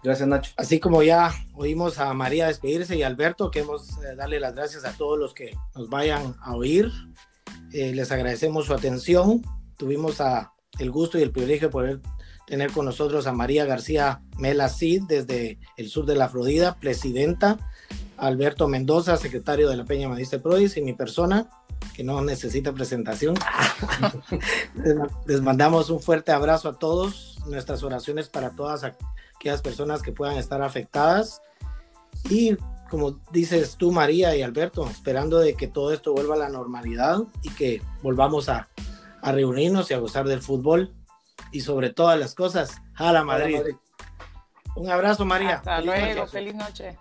Gracias, 0.02 0.30
Nacho. 0.30 0.54
Así 0.56 0.80
como 0.80 1.04
ya 1.04 1.34
oímos 1.56 2.00
a 2.00 2.14
María 2.14 2.48
despedirse 2.48 2.96
y 2.96 3.04
a 3.04 3.08
Alberto, 3.08 3.52
queremos 3.52 3.98
eh, 3.98 4.16
darle 4.16 4.40
las 4.40 4.56
gracias 4.56 4.86
a 4.86 4.94
todos 4.94 5.20
los 5.20 5.34
que 5.34 5.58
nos 5.76 5.90
vayan 5.90 6.34
a 6.42 6.56
oír. 6.56 6.90
Eh, 7.74 7.94
les 7.94 8.14
agradecemos 8.14 8.66
su 8.66 8.74
atención. 8.74 9.42
Tuvimos 9.76 10.22
el 10.80 10.90
gusto 10.90 11.20
y 11.20 11.22
el 11.22 11.32
privilegio 11.32 11.68
de 11.68 11.72
poder 11.72 12.02
tener 12.48 12.72
con 12.72 12.86
nosotros 12.86 13.28
a 13.28 13.34
María 13.34 13.66
García 13.66 14.22
Mela 14.38 14.70
Cid 14.70 15.04
desde 15.08 15.60
el 15.76 15.90
sur 15.90 16.06
de 16.06 16.16
la 16.16 16.30
Florida, 16.30 16.78
presidenta, 16.80 17.58
Alberto 18.18 18.68
Mendoza, 18.68 19.18
secretario 19.18 19.70
de 19.70 19.78
la 19.78 19.86
Peña 19.86 20.10
Madiste 20.10 20.40
Prodis 20.40 20.78
y 20.78 20.82
mi 20.82 20.94
persona, 20.94 21.50
que 21.96 22.04
no 22.04 22.22
necesita 22.22 22.72
presentación. 22.72 23.36
Les 25.26 25.42
mandamos 25.42 25.90
un 25.90 26.00
fuerte 26.00 26.32
abrazo 26.32 26.70
a 26.70 26.80
todos, 26.80 27.40
nuestras 27.48 27.84
oraciones 27.84 28.30
para 28.30 28.52
todas 28.52 28.84
aquellas 28.84 29.62
personas 29.62 30.02
que 30.02 30.12
puedan 30.12 30.38
estar 30.38 30.62
afectadas. 30.62 31.42
Y 32.30 32.56
como 32.90 33.20
dices 33.32 33.76
tú, 33.78 33.92
María 33.92 34.36
y 34.36 34.42
Alberto, 34.42 34.88
esperando 34.88 35.40
de 35.40 35.56
que 35.56 35.68
todo 35.68 35.92
esto 35.92 36.14
vuelva 36.14 36.36
a 36.36 36.40
la 36.40 36.50
normalidad 36.50 37.20
y 37.42 37.50
que 37.50 37.82
volvamos 38.02 38.50
a, 38.50 38.70
a 39.22 39.32
reunirnos 39.32 39.90
y 39.90 39.94
a 39.94 40.00
gozar 40.00 40.28
del 40.28 40.42
fútbol 40.42 40.94
y 41.52 41.62
sobre 41.62 41.90
todas 41.92 42.20
las 42.20 42.36
cosas, 42.36 42.82
a 42.96 43.12
la 43.12 43.24
Madrid. 43.24 43.60
Un 44.76 44.90
abrazo, 44.90 45.26
María. 45.26 45.56
Hasta 45.56 45.82
luego, 45.82 46.28
feliz 46.28 46.56
noche. 46.56 46.98